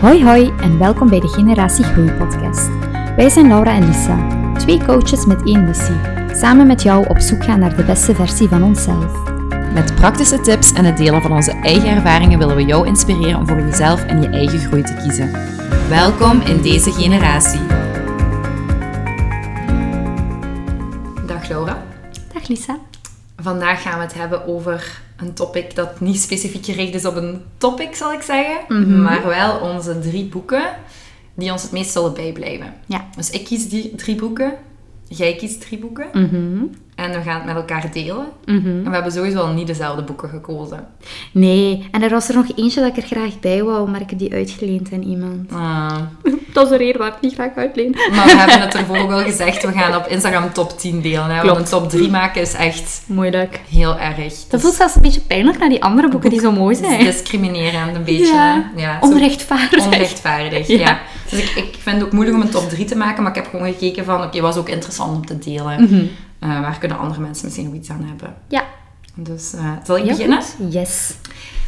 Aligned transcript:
Hoi 0.00 0.24
hoi 0.24 0.52
en 0.60 0.78
welkom 0.78 1.08
bij 1.08 1.20
de 1.20 1.28
Generatie 1.28 1.84
Groei 1.84 2.12
podcast. 2.12 2.68
Wij 3.16 3.28
zijn 3.28 3.48
Laura 3.48 3.74
en 3.74 3.86
Lisa, 3.86 4.52
twee 4.58 4.84
coaches 4.84 5.26
met 5.26 5.46
één 5.46 5.64
missie. 5.64 5.96
Samen 6.34 6.66
met 6.66 6.82
jou 6.82 7.08
op 7.08 7.18
zoek 7.18 7.44
gaan 7.44 7.58
naar 7.58 7.76
de 7.76 7.84
beste 7.84 8.14
versie 8.14 8.48
van 8.48 8.62
onszelf. 8.62 9.28
Met 9.72 9.94
praktische 9.94 10.40
tips 10.40 10.72
en 10.72 10.84
het 10.84 10.96
delen 10.96 11.22
van 11.22 11.32
onze 11.32 11.52
eigen 11.52 11.88
ervaringen 11.88 12.38
willen 12.38 12.56
we 12.56 12.64
jou 12.64 12.86
inspireren 12.86 13.38
om 13.38 13.46
voor 13.46 13.60
jezelf 13.60 14.04
en 14.04 14.22
je 14.22 14.28
eigen 14.28 14.58
groei 14.58 14.82
te 14.82 14.94
kiezen. 14.94 15.30
Welkom 15.88 16.40
in 16.40 16.62
deze 16.62 16.92
generatie. 16.92 17.66
Dag 21.26 21.48
Laura. 21.48 21.82
Dag 22.32 22.48
Lisa. 22.48 22.78
Vandaag 23.36 23.82
gaan 23.82 23.98
we 23.98 24.04
het 24.04 24.14
hebben 24.14 24.46
over 24.46 25.04
een 25.16 25.32
topic 25.32 25.74
dat 25.74 26.00
niet 26.00 26.20
specifiek 26.20 26.64
gericht 26.64 26.94
is 26.94 27.04
op 27.04 27.16
een 27.16 27.42
topic, 27.58 27.94
zal 27.94 28.12
ik 28.12 28.22
zeggen. 28.22 28.58
Mhm. 28.68 29.02
Maar 29.02 29.26
wel 29.26 29.58
onze 29.58 29.98
drie 29.98 30.24
boeken 30.24 30.68
die 31.34 31.52
ons 31.52 31.62
het 31.62 31.72
meest 31.72 31.90
zullen 31.90 32.14
bijblijven. 32.14 32.74
Ja. 32.86 33.08
Dus 33.16 33.30
ik 33.30 33.44
kies 33.44 33.68
die 33.68 33.94
drie 33.94 34.16
boeken. 34.16 34.54
Jij 35.08 35.36
kiest 35.36 35.60
drie 35.60 35.78
boeken. 35.78 36.06
Mhm. 36.12 36.64
En 36.96 37.12
we 37.12 37.20
gaan 37.20 37.34
het 37.34 37.44
met 37.44 37.54
elkaar 37.56 37.90
delen. 37.92 38.26
Mhm. 38.44 38.66
En 38.66 38.84
we 38.84 38.90
hebben 38.90 39.12
sowieso 39.12 39.38
al 39.38 39.52
niet 39.52 39.66
dezelfde 39.66 40.02
boeken 40.02 40.28
gekozen. 40.28 40.86
Nee, 41.32 41.88
en 41.90 42.02
er 42.02 42.10
was 42.10 42.28
er 42.28 42.34
nog 42.34 42.46
eentje 42.56 42.80
dat 42.80 42.96
ik 42.96 42.96
er 42.96 43.08
graag 43.16 43.40
bij 43.40 43.62
wou, 43.62 43.90
maar 43.90 44.00
ik 44.00 44.10
heb 44.10 44.18
die 44.18 44.32
uitgeleend 44.32 44.92
aan 44.92 45.02
iemand. 45.02 45.52
Ah. 45.52 45.96
Dat 46.52 46.64
is 46.64 46.70
de 46.70 46.76
reden 46.76 46.98
waarom 46.98 47.16
ik 47.16 47.22
niet 47.22 47.34
graag 47.34 47.54
uitleen. 47.56 47.90
Maar 48.10 48.24
we 48.24 48.36
hebben 48.36 48.60
het 48.60 48.74
ervoor 48.74 48.98
ook 48.98 49.10
al 49.10 49.22
gezegd, 49.22 49.62
we 49.62 49.72
gaan 49.72 49.96
op 49.96 50.06
Instagram 50.06 50.52
top 50.52 50.78
10 50.78 51.00
delen. 51.00 51.30
Hè? 51.30 51.42
Want 51.44 51.58
een 51.58 51.64
top 51.64 51.90
3 51.90 52.10
maken 52.10 52.40
is 52.40 52.54
echt 52.54 53.02
Moeilijk. 53.06 53.60
heel 53.70 53.98
erg. 53.98 54.34
Dat 54.48 54.60
voelt 54.60 54.74
zelfs 54.74 54.96
een 54.96 55.02
beetje 55.02 55.20
pijnlijk 55.20 55.58
naar 55.58 55.68
die 55.68 55.82
andere 55.82 56.08
boeken 56.08 56.30
die 56.30 56.40
zo 56.40 56.52
mooi 56.52 56.74
zijn. 56.74 57.04
discriminerend 57.04 57.96
een 57.96 58.04
beetje. 58.04 58.62
Ja. 58.76 58.98
Onrechtvaardig. 59.00 59.84
onrechtvaardig. 59.84 60.66
Ja. 60.66 60.78
Ja. 60.78 60.98
Dus 61.30 61.40
ik, 61.40 61.50
ik 61.56 61.76
vind 61.78 61.96
het 61.96 62.04
ook 62.04 62.12
moeilijk 62.12 62.36
om 62.36 62.42
een 62.42 62.50
top 62.50 62.68
3 62.68 62.84
te 62.84 62.96
maken, 62.96 63.22
maar 63.22 63.36
ik 63.36 63.42
heb 63.42 63.50
gewoon 63.50 63.72
gekeken 63.72 64.04
van, 64.04 64.22
oké, 64.22 64.40
was 64.40 64.56
ook 64.56 64.68
interessant 64.68 65.16
om 65.16 65.26
te 65.26 65.38
delen. 65.38 65.82
Mhm. 65.82 66.04
Eh, 66.38 66.60
waar 66.60 66.78
kunnen 66.78 66.98
andere 66.98 67.20
mensen 67.20 67.44
misschien 67.44 67.68
ook 67.68 67.74
iets 67.74 67.90
aan 67.90 68.04
hebben? 68.04 68.34
Ja. 68.48 68.64
Dus 69.14 69.52
eh, 69.52 69.72
zal 69.84 69.96
ik 69.96 70.04
beginnen? 70.04 70.42
goed. 70.42 70.72
Yes. 70.72 71.14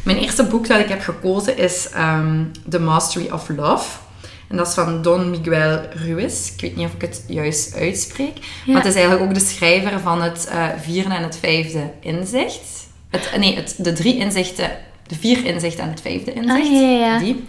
Mijn 0.03 0.17
eerste 0.17 0.43
boek 0.43 0.67
dat 0.67 0.79
ik 0.79 0.89
heb 0.89 1.01
gekozen 1.01 1.57
is 1.57 1.89
ehm, 1.89 2.43
The 2.69 2.79
Mastery 2.79 3.29
of 3.31 3.49
Love. 3.49 3.97
En 4.47 4.57
dat 4.57 4.67
is 4.67 4.73
van 4.73 5.01
Don 5.01 5.29
Miguel 5.29 5.81
Ruiz. 5.93 6.51
Ik 6.51 6.61
weet 6.61 6.75
niet 6.75 6.85
of 6.85 6.93
ik 6.93 7.01
het 7.01 7.23
juist 7.27 7.75
uitspreek. 7.75 8.37
Ja. 8.37 8.73
Maar 8.73 8.83
het 8.83 8.95
is 8.95 8.99
eigenlijk 8.99 9.29
ook 9.29 9.33
de 9.33 9.45
schrijver 9.45 9.99
van 9.99 10.21
het 10.21 10.47
eh, 10.47 10.67
vierde 10.81 11.13
en 11.13 11.23
het 11.23 11.37
vijfde 11.37 11.91
inzicht. 11.99 12.87
Het, 13.09 13.31
nee, 13.37 13.55
het, 13.55 13.75
de 13.77 13.93
drie 13.93 14.17
inzichten, 14.17 14.71
de 15.07 15.15
vier 15.15 15.45
inzichten 15.45 15.83
en 15.83 15.89
het 15.89 16.01
vijfde 16.01 16.33
inzicht. 16.33 16.67
Ah, 16.67 16.71
ja, 16.71 16.79
ja, 16.79 16.97
ja. 16.97 17.19
Die. 17.19 17.45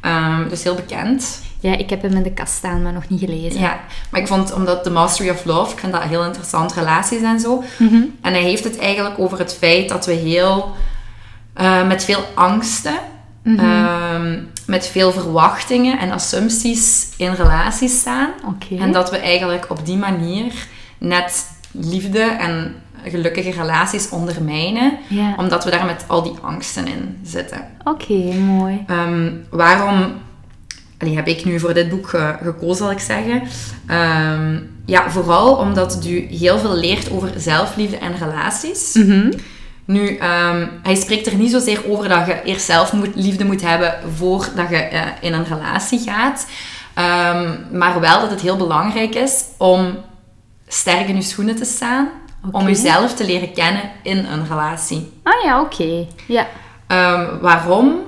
Ehm, 0.00 0.48
dus 0.48 0.62
heel 0.62 0.74
bekend. 0.74 1.40
Ja, 1.66 1.76
ik 1.76 1.90
heb 1.90 2.02
hem 2.02 2.12
in 2.12 2.22
de 2.22 2.32
kast 2.32 2.52
staan, 2.54 2.82
maar 2.82 2.92
nog 2.92 3.08
niet 3.08 3.20
gelezen. 3.20 3.60
Ja, 3.60 3.80
maar 4.10 4.20
ik 4.20 4.26
vond, 4.26 4.52
omdat 4.52 4.82
The 4.84 4.90
Mastery 4.90 5.30
of 5.30 5.44
Love, 5.44 5.72
ik 5.72 5.78
vind 5.78 5.92
dat 5.92 6.02
heel 6.02 6.24
interessant, 6.24 6.72
relaties 6.72 7.22
en 7.22 7.40
zo. 7.40 7.62
Mhm. 7.78 7.94
En 8.20 8.32
hij 8.32 8.42
heeft 8.42 8.64
het 8.64 8.78
eigenlijk 8.78 9.18
over 9.18 9.38
het 9.38 9.54
feit 9.54 9.88
dat 9.88 10.06
we 10.06 10.12
heel, 10.12 10.72
eh, 11.54 11.86
met 11.86 12.04
veel 12.04 12.24
angsten, 12.34 12.94
Mhm. 13.42 13.58
ehm, 13.58 14.38
met 14.66 14.86
veel 14.86 15.12
verwachtingen 15.12 15.98
en 15.98 16.10
assumpties 16.10 17.08
in 17.16 17.32
relaties 17.32 17.98
staan. 17.98 18.30
En 18.78 18.92
dat 18.92 19.10
we 19.10 19.16
eigenlijk 19.16 19.66
op 19.68 19.86
die 19.86 19.96
manier 19.96 20.52
net 20.98 21.46
liefde 21.70 22.20
en 22.20 22.74
gelukkige 23.04 23.50
relaties 23.50 24.08
ondermijnen, 24.08 24.98
omdat 25.36 25.64
we 25.64 25.70
daar 25.70 25.84
met 25.86 26.04
al 26.06 26.22
die 26.22 26.34
angsten 26.42 26.86
in 26.86 27.18
zitten. 27.22 27.66
Oké, 27.84 28.34
mooi. 28.34 28.84
Ehm, 28.86 29.30
waarom 29.50 30.12
allee, 30.98 31.14
heb 31.16 31.26
ik 31.26 31.44
nu 31.44 31.60
voor 31.60 31.74
dit 31.74 31.88
boek 31.88 32.08
ge- 32.08 32.36
gekozen, 32.42 32.76
zal 32.76 32.90
ik 32.90 32.98
zeggen? 32.98 33.42
Ehm, 33.86 34.58
ja, 34.86 35.10
vooral 35.10 35.54
omdat 35.56 35.94
het 35.94 36.06
u 36.06 36.26
heel 36.30 36.58
veel 36.58 36.74
leert 36.76 37.10
over 37.10 37.30
zelfliefde 37.36 37.96
en 37.96 38.16
relaties. 38.18 38.94
Mhm. 38.94 39.32
Nu, 39.84 40.16
ehm, 40.16 40.66
hij 40.82 40.94
spreekt 40.94 41.26
er 41.26 41.34
niet 41.34 41.50
zozeer 41.50 41.80
over 41.90 42.08
dat 42.08 42.26
je 42.26 42.42
eerst 42.44 42.64
zelf 42.64 42.92
moet, 42.92 43.14
liefde 43.14 43.44
moet 43.44 43.62
hebben 43.62 43.94
voordat 44.16 44.68
je 44.68 44.76
eh, 44.76 45.02
in 45.20 45.32
een 45.32 45.44
relatie 45.44 45.98
gaat. 45.98 46.46
Ehm, 46.94 47.54
maar 47.72 48.00
wel 48.00 48.20
dat 48.20 48.30
het 48.30 48.40
heel 48.40 48.56
belangrijk 48.56 49.14
is 49.14 49.44
om 49.58 49.96
sterk 50.68 51.08
in 51.08 51.16
je 51.16 51.22
schoenen 51.22 51.56
te 51.56 51.64
staan. 51.64 52.08
Om 52.50 52.66
jezelf 52.66 53.14
te 53.14 53.26
leren 53.26 53.52
kennen 53.52 53.82
in 54.02 54.16
een 54.16 54.46
relatie. 54.48 55.12
Ah 55.22 55.44
ja, 55.44 55.60
oké. 55.60 56.06
Ja. 56.26 56.46
Waarom? 57.40 57.98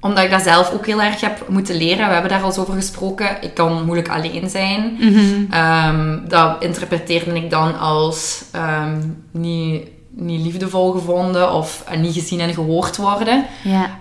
Omdat 0.00 0.24
ik 0.24 0.30
dat 0.30 0.42
zelf 0.42 0.72
ook 0.72 0.86
heel 0.86 1.02
erg 1.02 1.20
heb 1.20 1.48
moeten 1.48 1.76
leren. 1.76 2.06
We 2.06 2.12
hebben 2.12 2.30
daar 2.30 2.40
al 2.40 2.46
eens 2.46 2.58
over 2.58 2.74
gesproken. 2.74 3.42
Ik 3.42 3.54
kan 3.54 3.84
moeilijk 3.84 4.08
alleen 4.08 4.50
zijn. 4.50 4.96
Mhm. 5.00 5.52
Ehm, 5.52 6.18
dat 6.28 6.62
interpreteerde 6.62 7.34
ik 7.34 7.50
dan 7.50 7.78
als 7.78 8.44
ehm, 8.52 8.98
niet, 9.30 9.88
niet 10.10 10.40
liefdevol 10.40 10.92
gevonden 10.92 11.52
of 11.52 11.84
eh, 11.88 11.98
niet 11.98 12.14
gezien 12.14 12.40
en 12.40 12.54
gehoord 12.54 12.96
worden. 12.96 13.44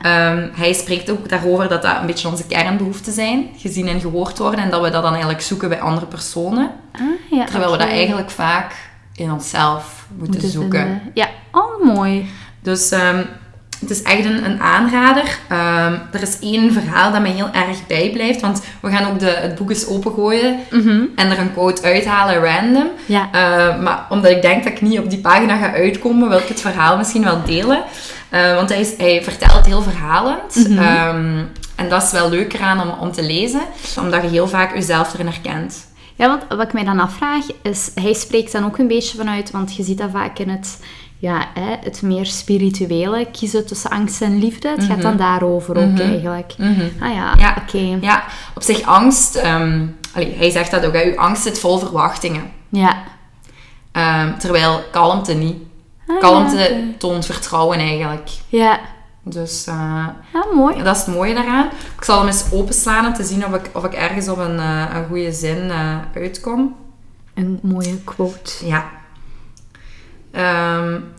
Ehm, 0.01 0.47
hij 0.53 0.73
spreekt 0.73 1.09
ook 1.09 1.29
daarover 1.29 1.67
dat 1.69 1.81
dat 1.81 1.97
een 1.99 2.05
beetje 2.05 2.27
onze 2.27 2.45
kernbehoeften 2.45 3.13
zijn. 3.13 3.49
Gezien 3.57 3.87
en 3.87 3.99
gehoord 3.99 4.37
worden. 4.37 4.59
En 4.59 4.69
dat 4.69 4.81
we 4.81 4.89
dat 4.89 5.01
dan 5.03 5.11
eigenlijk 5.11 5.41
zoeken 5.41 5.69
bij 5.69 5.81
andere 5.81 6.05
personen. 6.05 6.71
Ah 6.93 7.01
ja. 7.37 7.45
Terwijl 7.45 7.71
we 7.71 7.77
dat 7.77 7.87
eigenlijk 7.87 8.29
vaak 8.29 8.75
in 9.15 9.31
onszelf 9.31 10.07
moeten, 10.09 10.31
Moeten 10.33 10.49
zoeken. 10.49 10.81
vinden. 10.81 11.11
Ja. 11.13 11.27
Oh, 11.51 11.95
mooi. 11.95 12.29
Dus 12.61 12.91
het 13.79 13.89
is 13.89 14.01
echt 14.01 14.25
een, 14.25 14.45
een 14.45 14.61
aanrader. 14.61 15.37
Ehm, 15.47 15.93
er 16.11 16.21
is 16.21 16.39
één 16.39 16.73
verhaal 16.73 17.11
dat 17.11 17.21
mij 17.21 17.31
heel 17.31 17.49
erg 17.51 17.87
bijblijft. 17.87 18.41
Want 18.41 18.61
we 18.81 18.89
gaan 18.91 19.11
ook 19.11 19.19
de, 19.19 19.25
het 19.29 19.55
boek 19.55 19.69
eens 19.69 19.87
opengooien 19.87 20.59
Mhm. 20.71 21.01
en 21.15 21.31
er 21.31 21.39
een 21.39 21.53
quote 21.53 21.81
uithalen 21.81 22.43
random. 22.43 22.87
Ja. 23.05 23.29
Eh, 23.31 23.81
maar 23.81 24.05
omdat 24.09 24.31
ik 24.31 24.41
denk 24.41 24.63
dat 24.63 24.71
ik 24.71 24.81
niet 24.81 24.99
op 24.99 25.09
die 25.09 25.19
pagina 25.19 25.57
ga 25.57 25.73
uitkomen, 25.73 26.29
wil 26.29 26.37
ik 26.37 26.47
het 26.47 26.61
verhaal 26.61 26.97
misschien 26.97 27.23
wel 27.23 27.43
delen. 27.45 27.83
Eh, 28.29 28.55
want 28.55 28.69
hij, 28.69 28.79
is, 28.79 28.97
hij 28.97 29.23
vertelt 29.23 29.65
heel 29.65 29.81
verhalend. 29.81 30.55
Mhm. 30.67 30.77
Ehm, 30.77 31.37
en 31.75 31.89
dat 31.89 32.03
is 32.03 32.11
wel 32.11 32.29
leuk 32.29 32.53
eraan 32.53 32.81
om, 32.81 32.89
om 32.99 33.11
te 33.11 33.23
lezen. 33.23 33.61
Omdat 33.99 34.21
je 34.21 34.27
heel 34.29 34.47
vaak 34.47 34.73
jezelf 34.73 35.13
erin 35.13 35.27
herkent. 35.27 35.87
Ja, 36.15 36.27
want 36.27 36.43
wat 36.49 36.61
ik 36.67 36.73
mij 36.73 36.83
dan 36.83 36.99
afvraag 36.99 37.43
is, 37.61 37.91
hij 37.95 38.13
spreekt 38.13 38.51
dan 38.51 38.65
ook 38.65 38.77
een 38.77 38.87
beetje 38.87 39.17
vanuit, 39.17 39.51
want 39.51 39.75
je 39.75 39.83
ziet 39.83 39.97
dat 39.97 40.09
vaak 40.13 40.39
in 40.39 40.49
het, 40.49 40.79
ja, 41.21 41.45
hè, 41.53 41.75
het 41.83 42.01
meer 42.01 42.25
spirituele, 42.25 43.27
kiezen 43.31 43.65
tussen 43.65 43.89
angst 43.89 44.21
en 44.21 44.37
liefde. 44.39 44.69
Het 44.69 44.83
gaat 44.83 45.01
dan 45.01 45.17
daarover 45.17 45.77
ook 45.77 45.99
eigenlijk. 45.99 46.53
Ah 46.99 47.13
ja, 47.13 47.35
Ja. 47.37 47.55
oké. 47.61 47.97
Ja, 48.01 48.23
op 48.55 48.61
zich 48.63 48.81
angst... 48.81 49.35
ehm, 49.35 49.85
allee, 50.13 50.35
hij 50.37 50.49
zegt 50.49 50.71
dat 50.71 50.85
ook, 50.85 50.93
hè, 50.93 51.03
uw 51.03 51.17
angst 51.19 51.43
zit 51.43 51.59
vol 51.59 51.77
verwachtingen. 51.77 52.51
Ja. 52.69 52.97
Ehm, 53.91 54.37
terwijl 54.37 54.81
kalmte 54.91 55.33
niet. 55.33 55.57
Ah, 56.07 56.19
Kalmte 56.19 56.57
ja, 56.57 56.69
toont 56.97 57.25
vertrouwen 57.25 57.79
eigenlijk. 57.79 58.29
Ja. 58.47 58.79
Dus 59.23 59.67
eh, 59.67 60.07
Ja, 60.33 60.45
mooi. 60.53 60.83
dat 60.83 60.95
is 60.95 61.05
het 61.05 61.15
mooie 61.15 61.33
daaraan. 61.33 61.65
Ik 61.97 62.03
zal 62.03 62.17
hem 62.17 62.27
eens 62.27 62.45
openslaan 62.51 63.05
om 63.05 63.13
te 63.13 63.23
zien 63.23 63.45
of 63.45 63.53
ik, 63.53 63.69
of 63.73 63.83
ik 63.83 63.93
ergens 63.93 64.27
op 64.29 64.37
een, 64.37 64.59
eh, 64.59 64.85
een 64.93 65.05
goede 65.07 65.31
zin 65.31 65.69
eh, 65.71 65.97
uitkom. 66.15 66.75
Een 67.33 67.59
mooie 67.61 67.97
quote. 68.03 68.65
Ja. 68.67 68.85
Ehm, 70.33 71.15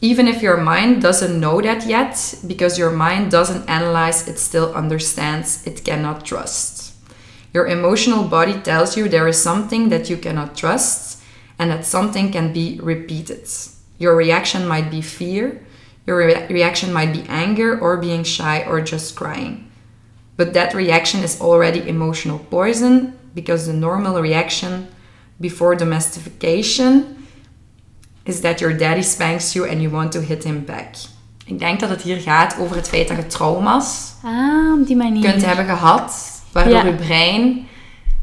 even 0.00 0.26
if 0.26 0.42
your 0.42 0.56
mind 0.56 1.02
doesn't 1.02 1.38
know 1.38 1.60
that 1.60 1.86
yet, 1.86 2.34
because 2.46 2.78
your 2.78 2.90
mind 2.90 3.30
doesn't 3.30 3.68
analyze, 3.68 4.26
it 4.26 4.38
still 4.38 4.74
understands, 4.74 5.66
it 5.66 5.84
cannot 5.84 6.24
trust. 6.24 6.94
Your 7.52 7.66
emotional 7.66 8.24
body 8.24 8.54
tells 8.54 8.96
you 8.96 9.08
there 9.08 9.28
is 9.28 9.42
something 9.42 9.90
that 9.90 10.08
you 10.08 10.16
cannot 10.16 10.56
trust, 10.56 11.22
and 11.58 11.70
that 11.70 11.84
something 11.84 12.32
can 12.32 12.52
be 12.52 12.80
repeated. 12.82 13.46
Your 13.98 14.16
reaction 14.16 14.66
might 14.66 14.90
be 14.90 15.02
fear, 15.02 15.60
your 16.06 16.16
rea- 16.16 16.46
reaction 16.48 16.92
might 16.92 17.12
be 17.12 17.24
anger, 17.28 17.78
or 17.78 17.98
being 17.98 18.24
shy, 18.24 18.64
or 18.64 18.80
just 18.80 19.14
crying. 19.14 19.70
But 20.38 20.54
that 20.54 20.72
reaction 20.72 21.20
is 21.20 21.38
already 21.38 21.86
emotional 21.86 22.38
poison 22.38 23.18
because 23.34 23.66
the 23.66 23.74
normal 23.74 24.22
reaction 24.22 24.88
before 25.38 25.74
domestication 25.74 27.19
is 28.30 28.40
that 28.40 28.58
your 28.60 28.76
daddy 28.78 29.02
spanks 29.02 29.52
you 29.52 29.68
and 29.70 29.80
you 29.80 29.90
want 29.92 30.12
to 30.12 30.20
hit 30.20 30.44
him 30.44 30.64
back. 30.64 30.86
Ik 31.44 31.58
denk 31.58 31.80
dat 31.80 31.88
het 31.88 32.02
hier 32.02 32.16
gaat 32.20 32.56
over 32.58 32.76
het 32.76 32.88
feit 32.88 33.08
dat 33.08 33.16
je 33.16 33.26
trauma's 33.26 34.12
Ah, 34.24 34.80
op 34.80 34.86
die 34.86 34.96
manier. 34.96 35.30
kunt 35.30 35.44
hebben 35.46 35.64
gehad, 35.64 36.14
waardoor 36.52 36.72
Ja. 36.76 36.84
je 36.84 36.92
brein 36.94 37.66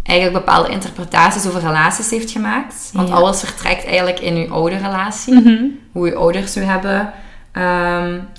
eigenlijk 0.03 0.45
bepaalde 0.45 0.69
interpretaties 0.69 1.47
over 1.47 1.59
relaties 1.61 2.09
heeft 2.09 2.31
gemaakt. 2.31 2.89
Want 2.93 3.07
Ja. 3.07 3.13
alles 3.15 3.39
vertrekt 3.39 3.85
eigenlijk 3.85 4.19
in 4.19 4.35
je 4.35 4.47
oude 4.49 4.75
relatie. 4.77 5.33
Mhm. 5.33 5.63
Hoe 5.91 6.07
je 6.07 6.15
ouders 6.15 6.57
u 6.57 6.61
hebben, 6.61 7.13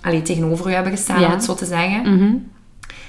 allee, 0.02 0.22
tegenover 0.22 0.68
u 0.68 0.72
hebben 0.72 0.92
gestaan, 0.92 1.20
Ja. 1.20 1.26
om 1.26 1.32
het 1.32 1.44
zo 1.44 1.54
te 1.54 1.64
zeggen. 1.64 2.00
Mhm. 2.14 2.32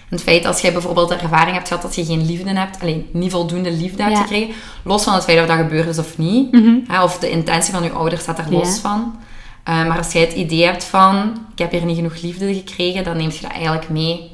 Het 0.09 0.21
feit 0.21 0.45
als 0.45 0.61
jij 0.61 0.71
bijvoorbeeld 0.73 1.09
de 1.09 1.15
ervaring 1.15 1.55
hebt 1.55 1.67
gehad 1.67 1.83
dat 1.83 1.95
je 1.95 2.05
geen 2.05 2.25
liefde 2.25 2.49
hebt, 2.49 2.81
alleen 2.81 3.09
niet 3.13 3.31
voldoende 3.31 3.71
liefde 3.71 4.03
hebt 4.03 4.17
gekregen, 4.17 4.55
los 4.83 5.03
van 5.03 5.13
het 5.13 5.23
feit 5.23 5.39
of 5.41 5.47
dat 5.47 5.57
gebeurd 5.57 5.87
is 5.87 5.97
of 5.97 6.17
niet, 6.17 6.51
Mhm. 6.51 6.75
hè, 6.87 7.03
of 7.03 7.17
de 7.19 7.29
intentie 7.29 7.73
van 7.73 7.83
je 7.83 7.91
ouders 7.91 8.21
staat 8.21 8.39
er 8.39 8.51
los 8.51 8.77
van. 8.79 9.15
Eh, 9.63 9.87
maar 9.87 9.97
als 9.97 10.11
jij 10.11 10.21
het 10.21 10.33
idee 10.33 10.65
hebt 10.65 10.83
van, 10.83 11.37
ik 11.51 11.59
heb 11.59 11.71
hier 11.71 11.85
niet 11.85 11.95
genoeg 11.95 12.21
liefde 12.21 12.53
gekregen, 12.53 13.03
dan 13.03 13.17
neem 13.17 13.29
je 13.31 13.41
dat 13.41 13.51
eigenlijk 13.51 13.89
mee 13.89 14.31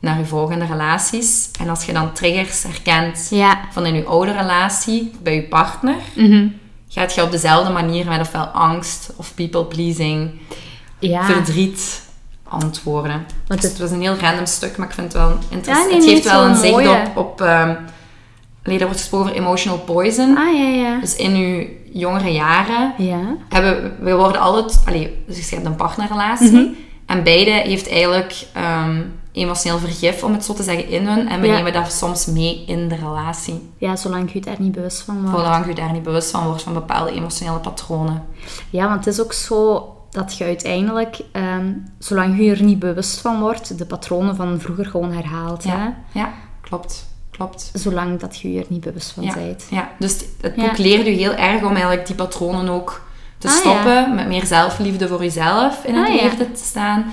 naar 0.00 0.18
je 0.18 0.24
volgende 0.24 0.64
relaties. 0.66 1.50
En 1.60 1.68
als 1.68 1.84
je 1.84 1.92
dan 1.92 2.12
triggers 2.12 2.62
herkent 2.62 3.26
Ja. 3.30 3.60
van 3.72 3.86
in 3.86 3.94
je 3.94 4.04
oude 4.04 4.32
relatie, 4.32 5.10
bij 5.22 5.34
je 5.34 5.42
partner, 5.42 5.94
Mhm. 6.16 6.46
gaat 6.88 7.14
je 7.14 7.22
op 7.22 7.30
dezelfde 7.30 7.72
manier 7.72 8.06
met 8.06 8.20
ofwel 8.20 8.44
angst 8.44 9.12
of 9.16 9.34
people 9.34 9.64
pleasing, 9.64 10.30
Ja. 10.98 11.24
verdriet 11.24 12.02
antwoorden. 12.50 13.26
Want 13.46 13.60
Dus 13.60 13.70
het- 13.70 13.80
was 13.80 13.90
een 13.90 14.00
heel 14.00 14.16
random 14.20 14.46
stuk, 14.46 14.76
maar 14.76 14.88
ik 14.88 14.94
vind 14.94 15.12
het 15.12 15.22
wel 15.22 15.36
interessant. 15.48 15.86
nee, 15.90 15.96
het 16.00 16.04
geeft 16.10 16.30
wel 16.30 16.44
een 16.44 16.56
zicht 16.56 16.88
op... 16.88 17.16
op 17.16 17.40
ehm, 17.40 17.74
allee, 18.64 18.78
er 18.78 18.84
wordt 18.84 19.00
gesproken 19.00 19.26
over 19.28 19.40
emotional 19.42 19.78
poison. 19.78 20.36
Ah, 20.36 20.56
ja, 20.58 20.68
ja. 20.68 21.00
Dus 21.00 21.16
in 21.16 21.36
je 21.36 21.78
jongere 21.92 22.32
jaren 22.32 22.92
Ja. 22.98 23.20
hebben 23.48 23.96
we 24.00 24.14
worden 24.14 24.40
altijd... 24.40 24.82
Allee, 24.86 25.22
dus 25.26 25.48
je 25.48 25.54
hebt 25.54 25.66
een 25.66 25.76
partnerrelatie. 25.76 26.50
Mhm. 26.52 26.66
En 27.06 27.22
beide 27.22 27.50
heeft 27.50 27.88
eigenlijk 27.88 28.46
ehm, 28.52 29.00
emotioneel 29.32 29.78
vergif, 29.78 30.22
om 30.24 30.32
het 30.32 30.44
zo 30.44 30.52
te 30.54 30.62
zeggen, 30.62 30.88
in 30.88 31.06
hun. 31.06 31.28
En 31.28 31.40
we 31.40 31.46
Ja. 31.46 31.52
nemen 31.56 31.72
dat 31.72 31.92
soms 31.92 32.26
mee 32.26 32.64
in 32.66 32.88
de 32.88 32.94
relatie. 32.94 33.70
Ja, 33.78 33.96
zolang 33.96 34.28
je 34.32 34.38
het 34.38 34.46
daar 34.46 34.56
niet 34.60 34.72
bewust 34.72 35.00
van 35.02 35.22
wordt. 35.22 35.36
Zolang 35.36 35.66
je 35.66 35.74
daar 35.74 35.92
niet 35.92 36.02
bewust 36.02 36.30
van 36.30 36.44
wordt 36.46 36.62
van 36.62 36.72
bepaalde 36.72 37.12
emotionele 37.12 37.58
patronen. 37.58 38.22
Ja, 38.70 38.88
want 38.88 39.04
het 39.04 39.14
is 39.14 39.20
ook 39.20 39.32
zo 39.32 39.88
dat 40.10 40.36
je 40.38 40.44
uiteindelijk, 40.44 41.18
ehm, 41.32 41.72
zolang 41.98 42.38
je 42.38 42.50
er 42.50 42.62
niet 42.62 42.78
bewust 42.78 43.20
van 43.20 43.40
wordt, 43.40 43.78
de 43.78 43.86
patronen 43.86 44.36
van 44.36 44.60
vroeger 44.60 44.86
gewoon 44.86 45.12
herhaalt. 45.12 45.64
Hè? 45.64 45.70
Ja, 45.70 45.94
ja 46.12 46.32
klopt. 46.60 47.08
Klopt. 47.30 47.70
Zolang 47.74 48.20
dat 48.20 48.38
je 48.40 48.58
er 48.58 48.64
niet 48.68 48.80
bewust 48.80 49.10
van 49.10 49.22
Ja, 49.24 49.34
bent. 49.34 49.66
ja, 49.70 49.88
dus 49.98 50.24
het 50.40 50.52
Ja. 50.56 50.62
boek 50.66 50.78
leert 50.78 51.06
u 51.06 51.10
heel 51.10 51.34
erg 51.34 51.62
om 51.62 51.70
eigenlijk 51.70 52.06
die 52.06 52.14
patronen 52.14 52.68
ook 52.68 53.00
te 53.38 53.48
Ah, 53.48 53.52
stoppen. 53.54 54.14
Met 54.14 54.26
meer 54.28 54.46
zelfliefde 54.46 55.08
voor 55.08 55.22
jezelf 55.22 55.84
in 55.84 55.94
het 55.94 56.08
Ah, 56.08 56.14
leven 56.22 56.52
te 56.52 56.64
staan. 56.64 57.04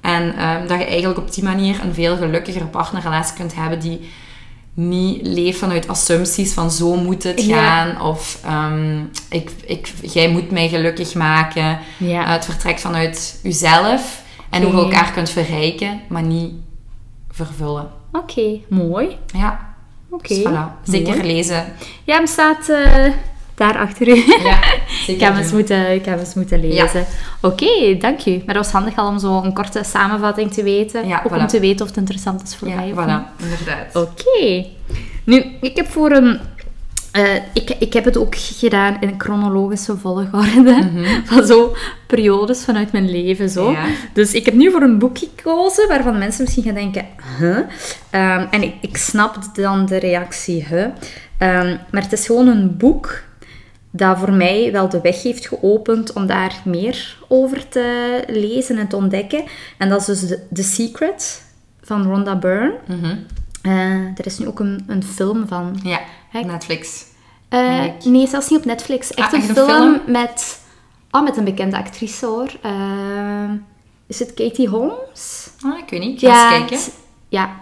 En 0.00 0.36
ehm, 0.36 0.66
dat 0.68 0.78
je 0.78 0.84
eigenlijk 0.84 1.18
op 1.18 1.32
die 1.34 1.44
manier 1.44 1.80
een 1.82 1.94
veel 1.94 2.16
gelukkigere 2.16 2.64
partnerrelatie 2.64 3.36
kunt 3.36 3.54
hebben 3.54 3.80
die 3.80 4.10
niet 4.74 5.26
leeft 5.26 5.58
vanuit 5.58 5.88
assumpties 5.88 6.52
van 6.52 6.70
zo 6.70 6.94
moet 6.96 7.22
het 7.22 7.44
Ja. 7.44 7.56
gaan. 7.62 8.00
Of 8.00 8.38
ehm, 8.44 9.02
ik, 9.30 9.50
ik, 9.66 9.92
jij 10.02 10.28
moet 10.28 10.50
mij 10.50 10.68
gelukkig 10.68 11.14
maken. 11.14 11.78
Ja. 11.98 12.24
Eh, 12.26 12.32
het 12.32 12.44
vertrekt 12.44 12.80
vanuit 12.80 13.40
uzelf. 13.42 14.22
En 14.50 14.62
hoe 14.62 14.72
je 14.76 14.82
elkaar 14.82 15.12
kunt 15.12 15.30
verrijken, 15.30 16.00
maar 16.08 16.22
niet 16.22 16.52
vervullen. 17.30 17.90
Oké, 18.12 18.58
mooi. 18.68 19.16
Ja, 19.32 19.74
Oké. 20.10 20.28
dus 20.34 20.38
voilà. 20.38 20.82
Zeker 20.84 21.16
mooi. 21.16 21.26
lezen. 21.34 21.64
Ja, 22.04 22.14
hem 22.16 22.26
staat 22.26 22.68
eh, 22.68 23.12
daar 23.54 23.78
achter 23.78 24.08
u. 24.08 24.14
Ja, 24.44 24.58
Ik 24.72 25.02
zeker 25.06 25.26
heb, 25.26 25.36
eens 25.36 25.52
moeten, 25.52 25.94
ik 25.94 26.04
heb 26.04 26.18
eens 26.18 26.34
moeten 26.34 26.60
lezen. 26.68 27.06
Oké, 27.40 27.96
dank 27.98 28.26
u. 28.26 28.30
Maar 28.46 28.54
dat 28.54 28.64
was 28.64 28.72
handig 28.72 28.96
al 28.96 29.08
om 29.08 29.18
zo 29.18 29.42
een 29.42 29.52
korte 29.52 29.80
samenvatting 29.84 30.52
te 30.52 30.62
weten. 30.62 31.08
Ja, 31.08 31.22
ook 31.24 31.32
voilà. 31.32 31.36
om 31.38 31.46
te 31.46 31.60
weten 31.60 31.80
of 31.82 31.88
het 31.88 31.96
interessant 31.96 32.42
is 32.42 32.56
voor 32.56 32.68
Ja, 32.68 32.74
mij 32.76 32.92
of 32.92 33.06
niet. 33.06 33.06
voilà, 33.06 33.42
inderdaad. 33.42 33.96
Oké. 33.96 34.64
Nu, 35.24 35.44
ik 35.60 35.76
heb 35.76 35.90
voor 35.90 36.10
een... 36.10 36.40
eh, 37.12 37.34
ik, 37.52 37.70
ik 37.78 37.92
heb 37.92 38.04
het 38.04 38.16
ook 38.16 38.34
gedaan 38.36 38.96
in 39.00 39.14
chronologische 39.18 39.96
volgorde. 39.96 40.90
Van 41.24 41.46
zo 41.46 41.76
periodes 42.06 42.64
vanuit 42.64 42.92
mijn 42.92 43.10
leven. 43.10 43.48
Zo. 43.48 43.70
Mhm. 43.70 43.80
Ja. 43.80 43.86
Dus 44.12 44.32
ik 44.32 44.44
heb 44.44 44.54
nu 44.54 44.70
voor 44.70 44.82
een 44.82 44.98
boek 44.98 45.18
gekozen 45.18 45.88
waarvan 45.88 46.18
mensen 46.18 46.42
misschien 46.42 46.62
gaan 46.64 46.74
denken... 46.74 47.06
Huh? 47.38 47.58
Ehm, 48.10 48.46
en 48.50 48.62
ik, 48.62 48.74
ik 48.80 48.96
snap 48.96 49.38
dan 49.54 49.86
de 49.86 49.96
reactie, 49.96 50.66
huh? 50.68 50.84
Ehm, 51.38 51.76
maar 51.90 52.02
het 52.02 52.12
is 52.12 52.26
gewoon 52.26 52.46
een 52.46 52.76
boek 52.76 53.22
dat 53.96 54.18
voor 54.18 54.32
mij 54.32 54.72
wel 54.72 54.88
de 54.88 55.00
weg 55.00 55.22
heeft 55.22 55.46
geopend 55.48 56.12
om 56.12 56.26
daar 56.26 56.60
meer 56.64 57.16
over 57.28 57.68
te 57.68 58.22
lezen 58.26 58.78
en 58.78 58.88
te 58.88 58.96
ontdekken. 58.96 59.44
En 59.78 59.88
dat 59.88 60.00
is 60.00 60.06
dus 60.06 60.26
The, 60.28 60.40
The 60.52 60.62
Secret 60.62 61.42
van 61.82 62.02
Rhonda 62.02 62.36
Byrne. 62.36 62.74
Mhm. 62.86 63.16
Eh, 63.62 64.18
er 64.18 64.26
is 64.26 64.38
nu 64.38 64.46
ook 64.46 64.60
een, 64.60 64.84
een 64.86 65.02
film 65.04 65.48
van. 65.48 65.80
Ja? 65.82 66.00
Netflix. 66.32 67.04
Eh, 67.48 67.84
nee, 68.04 68.26
zelfs 68.26 68.48
niet 68.50 68.58
op 68.58 68.64
Netflix. 68.64 69.14
Echt 69.14 69.32
Ah, 69.32 69.34
een, 69.34 69.48
echt 69.48 69.58
een 69.58 69.64
film, 69.64 70.00
met... 70.06 70.60
Oh, 71.10 71.22
met 71.22 71.36
een 71.36 71.44
bekende 71.44 71.76
actrice 71.76 72.26
hoor. 72.26 72.50
Eh, 72.62 73.50
is 74.06 74.18
het 74.18 74.34
Katie 74.34 74.68
Holmes? 74.68 75.48
Ah, 75.64 75.78
ik 75.78 75.90
weet 75.90 76.00
niet. 76.00 76.22
Ik 76.22 76.28
ga 76.28 76.54
eens 76.56 76.68
kijken. 76.68 76.92
ja, 77.28 77.56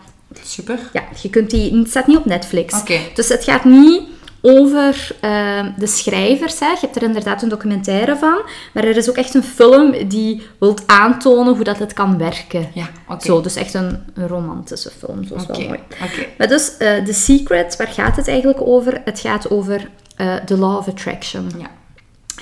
Super. 0.45 0.79
ja, 0.93 1.03
je 1.23 1.31
kunt 1.31 1.51
die... 1.51 1.79
Het 1.79 1.89
staat 1.89 2.07
niet 2.07 2.17
op 2.17 2.25
Netflix. 2.25 2.81
Oké. 2.81 2.99
Dus 3.15 3.29
het 3.29 3.45
gaat 3.45 3.65
niet 3.65 4.03
over 4.43 5.17
eh, 5.21 5.67
de 5.77 5.87
schrijvers. 5.87 6.61
Hè. 6.61 6.67
Je 6.67 6.79
hebt 6.81 6.97
er 6.97 7.03
inderdaad 7.03 7.43
een 7.43 7.49
documentaire 7.49 8.17
van. 8.17 8.43
Maar 8.75 8.85
er 8.85 8.97
is 8.97 9.11
ook 9.11 9.17
echt 9.17 9.35
een 9.35 9.43
film 9.43 10.09
die 10.09 10.43
wil 10.59 10.77
aantonen 10.87 11.55
hoe 11.55 11.65
dat 11.65 11.79
het 11.79 11.93
kan 11.93 12.19
werken. 12.19 12.71
Ja, 12.75 12.89
oké. 13.09 13.25
Zo, 13.25 13.41
dus 13.41 13.57
echt 13.57 13.75
een, 13.75 13.99
een 14.15 14.29
romantische 14.29 14.91
film. 14.99 15.25
Zo 15.25 15.35
is 15.35 15.47
wel 15.47 15.61
mooi. 15.61 15.79
oké. 16.03 16.27
Maar 16.39 16.49
dus, 16.49 16.77
eh 16.77 17.05
The 17.05 17.13
Secret, 17.13 17.77
waar 17.77 17.89
gaat 17.89 18.17
het 18.17 18.29
eigenlijk 18.29 18.61
over? 18.61 19.01
Het 19.05 19.21
gaat 19.21 19.51
over 19.51 19.89
eh 20.17 20.35
The 20.35 20.59
Law 20.59 20.77
of 20.77 20.89
Attraction. 20.89 21.51
Ja. 21.59 21.71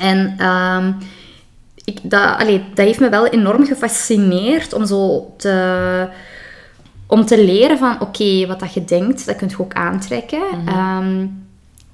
En 0.00 0.34
ehm, 0.38 0.92
ik, 1.84 2.10
dat, 2.10 2.38
allee, 2.38 2.64
dat 2.74 2.86
heeft 2.86 3.00
me 3.00 3.08
wel 3.08 3.26
enorm 3.26 3.66
gefascineerd 3.66 4.72
om 4.72 4.86
zo 4.86 5.34
te, 5.36 6.08
om 7.06 7.26
te 7.26 7.44
leren 7.44 7.78
van, 7.78 8.00
oké, 8.00 8.46
wat 8.46 8.60
dat 8.60 8.74
je 8.74 8.84
denkt, 8.84 9.26
dat 9.26 9.36
kun 9.36 9.48
je 9.48 9.60
ook 9.60 9.72
aantrekken. 9.72 10.42
Ehm, 10.66 11.26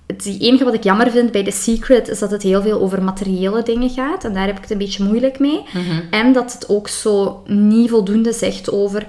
het 0.06 0.36
enige 0.40 0.64
wat 0.64 0.74
ik 0.74 0.82
jammer 0.82 1.10
vind 1.10 1.32
bij 1.32 1.44
The 1.44 1.50
Secret 1.50 2.08
is 2.08 2.18
dat 2.18 2.30
het 2.30 2.42
heel 2.42 2.62
veel 2.62 2.80
over 2.80 3.02
materiële 3.02 3.62
dingen 3.62 3.90
gaat. 3.90 4.24
En 4.24 4.34
daar 4.34 4.46
heb 4.46 4.56
ik 4.56 4.62
het 4.62 4.70
een 4.70 4.78
beetje 4.78 5.04
moeilijk 5.04 5.38
mee. 5.38 5.62
En 6.10 6.32
dat 6.32 6.52
het 6.52 6.68
ook 6.68 6.88
zo 6.88 7.42
niet 7.46 7.90
voldoende 7.90 8.32
zegt 8.32 8.70
over... 8.72 9.06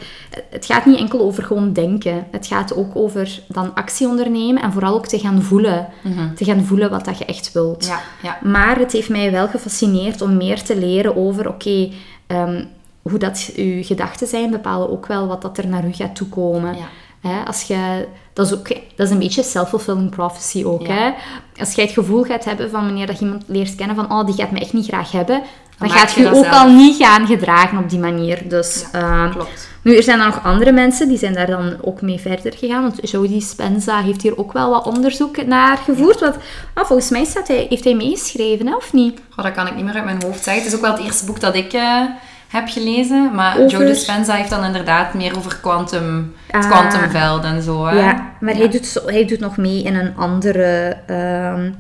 Het 0.49 0.65
gaat 0.65 0.85
niet 0.85 0.99
enkel 0.99 1.19
over 1.19 1.43
gewoon 1.43 1.73
denken. 1.73 2.27
Het 2.31 2.47
gaat 2.47 2.75
ook 2.75 2.95
over 2.95 3.39
dan 3.47 3.73
actie 3.73 4.07
ondernemen 4.07 4.61
en 4.61 4.71
vooral 4.71 4.93
ook 4.93 5.07
te 5.07 5.19
gaan 5.19 5.41
voelen. 5.41 5.87
Te 6.35 6.45
gaan 6.45 6.65
voelen 6.65 6.89
wat 6.89 7.05
dat 7.05 7.17
je 7.17 7.25
echt 7.25 7.51
wilt. 7.51 7.85
Ja, 7.85 8.01
ja. 8.21 8.39
Maar 8.43 8.79
het 8.79 8.91
heeft 8.91 9.09
mij 9.09 9.31
wel 9.31 9.47
gefascineerd 9.47 10.21
om 10.21 10.37
meer 10.37 10.63
te 10.63 10.77
leren 10.77 11.15
over, 11.15 11.47
oké, 11.47 11.89
ehm, 12.27 12.63
hoe 13.01 13.19
dat 13.19 13.51
uw 13.55 13.83
gedachten 13.83 14.27
zijn, 14.27 14.51
bepalen 14.51 14.89
ook 14.89 15.05
wel 15.05 15.27
wat 15.27 15.41
dat 15.41 15.57
er 15.57 15.67
naar 15.67 15.85
u 15.85 15.93
gaat 15.93 16.15
toekomen. 16.15 16.75
Ja. 16.75 16.87
Hè, 17.21 17.43
als 17.45 17.63
je, 17.63 18.07
dat, 18.33 18.45
is 18.45 18.53
ook, 18.53 18.67
dat 18.67 19.07
is 19.07 19.09
een 19.09 19.19
beetje 19.19 19.43
self-fulfilling 19.43 20.09
prophecy 20.09 20.63
ook. 20.63 20.87
Ja. 20.87 20.93
Hè? 20.93 21.11
Als 21.59 21.73
jij 21.73 21.83
het 21.85 21.93
gevoel 21.93 22.23
gaat 22.23 22.45
hebben 22.45 22.69
van 22.69 22.83
wanneer 22.83 23.07
dat 23.07 23.19
je 23.19 23.25
iemand 23.25 23.43
leert 23.47 23.75
kennen 23.75 23.95
van 23.95 24.11
oh, 24.11 24.25
die 24.25 24.35
gaat 24.35 24.51
me 24.51 24.59
echt 24.59 24.73
niet 24.73 24.87
graag 24.87 25.11
hebben, 25.11 25.41
dan 25.77 25.89
gaat 25.89 26.11
je 26.11 26.21
je 26.21 26.27
ook 26.27 26.43
zelf. 26.43 26.55
al 26.55 26.69
niet 26.69 26.95
gaan 26.95 27.27
gedragen 27.27 27.77
op 27.77 27.89
die 27.89 27.99
manier. 27.99 28.49
Dus, 28.49 28.85
ehm, 28.91 29.31
Klopt. 29.31 29.69
nu, 29.81 29.95
er 29.95 30.03
zijn 30.03 30.17
dan 30.17 30.27
nog 30.27 30.43
andere 30.43 30.71
mensen 30.71 31.07
die 31.07 31.17
zijn 31.17 31.33
daar 31.33 31.47
dan 31.47 31.77
ook 31.81 32.01
mee 32.01 32.19
verder 32.19 32.53
gegaan. 32.57 32.81
Want 32.81 33.09
Jody 33.11 33.39
Spenza 33.39 34.01
heeft 34.01 34.21
hier 34.21 34.37
ook 34.37 34.53
wel 34.53 34.69
wat 34.69 34.85
onderzoek 34.85 35.45
naar 35.45 35.77
gevoerd. 35.77 36.19
Want 36.19 36.35
ah, 36.73 36.85
volgens 36.85 37.09
mij 37.09 37.25
staat 37.25 37.47
hij, 37.47 37.65
heeft 37.69 37.83
hij 37.83 37.95
meegeschreven, 37.95 38.67
hè, 38.67 38.75
of 38.75 38.93
niet? 38.93 39.19
Dat 39.35 39.51
kan 39.51 39.67
ik 39.67 39.75
niet 39.75 39.85
meer 39.85 39.93
uit 39.93 40.05
mijn 40.05 40.23
hoofd 40.23 40.43
zeggen. 40.43 40.63
Het 40.63 40.71
is 40.71 40.75
ook 40.75 40.85
wel 40.85 40.95
het 40.95 41.03
eerste 41.03 41.25
boek 41.25 41.39
dat 41.39 41.55
ik 41.55 41.73
eh, 41.73 42.01
heb 42.47 42.67
gelezen. 42.67 43.35
Maar 43.35 43.57
Over- 43.57 43.69
Joe 43.77 43.85
Dispenza 43.85 44.33
heeft 44.35 44.49
dan 44.49 44.63
inderdaad 44.63 45.13
meer 45.13 45.37
over 45.37 45.57
quantum, 45.61 46.33
het 46.51 46.63
Ah. 46.65 46.71
kwantumveld 46.71 47.43
en 47.43 47.61
zo. 47.61 47.85
Hè? 47.85 47.99
Ja, 47.99 48.31
maar 48.39 48.55
Hij, 48.55 48.69
doet 48.69 49.01
hij 49.05 49.25
doet 49.25 49.39
nog 49.39 49.57
mee 49.57 49.83
in 49.83 49.95
een 49.95 50.15
andere... 50.15 50.97
ehm, 51.07 51.71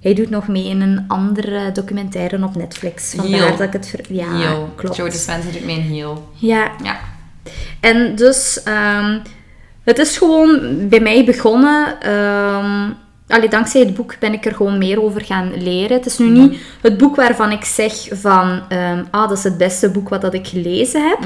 hij 0.00 0.14
doet 0.14 0.30
nog 0.30 0.48
mee 0.48 0.68
in 0.68 0.80
een 0.80 1.04
andere 1.08 1.72
documentaire 1.72 2.44
op 2.44 2.56
Netflix. 2.56 3.12
Vandaar 3.16 3.40
Heel. 3.40 3.50
dat 3.56 3.60
ik 3.60 3.72
het... 3.72 3.88
ver- 3.88 4.04
Ja, 4.14 4.36
Heel. 4.36 4.72
klopt. 4.76 4.96
Joe 4.96 5.08
Dispenza 5.10 5.50
doet 5.50 5.64
mee 5.64 5.76
een 5.76 5.82
heel. 5.82 6.28
Ja, 6.34 6.70
Ja. 6.82 6.96
En 7.80 8.14
dus, 8.14 8.62
ehm, 8.62 9.18
het 9.84 9.98
is 9.98 10.18
gewoon 10.18 10.60
bij 10.88 11.00
mij 11.00 11.24
begonnen. 11.24 12.00
ehm 12.00 12.90
allee, 13.28 13.48
dankzij 13.48 13.80
het 13.80 13.94
boek 13.94 14.18
ben 14.18 14.32
ik 14.32 14.44
er 14.46 14.54
gewoon 14.54 14.78
meer 14.78 15.02
over 15.02 15.24
gaan 15.24 15.62
leren. 15.62 15.96
Het 15.96 16.06
is 16.06 16.18
nu 16.18 16.28
niet 16.28 16.58
het 16.80 16.98
boek 16.98 17.16
waarvan 17.16 17.52
ik 17.52 17.64
zeg 17.64 17.92
van, 18.10 18.60
ehm, 18.68 19.04
ah, 19.10 19.28
dat 19.28 19.38
is 19.38 19.44
het 19.44 19.58
beste 19.58 19.90
boek 19.90 20.08
wat 20.08 20.20
dat 20.20 20.34
ik 20.34 20.46
gelezen 20.46 21.08
heb. 21.08 21.18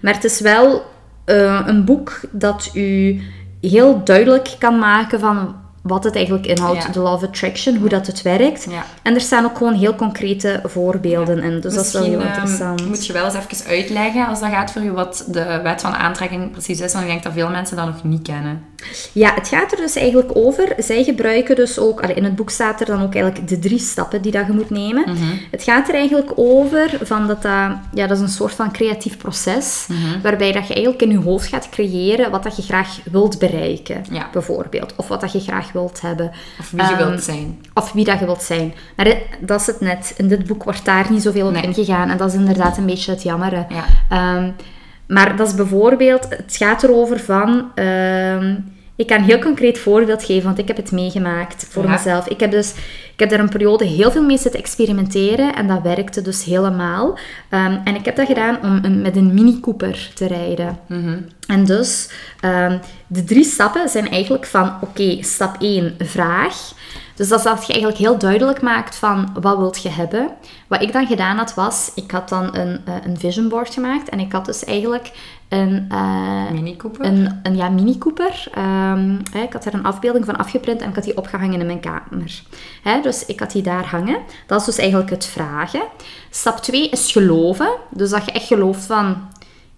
Maar 0.00 0.14
het 0.14 0.24
is 0.24 0.40
wel 0.40 0.92
eh, 1.24 1.60
een 1.66 1.84
boek 1.84 2.20
dat 2.30 2.70
u 2.74 3.20
heel 3.60 4.00
duidelijk 4.04 4.56
kan 4.58 4.78
maken 4.78 5.20
van 5.20 5.54
wat 5.82 6.04
het 6.04 6.14
eigenlijk 6.14 6.46
inhoudt, 6.46 6.82
Ja. 6.82 6.90
de 6.90 7.00
Law 7.00 7.12
of 7.14 7.22
Attraction, 7.22 7.76
hoe 7.76 7.88
dat 7.88 8.06
het 8.06 8.22
werkt. 8.22 8.66
Ja. 8.70 8.84
En 9.02 9.14
er 9.14 9.20
staan 9.20 9.44
ook 9.44 9.56
gewoon 9.56 9.74
heel 9.74 9.94
concrete 9.94 10.60
voorbeelden 10.64 11.42
in. 11.42 11.60
Dus 11.60 11.74
dat 11.74 11.84
is 11.84 11.92
wel 11.92 12.02
heel 12.02 12.20
ehm, 12.20 12.26
interessant. 12.26 12.86
moet 12.86 13.06
je 13.06 13.12
wel 13.12 13.24
eens 13.24 13.34
even 13.34 13.66
uitleggen, 13.70 14.26
als 14.26 14.40
dat 14.40 14.50
gaat 14.50 14.70
voor 14.70 14.82
je, 14.82 14.92
wat 14.92 15.24
de 15.28 15.60
wet 15.62 15.80
van 15.80 15.94
aantrekking 15.94 16.50
precies 16.50 16.80
is. 16.80 16.92
Want 16.92 17.04
ik 17.04 17.10
denk 17.10 17.22
dat 17.22 17.32
veel 17.32 17.50
mensen 17.50 17.76
dat 17.76 17.86
nog 17.86 18.04
niet 18.04 18.22
kennen. 18.22 18.64
Ja, 19.12 19.34
het 19.34 19.48
gaat 19.48 19.72
er 19.72 19.76
dus 19.78 19.96
eigenlijk 19.96 20.30
over. 20.34 20.74
Zij 20.78 21.04
gebruiken 21.04 21.56
dus 21.56 21.78
ook, 21.78 22.00
in 22.02 22.24
het 22.24 22.36
boek 22.36 22.50
staat 22.50 22.80
er 22.80 22.86
dan 22.86 23.02
ook 23.02 23.14
eigenlijk 23.14 23.48
de 23.48 23.58
drie 23.58 23.78
stappen 23.78 24.22
die 24.22 24.32
dat 24.32 24.46
je 24.46 24.52
moet 24.52 24.70
nemen. 24.70 25.02
Mhm. 25.10 25.24
Het 25.50 25.62
gaat 25.62 25.88
er 25.88 25.94
eigenlijk 25.94 26.32
over 26.36 26.98
van 27.02 27.26
dat 27.26 27.42
dat, 27.42 27.52
ja, 27.94 28.06
dat 28.06 28.10
is 28.10 28.20
een 28.20 28.28
soort 28.28 28.52
van 28.52 28.72
creatief 28.72 29.16
proces, 29.16 29.86
Mhm. 29.88 30.20
waarbij 30.22 30.52
dat 30.52 30.66
je 30.66 30.74
eigenlijk 30.74 31.02
in 31.02 31.10
je 31.10 31.18
hoofd 31.18 31.46
gaat 31.48 31.68
creëren 31.68 32.30
wat 32.30 32.42
dat 32.42 32.56
je 32.56 32.62
graag 32.62 32.98
wilt 33.10 33.38
bereiken, 33.38 34.04
Ja. 34.10 34.28
bijvoorbeeld. 34.32 34.92
Of 34.96 35.08
wat 35.08 35.20
dat 35.20 35.32
je 35.32 35.40
graag 35.40 35.72
wilt 35.72 36.00
hebben. 36.00 36.30
Of 36.60 36.70
wie 36.70 36.82
je 36.82 36.88
Ehm, 36.92 37.08
wilt 37.08 37.22
zijn. 37.22 37.60
Of 37.74 37.92
wie 37.92 38.04
dat 38.04 38.18
je 38.18 38.24
wilt 38.24 38.42
zijn. 38.42 38.74
Maar 38.96 39.06
eh, 39.06 39.16
dat 39.40 39.60
is 39.60 39.66
het 39.66 39.80
net. 39.80 40.14
In 40.16 40.28
dit 40.28 40.46
boek 40.46 40.64
wordt 40.64 40.84
daar 40.84 41.06
niet 41.10 41.22
zoveel 41.22 41.46
op 41.46 41.52
Nee. 41.52 41.62
ingegaan. 41.62 42.10
En 42.10 42.16
dat 42.16 42.28
is 42.28 42.34
inderdaad 42.38 42.76
een 42.78 42.86
beetje 42.86 43.10
het 43.10 43.22
jammere. 43.22 43.66
Ja. 43.68 43.84
Ehm, 44.08 44.50
maar 45.06 45.36
dat 45.36 45.46
is 45.48 45.54
bijvoorbeeld, 45.54 46.26
het 46.28 46.56
gaat 46.56 46.82
erover 46.82 47.20
van, 47.20 47.70
ehm, 47.74 48.54
ik 48.96 49.06
kan 49.06 49.18
een 49.18 49.24
heel 49.24 49.38
concreet 49.38 49.78
voorbeeld 49.78 50.24
geven, 50.24 50.44
want 50.44 50.58
ik 50.58 50.68
heb 50.68 50.76
het 50.76 50.92
meegemaakt 50.92 51.66
voor 51.70 51.82
Ja. 51.84 51.90
mezelf. 51.90 52.28
Ik 52.28 52.40
heb 52.40 52.50
dus, 52.50 52.70
ik 53.12 53.20
heb 53.20 53.30
daar 53.30 53.38
een 53.40 53.48
periode 53.48 53.84
heel 53.84 54.10
veel 54.10 54.22
mee 54.24 54.38
zitten 54.38 54.60
experimenteren 54.60 55.54
en 55.54 55.66
dat 55.66 55.82
werkte 55.82 56.22
dus 56.22 56.44
helemaal. 56.44 57.18
Ehm, 57.48 57.78
en 57.84 57.94
ik 57.94 58.04
heb 58.04 58.16
dat 58.16 58.26
gedaan 58.26 58.58
om 58.62 58.78
een, 58.82 59.02
met 59.02 59.16
een 59.16 59.34
Mini 59.34 59.60
Cooper 59.60 60.10
te 60.14 60.26
rijden. 60.26 60.78
Mhm. 60.86 61.18
En 61.46 61.64
dus, 61.64 62.10
ehm, 62.40 62.78
de 63.06 63.24
drie 63.24 63.44
stappen 63.44 63.88
zijn 63.88 64.08
eigenlijk 64.10 64.46
van, 64.46 64.72
oké, 64.80 65.22
stap 65.22 65.56
1, 65.58 65.94
vraag. 65.98 66.72
Dus 67.14 67.28
dat 67.28 67.38
is 67.38 67.44
dat 67.44 67.66
je 67.66 67.72
eigenlijk 67.72 68.02
heel 68.02 68.18
duidelijk 68.18 68.62
maakt 68.62 68.96
van, 68.96 69.36
wat 69.40 69.56
wilt 69.58 69.82
je 69.82 69.88
hebben? 69.88 70.28
Wat 70.66 70.82
ik 70.82 70.92
dan 70.92 71.06
gedaan 71.06 71.36
had, 71.36 71.54
was, 71.54 71.90
ik 71.94 72.10
had 72.10 72.28
dan 72.28 72.56
een, 72.56 72.80
eh, 72.84 72.94
een 73.04 73.18
vision 73.18 73.48
board 73.48 73.74
gemaakt. 73.74 74.08
En 74.08 74.20
ik 74.20 74.32
had 74.32 74.44
dus 74.44 74.64
eigenlijk 74.64 75.10
een... 75.54 75.86
eh, 75.88 76.50
Mini 76.50 76.76
Cooper. 76.76 77.04
een, 77.06 77.40
een 77.42 77.56
ja, 77.56 77.68
Mini 77.68 77.98
Cooper. 77.98 78.46
Ehm, 78.54 79.16
hè, 79.32 79.42
ik 79.42 79.52
had 79.52 79.64
er 79.64 79.74
een 79.74 79.84
afbeelding 79.84 80.24
van 80.24 80.36
afgeprint 80.36 80.80
en 80.80 80.88
ik 80.88 80.94
had 80.94 81.04
die 81.04 81.16
opgehangen 81.16 81.60
in 81.60 81.66
mijn 81.66 81.80
kamer. 81.80 82.42
Hè, 82.82 83.00
dus 83.00 83.26
ik 83.26 83.40
had 83.40 83.50
die 83.50 83.62
daar 83.62 83.86
hangen. 83.86 84.18
Dat 84.46 84.60
is 84.60 84.66
dus 84.66 84.78
eigenlijk 84.78 85.10
het 85.10 85.26
vragen. 85.26 85.82
Stap 86.30 86.56
2 86.58 86.88
is 86.88 87.12
geloven. 87.12 87.68
Dus 87.90 88.10
dat 88.10 88.24
je 88.24 88.32
echt 88.32 88.46
gelooft 88.46 88.84
van... 88.84 89.16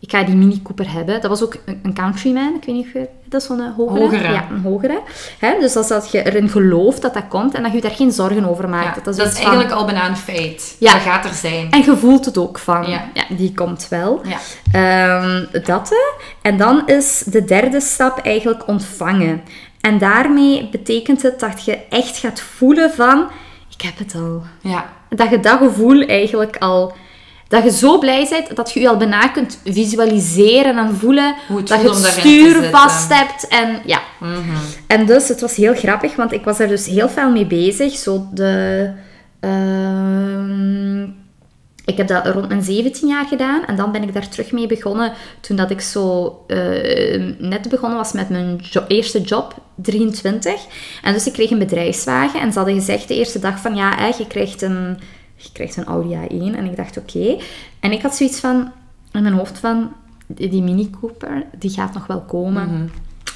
Ik 0.00 0.10
ga 0.10 0.22
die 0.22 0.34
Mini 0.34 0.62
Cooper 0.62 0.92
hebben. 0.92 1.20
Dat 1.20 1.30
was 1.30 1.42
ook 1.42 1.56
een, 1.64 1.80
een 1.82 1.94
Countryman. 1.94 2.54
Ik 2.54 2.64
weet 2.64 2.74
niet 2.74 2.86
of 2.86 2.92
je... 2.92 3.08
Dat 3.24 3.40
is 3.40 3.46
zo'n 3.46 3.60
eh, 3.60 3.74
hogere. 3.76 4.00
Hogere. 4.00 4.32
Ja, 4.32 4.46
een 4.50 4.60
hogere. 4.62 5.00
Hè, 5.38 5.58
dus 5.60 5.76
is 5.76 5.86
dat 5.86 6.10
je 6.10 6.22
erin 6.24 6.48
gelooft 6.48 7.02
dat 7.02 7.14
dat 7.14 7.28
komt 7.28 7.54
en 7.54 7.62
dat 7.62 7.72
je 7.72 7.80
daar 7.80 7.90
geen 7.90 8.12
zorgen 8.12 8.44
over 8.48 8.68
maakt. 8.68 8.96
Ja, 8.96 9.02
dat 9.02 9.06
is, 9.06 9.16
dat 9.16 9.26
is 9.26 9.32
van- 9.32 9.42
eigenlijk 9.42 9.72
al 9.72 9.84
bijna 9.84 10.08
een 10.08 10.16
feit. 10.16 10.76
Ja. 10.78 10.92
Dat 10.92 11.00
gaat 11.02 11.24
er 11.24 11.34
zijn. 11.34 11.70
En 11.70 11.82
je 11.84 11.96
voelt 11.96 12.24
het 12.24 12.38
ook 12.38 12.58
van, 12.58 12.90
ja, 12.90 13.08
Ja. 13.14 13.24
die 13.36 13.54
komt 13.54 13.86
wel. 13.90 14.20
Ja. 14.24 14.38
Ehm, 14.72 15.44
dat. 15.64 15.94
En 16.42 16.56
dan 16.56 16.86
is 16.86 17.22
de 17.26 17.44
derde 17.44 17.80
stap 17.80 18.18
eigenlijk 18.18 18.68
ontvangen. 18.68 19.42
En 19.80 19.98
daarmee 19.98 20.68
betekent 20.70 21.22
het 21.22 21.40
dat 21.40 21.64
je 21.64 21.78
echt 21.90 22.16
gaat 22.18 22.40
voelen 22.40 22.90
van, 22.90 23.26
ik 23.78 23.82
heb 23.82 23.98
het 23.98 24.14
al. 24.14 24.42
Ja. 24.60 24.84
Dat 25.08 25.30
je 25.30 25.40
dat 25.40 25.58
gevoel 25.58 26.00
eigenlijk 26.02 26.56
al... 26.56 26.92
Dat 27.48 27.62
je 27.64 27.70
zo 27.70 27.98
blij 27.98 28.26
bent 28.30 28.56
dat 28.56 28.72
je 28.72 28.80
je 28.80 28.88
al 28.88 28.96
bijna 28.96 29.28
kunt 29.28 29.58
visualiseren 29.64 30.78
en 30.78 30.94
voelen 30.96 31.34
dat 31.48 31.80
je 31.80 31.88
het 31.88 31.96
stuur 32.20 32.62
vast 32.70 33.14
hebt. 33.14 33.48
En 33.48 33.78
ja, 33.84 34.00
Mhm. 34.20 34.56
en 34.86 35.06
dus, 35.06 35.28
het 35.28 35.40
was 35.40 35.54
heel 35.56 35.74
grappig, 35.74 36.16
want 36.16 36.32
ik 36.32 36.44
was 36.44 36.58
daar 36.58 36.68
dus 36.68 36.86
heel 36.86 37.08
veel 37.08 37.30
mee 37.30 37.46
bezig. 37.46 37.92
Zo 37.96 38.26
de... 38.34 38.90
ehm, 39.40 41.02
ik 41.84 41.96
heb 41.96 42.06
dat 42.08 42.26
rond 42.26 42.48
mijn 42.48 42.62
17 42.62 43.08
jaar 43.08 43.26
gedaan. 43.26 43.64
En 43.66 43.76
dan 43.76 43.92
ben 43.92 44.02
ik 44.02 44.14
daar 44.14 44.28
terug 44.28 44.52
mee 44.52 44.66
begonnen 44.66 45.12
toen 45.40 45.56
dat 45.56 45.70
ik 45.70 45.80
zo 45.80 46.36
eh, 46.46 47.22
net 47.38 47.68
begonnen 47.68 47.98
was 47.98 48.12
met 48.12 48.28
mijn 48.28 48.58
jo- 48.70 48.84
eerste 48.88 49.20
job, 49.20 49.54
23. 49.74 50.54
En 51.02 51.12
dus 51.12 51.26
ik 51.26 51.32
kreeg 51.32 51.50
een 51.50 51.58
bedrijfswagen. 51.58 52.40
En 52.40 52.52
ze 52.52 52.58
hadden 52.58 52.76
gezegd 52.76 53.08
de 53.08 53.14
eerste 53.14 53.38
dag 53.38 53.58
van, 53.60 53.74
ja, 53.76 54.06
je 54.18 54.26
krijgt 54.28 54.62
een... 54.62 54.98
Je 55.36 55.48
krijgt 55.52 55.76
een 55.76 55.84
Audi 55.84 56.14
A1. 56.14 56.56
En 56.56 56.64
ik 56.64 56.76
dacht, 56.76 56.96
oké. 56.96 57.36
En 57.80 57.92
ik 57.92 58.02
had 58.02 58.16
zoiets 58.16 58.40
van, 58.40 58.72
in 59.12 59.22
mijn 59.22 59.34
hoofd 59.34 59.58
van, 59.58 59.92
die 60.26 60.62
Mini 60.62 60.90
Cooper, 61.00 61.44
die 61.58 61.70
gaat 61.70 61.94
nog 61.94 62.06
wel 62.06 62.20
komen. 62.20 62.66
Mhm. 62.66 62.86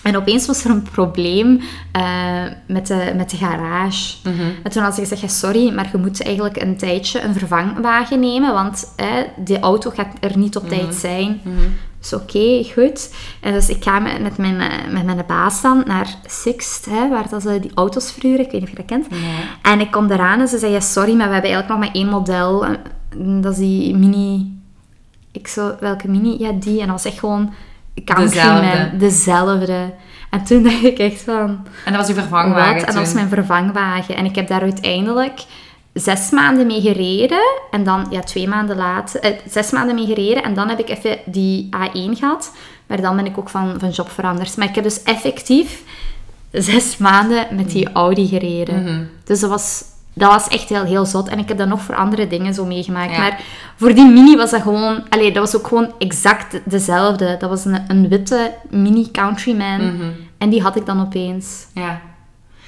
En 0.02 0.16
opeens 0.16 0.46
was 0.46 0.64
er 0.64 0.70
een 0.70 0.82
probleem 0.82 1.60
eh, 1.92 2.44
met, 2.66 2.86
de, 2.86 3.12
met 3.16 3.30
de 3.30 3.36
garage. 3.36 4.16
Mhm. 4.24 4.40
En 4.62 4.70
toen 4.70 4.82
had 4.82 4.94
ze 4.94 5.00
gezegd, 5.00 5.20
ja, 5.20 5.28
sorry, 5.28 5.74
maar 5.74 5.88
je 5.92 5.98
moet 5.98 6.22
eigenlijk 6.22 6.62
een 6.62 6.76
tijdje 6.76 7.20
een 7.20 7.34
vervangwagen 7.34 8.20
nemen, 8.20 8.52
want 8.52 8.92
eh, 8.96 9.06
die 9.36 9.58
auto 9.58 9.90
gaat 9.90 10.16
er 10.20 10.38
niet 10.38 10.56
op 10.56 10.68
tijd 10.68 10.94
zijn. 10.94 11.40
Mhm. 11.44 11.56
Dus 12.00 12.12
oké, 12.12 12.64
goed. 12.74 13.14
En 13.40 13.52
dus 13.52 13.68
ik 13.68 13.84
ga 13.84 13.98
met, 13.98 14.22
met, 14.22 14.38
mijn, 14.38 14.60
eh, 14.60 14.92
met 14.92 15.04
mijn 15.04 15.24
baas 15.26 15.62
dan 15.62 15.82
naar 15.86 16.14
Sixt, 16.26 16.84
hè, 16.84 17.08
waar 17.08 17.28
dat 17.28 17.42
ze 17.42 17.60
die 17.60 17.70
auto's 17.74 18.12
verhuren. 18.12 18.44
Ik 18.44 18.50
weet 18.50 18.60
niet 18.60 18.70
of 18.70 18.76
je 18.76 18.76
dat 18.76 18.86
kent. 18.86 19.06
En 19.62 19.80
ik 19.80 19.90
kom 19.90 20.10
eraan 20.10 20.40
en 20.40 20.48
ze 20.48 20.58
zei, 20.58 20.72
ja, 20.72 20.80
sorry, 20.80 21.14
maar 21.14 21.26
we 21.26 21.32
hebben 21.32 21.50
eigenlijk 21.50 21.68
nog 21.68 21.78
maar 21.78 22.02
één 22.02 22.08
model. 22.08 22.66
En 22.66 23.40
Dat 23.40 23.52
is 23.52 23.58
die 23.58 23.96
mini... 23.96 24.58
Ik 25.32 25.48
zo, 25.48 25.76
welke 25.80 26.08
mini? 26.08 26.36
Ja, 26.38 26.52
die. 26.52 26.80
En 26.80 26.86
dat 26.86 27.02
was 27.02 27.04
echt 27.04 27.18
gewoon... 27.18 27.52
Countryman. 28.04 28.60
Dezelfde. 28.60 28.96
Dezelfde. 28.96 29.94
En 30.30 30.44
toen 30.44 30.62
dacht 30.68 30.84
ik 30.84 30.98
echt 30.98 31.22
van... 31.22 31.66
En 31.84 31.92
dat 31.92 31.96
was 31.96 32.08
uw 32.08 32.14
Wat? 32.14 32.22
vervangwagen 32.24 32.78
En 32.78 32.86
dat 32.86 32.94
was 32.94 33.12
mijn 33.12 33.28
vervangwagen. 33.28 34.16
En 34.16 34.24
ik 34.24 34.34
heb 34.34 34.48
daar 34.48 34.62
uiteindelijk 34.62 35.40
zes 35.92 36.30
maanden 36.30 36.66
mee 36.66 36.80
gereden. 36.80 37.40
En 37.70 37.84
dan, 37.84 38.06
ja, 38.10 38.20
twee 38.20 38.48
maanden 38.48 38.76
later... 38.76 39.20
eh, 39.20 39.32
zes 39.48 39.70
maanden 39.70 39.94
mee 39.94 40.06
gereden. 40.06 40.42
En 40.42 40.54
dan 40.54 40.68
heb 40.68 40.78
ik 40.78 40.88
even 40.88 41.18
die 41.24 41.68
A1 41.76 42.18
gehad. 42.18 42.52
Maar 42.86 43.00
dan 43.00 43.16
ben 43.16 43.26
ik 43.26 43.38
ook 43.38 43.48
van, 43.48 43.74
van 43.78 43.90
job 43.90 44.10
veranderd. 44.10 44.56
Maar 44.56 44.68
ik 44.68 44.74
heb 44.74 44.84
dus 44.84 45.02
effectief 45.02 45.82
zes 46.50 46.96
maanden 46.96 47.46
met 47.50 47.70
die 47.70 47.92
Audi 47.92 48.26
gereden. 48.26 48.82
Mhm. 48.82 49.04
Dus 49.24 49.40
dat 49.40 49.50
was, 49.50 49.84
dat 50.14 50.30
was 50.30 50.48
echt 50.48 50.68
heel, 50.68 50.84
heel 50.84 51.06
zot. 51.06 51.28
En 51.28 51.38
ik 51.38 51.48
heb 51.48 51.58
dat 51.58 51.68
nog 51.68 51.82
voor 51.82 51.96
andere 51.96 52.26
dingen 52.26 52.54
zo 52.54 52.64
meegemaakt. 52.64 53.12
Ja. 53.12 53.18
Maar 53.18 53.40
voor 53.76 53.94
die 53.94 54.06
mini 54.08 54.36
was 54.36 54.50
dat 54.50 54.62
gewoon... 54.62 55.02
Allee, 55.08 55.32
dat 55.32 55.42
was 55.50 55.60
ook 55.60 55.66
gewoon 55.66 55.92
exact 55.98 56.60
dezelfde. 56.64 57.36
Dat 57.38 57.50
was 57.50 57.64
een, 57.64 57.84
een 57.88 58.08
witte 58.08 58.54
mini 58.70 59.08
Countryman. 59.12 59.94
Mhm. 59.94 60.10
En 60.38 60.50
die 60.50 60.62
had 60.62 60.76
ik 60.76 60.86
dan 60.86 61.00
opeens. 61.00 61.66
Ja, 61.74 62.00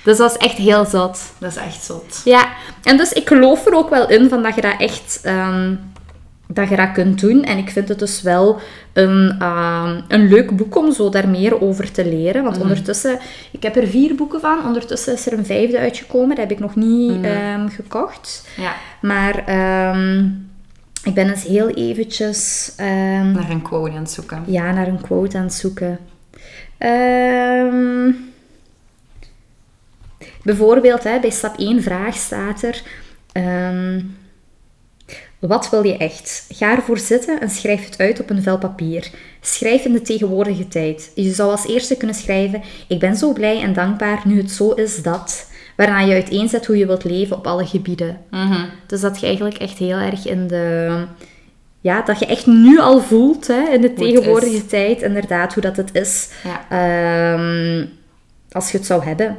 Dus 0.05 0.17
dat 0.17 0.33
was 0.33 0.37
echt 0.37 0.57
heel 0.57 0.85
zot. 0.85 1.21
dat 1.39 1.51
is 1.51 1.57
echt 1.57 1.85
zot. 1.85 2.21
Ja, 2.25 2.49
en 2.83 2.97
dus 2.97 3.13
ik 3.13 3.29
geloof 3.29 3.67
er 3.67 3.75
ook 3.75 3.91
wel 3.91 4.09
in 4.09 4.29
van 4.29 4.43
dat 4.43 4.55
je 4.55 4.61
dat 4.61 4.75
echt... 4.79 5.21
ehm, 5.23 5.75
dat 6.47 6.69
je 6.69 6.77
dat 6.77 6.93
kunt 6.93 7.21
doen. 7.21 7.45
En 7.45 7.59
ik 7.59 7.71
vind 7.71 7.89
het 7.89 7.99
dus 7.99 8.23
wel 8.23 8.61
een, 8.93 9.37
ehm, 9.39 10.01
een 10.09 10.29
leuk 10.29 10.57
boek 10.57 10.77
om 10.77 10.93
zo 10.93 11.09
daar 11.09 11.29
meer 11.29 11.61
over 11.61 11.93
te 11.93 12.05
leren. 12.05 12.45
Want 12.45 12.61
ondertussen... 12.61 13.19
Ik 13.51 13.63
heb 13.63 13.77
er 13.77 13.87
vier 13.87 14.15
boeken 14.15 14.41
van. 14.41 14.65
Ondertussen 14.65 15.13
is 15.13 15.27
er 15.27 15.33
een 15.33 15.47
vijfde 15.47 15.79
uitgekomen. 15.79 16.29
Dat 16.29 16.39
heb 16.39 16.51
ik 16.51 16.59
nog 16.59 16.77
niet 16.77 17.25
ehm, 17.25 17.69
gekocht. 17.69 18.47
Ja, 18.57 18.75
Maar 19.01 19.37
ik 21.05 21.15
ben 21.15 21.29
eens 21.29 21.45
heel 21.45 21.69
eventjes... 21.69 22.73
naar 22.77 23.51
een 23.51 23.63
quote 23.63 23.91
aan 23.91 23.99
het 23.99 24.11
zoeken. 24.11 24.43
ja, 24.47 24.73
naar 24.73 24.89
een 24.89 25.01
quote 25.01 25.37
aan 25.37 25.45
het 25.45 25.55
zoeken. 25.55 25.99
Ehm, 26.79 28.11
bijvoorbeeld, 30.45 31.05
hè, 31.05 31.21
bij 31.21 31.31
stap 31.31 31.59
1 31.59 31.83
vraag 31.83 32.15
staat 32.15 32.63
er... 32.63 32.83
ehm, 33.33 34.01
wat 35.39 35.71
wil 35.71 35.85
je 35.85 35.97
echt? 35.97 36.47
Ga 36.53 36.77
ervoor 36.77 36.99
zitten 36.99 37.41
en 37.41 37.51
schrijf 37.51 37.85
het 37.85 37.99
uit 37.99 38.21
op 38.21 38.31
een 38.31 38.43
vel 38.43 38.59
papier. 38.59 39.11
Schrijf 39.41 39.85
in 39.85 39.93
de 39.93 40.03
tegenwoordige 40.03 40.69
tijd. 40.69 41.13
Je 41.15 41.31
zou 41.33 41.51
als 41.51 41.67
eerste 41.67 41.97
kunnen 41.97 42.17
schrijven... 42.17 42.63
Ik 42.89 42.99
ben 42.99 43.17
zo 43.17 43.33
blij 43.33 43.63
en 43.63 43.73
dankbaar 43.73 44.23
nu 44.25 44.37
het 44.37 44.51
zo 44.51 44.71
is 44.71 45.03
dat... 45.03 45.51
Waarna 45.77 46.01
je 46.01 46.13
uiteenzet 46.13 46.67
hoe 46.67 46.77
je 46.77 46.87
wilt 46.87 47.05
leven 47.05 47.37
op 47.37 47.47
alle 47.47 47.67
gebieden. 47.67 48.21
Mhm. 48.31 48.65
Dus 48.87 49.01
dat 49.01 49.21
je 49.21 49.27
eigenlijk 49.27 49.57
echt 49.57 49.79
heel 49.79 49.97
erg 49.97 50.27
in 50.27 50.47
de... 50.47 51.05
Ja, 51.81 52.03
dat 52.03 52.19
je 52.19 52.27
echt 52.27 52.47
nu 52.47 52.81
al 52.81 53.01
voelt, 53.01 53.47
hè, 53.47 53.63
in 53.73 53.81
de 53.81 53.93
tegenwoordige 53.93 54.67
tijd, 54.67 55.03
inderdaad, 55.03 55.55
hoe 55.55 55.63
dat 55.63 55.77
het 55.77 55.95
is 55.95 56.29
Ja. 56.45 56.67
ehm, 56.69 57.87
als 58.51 58.71
je 58.71 58.77
het 58.79 58.87
zou 58.87 59.05
hebben. 59.05 59.37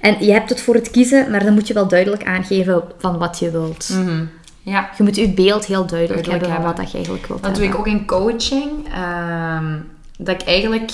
En 0.00 0.24
je 0.24 0.32
hebt 0.32 0.50
het 0.50 0.60
voor 0.60 0.74
het 0.74 0.90
kiezen, 0.90 1.30
maar 1.30 1.44
dan 1.44 1.54
moet 1.54 1.66
je 1.68 1.74
wel 1.74 1.88
duidelijk 1.88 2.24
aangeven 2.24 2.82
van 2.98 3.18
wat 3.18 3.38
je 3.38 3.50
wilt. 3.50 3.88
Mhm. 3.92 4.24
Ja, 4.62 4.90
Je 4.96 5.02
moet 5.02 5.16
je 5.16 5.28
beeld 5.28 5.64
heel 5.66 5.86
duidelijk, 5.86 6.24
Duidelijk 6.26 6.40
hebben 6.42 6.50
van 6.50 6.62
wat 6.64 6.76
dat 6.76 6.86
je 6.90 6.96
eigenlijk 6.96 7.26
wilt 7.26 7.42
dat 7.42 7.54
doe 7.54 7.64
ik 7.64 7.78
ook 7.78 7.86
in 7.86 8.06
coaching. 8.06 8.70
ehm, 8.94 9.64
dat 10.18 10.40
ik 10.42 10.46
eigenlijk 10.48 10.90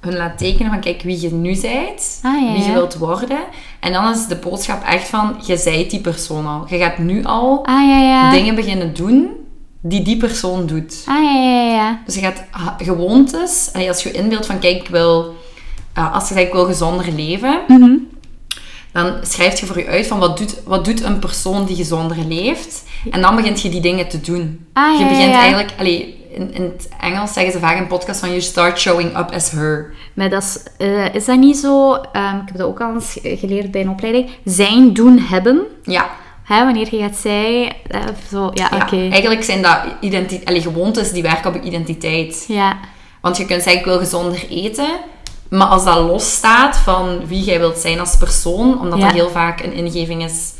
hun 0.00 0.16
laat 0.16 0.38
tekenen 0.38 0.70
van, 0.72 0.80
kijk, 0.80 1.02
wie 1.02 1.20
je 1.20 1.32
nu 1.32 1.60
bent, 1.60 2.20
Ah, 2.22 2.40
ja, 2.42 2.52
wie 2.52 2.64
je 2.64 2.72
wilt 2.72 2.94
worden. 2.96 3.38
En 3.80 3.92
dan 3.92 4.10
is 4.12 4.26
de 4.26 4.36
boodschap 4.36 4.84
echt 4.84 5.08
van, 5.08 5.36
je 5.46 5.56
zijt 5.56 5.90
die 5.90 6.00
persoon 6.00 6.46
al. 6.46 6.64
Je 6.68 6.78
gaat 6.78 6.98
nu 6.98 7.24
al 7.24 7.66
Ah, 7.66 7.88
ja, 7.88 7.98
ja. 7.98 8.30
dingen 8.30 8.54
beginnen 8.54 8.94
doen 8.94 9.28
die 9.82 10.02
die 10.02 10.16
persoon 10.16 10.66
doet. 10.66 11.02
Ah, 11.06 11.22
ja, 11.24 11.32
ja, 11.32 11.62
ja. 11.72 12.00
Dus 12.06 12.14
je 12.14 12.20
gaat 12.20 12.44
gewoontes, 12.78 13.70
allee, 13.72 13.88
als 13.88 14.02
je 14.02 14.10
inbeeldt 14.10 14.46
van, 14.46 14.58
kijk, 14.58 14.76
ik 14.76 14.88
wil, 14.88 15.34
eh, 15.92 16.14
als 16.14 16.28
je 16.28 16.34
zegt, 16.34 16.46
ik 16.46 16.52
wil 16.52 16.64
gezonder 16.64 17.12
leven, 17.12 17.60
Mhm. 17.68 17.90
dan 18.92 19.12
schrijf 19.22 19.60
je 19.60 19.66
voor 19.66 19.78
je 19.78 19.86
uit 19.86 20.06
van, 20.06 20.18
wat 20.18 20.36
doet, 20.38 20.56
wat 20.64 20.84
doet 20.84 21.02
een 21.02 21.18
persoon 21.18 21.64
die 21.66 21.76
gezonder 21.76 22.16
leeft? 22.28 22.82
En 23.10 23.20
dan 23.20 23.36
begint 23.36 23.60
je 23.62 23.68
die 23.68 23.80
dingen 23.80 24.08
te 24.08 24.20
doen. 24.20 24.66
Ah, 24.72 24.98
je 24.98 25.04
begint 25.06 25.32
ja. 25.32 25.38
eigenlijk, 25.40 25.72
allee, 25.78 26.18
in, 26.34 26.54
in 26.54 26.62
het 26.62 26.88
Engels 27.00 27.32
zeggen 27.32 27.52
ze 27.52 27.58
vaak 27.58 27.76
in 27.78 27.86
podcast 27.86 28.20
van, 28.20 28.28
you 28.28 28.40
start 28.40 28.78
showing 28.78 29.18
up 29.18 29.30
as 29.30 29.50
her. 29.50 29.94
Maar 30.14 30.30
dat 30.30 30.42
is, 30.42 30.62
eh, 30.78 31.14
is 31.14 31.24
dat 31.24 31.38
niet 31.38 31.56
zo... 31.56 31.94
ehm, 31.94 32.36
ik 32.36 32.42
heb 32.46 32.56
dat 32.56 32.66
ook 32.66 32.80
al 32.80 32.94
eens 32.94 33.18
geleerd 33.22 33.70
bij 33.70 33.80
een 33.80 33.88
opleiding. 33.90 34.30
Zijn, 34.44 34.92
doen, 34.92 35.18
hebben. 35.18 35.60
Ja, 35.82 36.10
Hè, 36.44 36.64
wanneer 36.64 36.88
je 36.90 36.98
gaat 37.00 37.16
zij... 37.16 37.72
eh, 37.86 38.00
zo, 38.30 38.50
ja, 38.54 38.68
ja. 38.70 38.76
oké. 38.82 38.96
eigenlijk 39.08 39.42
zijn 39.42 39.62
dat 39.62 39.78
identi- 40.00 40.40
allee, 40.44 40.60
gewoontes 40.60 41.12
die 41.12 41.22
werken 41.22 41.48
op 41.50 41.54
je 41.54 41.68
identiteit. 41.68 42.44
Ja. 42.48 42.78
Want 43.20 43.36
je 43.36 43.44
kunt 43.46 43.62
zeggen, 43.62 43.80
ik 43.80 43.86
wil 43.86 43.98
gezonder 43.98 44.46
eten. 44.48 44.88
Maar 45.50 45.66
als 45.66 45.84
dat 45.84 45.96
losstaat 45.96 46.76
van 46.76 47.26
wie 47.26 47.42
jij 47.44 47.58
wilt 47.58 47.78
zijn 47.78 48.00
als 48.00 48.16
persoon, 48.16 48.80
omdat 48.80 48.98
Ja. 48.98 49.04
dat 49.04 49.14
heel 49.14 49.30
vaak 49.30 49.60
een 49.62 49.72
ingeving 49.72 50.24
is 50.24 50.52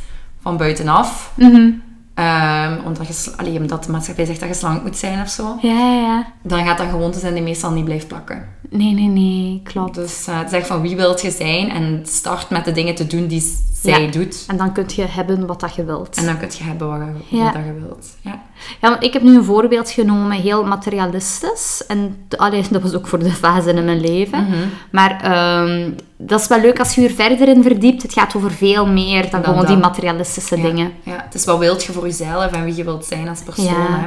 van 0.42 0.56
buitenaf, 0.56 1.32
Mhm. 1.36 1.70
ehm, 2.14 2.78
omdat, 2.84 3.06
je, 3.06 3.32
allee, 3.36 3.58
omdat 3.58 3.84
de 3.84 3.90
maatschappij 3.90 4.24
zegt 4.24 4.40
dat 4.40 4.48
je 4.48 4.54
slank 4.54 4.82
moet 4.82 4.96
zijn 4.96 5.20
of 5.22 5.28
zo, 5.28 5.56
Ja, 5.62 5.72
ja, 5.72 6.00
ja. 6.00 6.32
dan 6.42 6.64
gaat 6.66 6.78
dat 6.78 6.86
gewoonte 6.90 7.18
zijn 7.18 7.34
die 7.34 7.42
meestal 7.42 7.70
niet 7.70 7.84
blijft 7.84 8.08
plakken. 8.08 8.48
Nee, 8.70 8.92
nee, 8.94 9.06
nee. 9.08 9.60
Klopt. 9.64 9.94
Dus 9.94 10.28
uh, 10.28 10.38
zeg 10.48 10.66
van 10.66 10.80
wie 10.80 10.96
wilt 10.96 11.20
je 11.22 11.30
zijn 11.30 11.70
en 11.70 12.00
start 12.06 12.50
met 12.50 12.64
de 12.64 12.72
dingen 12.72 12.94
te 12.94 13.06
doen 13.06 13.26
die 13.26 13.58
zij 13.82 14.02
Ja. 14.02 14.10
doet. 14.10 14.44
En 14.48 14.56
dan 14.56 14.72
kun 14.72 14.84
je 14.94 15.02
hebben 15.04 15.46
wat 15.46 15.60
dat 15.60 15.74
je 15.74 15.84
wilt. 15.84 16.16
En 16.16 16.24
dan 16.24 16.38
kun 16.38 16.48
je 16.58 16.64
hebben 16.64 16.88
wat 16.88 16.98
je, 17.28 17.36
wat 17.42 17.52
dat 17.52 17.64
je 17.64 17.72
wilt. 17.86 18.06
Ja. 18.20 18.40
Ja, 18.80 18.88
want 18.90 19.02
ik 19.04 19.12
heb 19.12 19.22
nu 19.22 19.36
een 19.36 19.44
voorbeeld 19.44 19.90
genomen, 19.90 20.36
heel 20.40 20.64
materialistisch. 20.64 21.82
En 21.88 22.26
allee, 22.36 22.64
dat 22.70 22.82
was 22.82 22.94
ook 22.94 23.06
voor 23.06 23.18
de 23.18 23.30
fase 23.32 23.72
in 23.72 23.84
mijn 23.84 24.00
leven. 24.00 24.44
Mhm. 24.44 24.56
Maar 24.90 25.20
ehm, 25.22 25.90
dat 26.16 26.40
is 26.40 26.46
wel 26.46 26.60
leuk 26.60 26.78
als 26.78 26.94
je 26.94 27.04
er 27.04 27.14
verder 27.14 27.48
in 27.48 27.62
verdiept. 27.62 28.02
Het 28.02 28.12
gaat 28.12 28.34
over 28.36 28.50
veel 28.50 28.86
meer 28.86 29.22
dan, 29.30 29.42
Dan 29.42 29.44
gewoon 29.44 29.66
die 29.66 29.76
materialistische 29.76 30.56
Ja. 30.56 30.62
dingen. 30.62 30.92
Ja. 31.02 31.22
Het 31.24 31.34
is 31.34 31.44
wat 31.44 31.58
wilt 31.58 31.84
je 31.84 31.92
voor 31.92 32.06
jezelf 32.06 32.52
en 32.52 32.64
wie 32.64 32.74
je 32.76 32.84
wilt 32.84 33.04
zijn 33.04 33.28
als 33.28 33.40
persoon. 33.42 33.64
Ja. 33.64 33.98
Hè? 34.00 34.06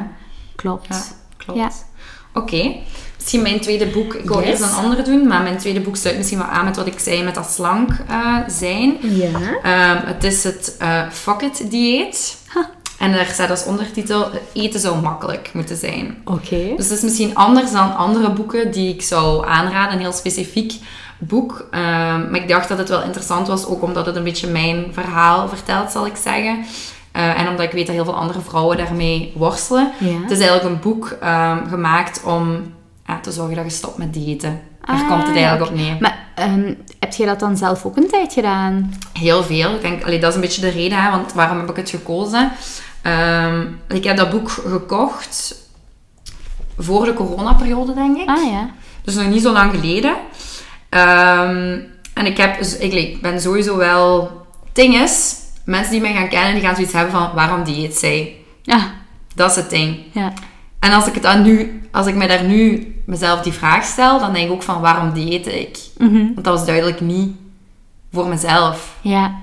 Klopt. 0.56 0.88
Ja, 0.90 1.02
klopt. 1.38 1.86
Oké. 2.34 2.76
Misschien 3.18 3.42
mijn 3.42 3.60
tweede 3.60 3.88
boek. 3.88 4.14
Ik 4.14 4.28
wil 4.28 4.40
Yes. 4.40 4.48
eerst 4.48 4.62
een 4.62 4.84
andere 4.84 5.02
doen, 5.02 5.28
maar 5.28 5.42
mijn 5.42 5.58
tweede 5.58 5.80
boek 5.80 5.96
sluit 5.96 6.18
misschien 6.18 6.38
wel 6.38 6.48
aan 6.48 6.66
met 6.66 6.76
wat 6.76 6.88
ik 6.88 7.00
zei 7.00 7.24
met 7.24 7.36
dat 7.36 7.52
slank 7.52 7.90
eh, 8.08 8.38
zijn. 8.48 8.96
Ja. 9.02 9.30
Ehm, 9.64 10.06
het 10.06 10.24
is 10.24 10.44
het 10.44 10.76
eh 10.80 11.02
Fuck 11.12 11.42
It 11.42 11.72
dieet. 11.72 12.38
En 13.04 13.12
daar 13.12 13.26
staat 13.26 13.50
als 13.50 13.66
ondertitel: 13.66 14.30
Eten 14.54 14.80
zou 14.80 15.02
makkelijk 15.02 15.50
moeten 15.54 15.78
zijn. 15.78 16.18
Oké. 16.26 16.74
Dus 16.76 16.90
het 16.90 16.98
is 16.98 17.02
misschien 17.02 17.36
anders 17.36 17.72
dan 17.72 17.96
andere 17.96 18.30
boeken 18.32 18.72
die 18.72 18.94
ik 18.94 19.02
zou 19.02 19.48
aanraden, 19.48 19.94
een 19.94 20.00
heel 20.00 20.12
specifiek 20.12 20.74
boek. 21.18 21.68
Ehm, 21.72 22.32
maar 22.32 22.36
ik 22.42 22.48
dacht 22.48 22.70
dat 22.70 22.78
het 22.78 22.90
wel 22.90 23.02
interessant 23.04 23.48
was, 23.48 23.66
ook 23.66 23.82
omdat 23.82 24.06
het 24.06 24.16
een 24.16 24.24
beetje 24.24 24.48
mijn 24.48 24.86
verhaal 24.92 25.48
vertelt, 25.48 25.92
zal 25.92 26.06
ik 26.06 26.16
zeggen. 26.24 26.66
Eh, 27.12 27.40
en 27.40 27.48
omdat 27.48 27.66
ik 27.66 27.72
weet 27.72 27.86
dat 27.86 27.96
heel 27.96 28.06
veel 28.06 28.16
andere 28.16 28.40
vrouwen 28.42 28.78
daarmee 28.78 29.34
worstelen. 29.36 29.92
Ja. 30.00 30.22
Het 30.22 30.32
is 30.32 30.40
eigenlijk 30.40 30.70
een 30.70 30.82
boek 30.82 31.18
ehm, 31.22 31.68
gemaakt 31.68 32.22
om 32.26 32.74
te 33.22 33.32
zorgen 33.32 33.56
dat 33.56 33.66
je 33.66 33.72
stopt 33.72 33.98
met 33.98 34.14
diëten. 34.14 34.62
Daar 34.86 34.96
Ah, 34.96 35.10
komt 35.10 35.28
het 35.28 35.36
eigenlijk 35.36 35.72
op 35.72 35.78
neer. 35.78 35.96
Maar 36.00 36.28
ehm, 36.36 36.74
heb 37.00 37.14
je 37.14 37.26
dat 37.26 37.40
dan 37.40 37.58
zelf 37.58 37.86
ook 37.86 37.98
een 37.98 38.08
tijd 38.10 38.34
gedaan? 38.34 38.94
Heel 39.14 39.44
veel. 39.44 39.76
Ik 39.76 39.82
denk, 39.82 40.04
allee, 40.04 40.20
dat 40.20 40.30
is 40.30 40.36
een 40.36 40.42
beetje 40.42 40.62
de 40.62 40.70
reden, 40.70 41.04
hè, 41.04 41.10
want 41.12 41.34
waarom 41.34 41.58
heb 41.60 41.70
ik 41.70 41.76
het 41.76 41.90
gekozen? 41.90 42.52
Ehm, 43.04 43.66
ik 43.88 44.04
heb 44.04 44.18
dat 44.18 44.30
boek 44.30 44.50
gekocht 44.50 45.56
voor 46.78 47.06
de 47.06 47.14
coronaperiode, 47.14 47.94
denk 47.94 48.18
ik. 48.18 48.30
Ah 48.30 48.52
ja. 48.52 48.70
Dus 49.04 49.16
nog 49.16 49.28
niet 49.28 49.42
zo 49.42 49.52
lang 49.52 49.72
geleden. 49.72 50.16
Ehm, 50.90 51.80
en 52.14 52.26
ik, 52.26 52.38
heb, 52.38 52.62
ik, 52.62 52.94
ik 52.94 53.22
ben 53.22 53.42
sowieso 53.42 53.78
wel... 53.78 54.22
Het 54.66 54.76
ding 54.76 54.96
is, 54.96 55.36
mensen 55.66 55.92
die 55.92 56.02
mij 56.02 56.14
gaan 56.14 56.30
kennen, 56.30 56.54
die 56.54 56.64
gaan 56.64 56.76
zoiets 56.76 56.94
hebben 56.94 57.12
van... 57.12 57.32
Waarom 57.34 57.64
dieet 57.64 57.96
zij? 57.96 58.36
Ja. 58.62 58.92
Dat 59.36 59.50
is 59.50 59.56
het 59.56 59.70
ding. 59.70 59.98
Ja. 60.12 60.34
En 60.80 60.92
als 60.92 61.08
ik, 61.08 61.14
het 61.14 61.24
dan 61.24 61.42
nu, 61.42 61.82
als 61.92 62.08
ik 62.08 62.16
me 62.16 62.28
daar 62.28 62.44
nu 62.44 62.94
mezelf 63.06 63.42
die 63.42 63.54
vraag 63.54 63.84
stel, 63.84 64.20
dan 64.20 64.34
denk 64.34 64.46
ik 64.46 64.54
ook 64.54 64.64
van... 64.64 64.82
Waarom 64.82 65.14
dieette 65.14 65.60
ik? 65.60 65.78
Mhm. 65.98 66.24
Want 66.34 66.44
dat 66.44 66.58
was 66.58 66.66
duidelijk 66.66 67.02
niet 67.02 67.36
voor 68.12 68.28
mezelf. 68.28 68.98
Ja. 69.02 69.36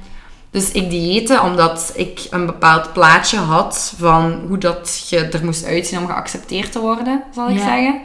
Dus 0.50 0.72
ik 0.72 0.90
dieette 0.90 1.40
omdat 1.40 1.92
ik 1.94 2.26
een 2.30 2.46
bepaald 2.46 2.92
plaatje 2.92 3.38
had 3.38 3.94
van 3.98 4.40
hoe 4.48 4.58
dat 4.58 5.06
je 5.08 5.18
er 5.18 5.44
moest 5.44 5.64
uitzien 5.64 5.98
om 5.98 6.06
geaccepteerd 6.06 6.72
te 6.72 6.78
worden, 6.80 7.22
zal 7.34 7.48
ik 7.48 7.56
Ja. 7.56 7.64
zeggen. 7.64 8.00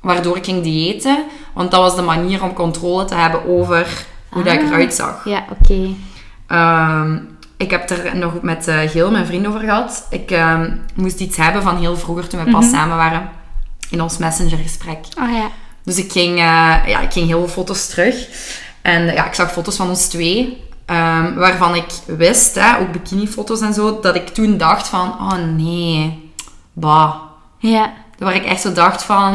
Waardoor 0.00 0.36
ik 0.36 0.44
ging 0.44 0.62
diëten, 0.62 1.24
want 1.54 1.70
dat 1.70 1.80
was 1.80 1.96
de 1.96 2.02
manier 2.02 2.42
om 2.42 2.52
controle 2.52 3.04
te 3.04 3.14
hebben 3.14 3.46
over 3.46 4.04
hoe 4.28 4.42
dat 4.42 4.52
ik 4.52 4.60
Ah. 4.60 4.66
eruit 4.68 4.94
zag. 4.94 5.24
Ja, 5.24 5.44
oké. 5.60 5.88
Ehm, 6.46 7.16
ik 7.56 7.70
heb 7.70 7.90
er 7.90 8.16
nog 8.16 8.42
met 8.42 8.68
eh 8.68 8.78
Geel, 8.90 9.10
mijn 9.10 9.26
vriend, 9.26 9.46
over 9.46 9.60
gehad. 9.60 10.06
Ik 10.10 10.30
ehm, 10.30 10.70
moest 10.94 11.20
iets 11.20 11.36
hebben 11.36 11.62
van 11.62 11.76
heel 11.78 11.96
vroeger, 11.96 12.28
toen 12.28 12.44
we 12.44 12.50
pas 12.50 12.64
Mhm. 12.64 12.74
samen 12.74 12.96
waren, 12.96 13.28
in 13.90 14.02
ons 14.02 14.18
messengergesprek. 14.18 14.98
Oh 15.22 15.32
ja. 15.32 15.48
Dus 15.84 15.96
ik 15.98 16.12
ging, 16.12 16.30
eh, 16.38 16.76
ja, 16.86 17.00
ik 17.00 17.12
ging 17.12 17.26
heel 17.26 17.38
veel 17.38 17.48
foto's 17.48 17.86
terug. 17.88 18.28
En 18.82 19.04
ja, 19.04 19.26
ik 19.26 19.34
zag 19.34 19.52
foto's 19.52 19.76
van 19.76 19.88
ons 19.88 20.06
twee. 20.06 20.62
Ehm, 20.90 21.34
waarvan 21.34 21.74
ik 21.74 21.86
wist, 22.06 22.54
hè, 22.54 22.78
ook 22.78 22.92
bikinifoto's 22.92 23.60
en 23.60 23.74
zo, 23.74 24.00
dat 24.00 24.14
ik 24.14 24.28
toen 24.28 24.56
dacht 24.56 24.88
van, 24.88 25.08
oh 25.08 25.34
nee, 25.56 26.30
bah. 26.72 27.14
Ja. 27.58 27.92
Waar 28.18 28.34
ik 28.34 28.44
echt 28.44 28.60
zo 28.60 28.72
dacht 28.72 29.02
van, 29.02 29.34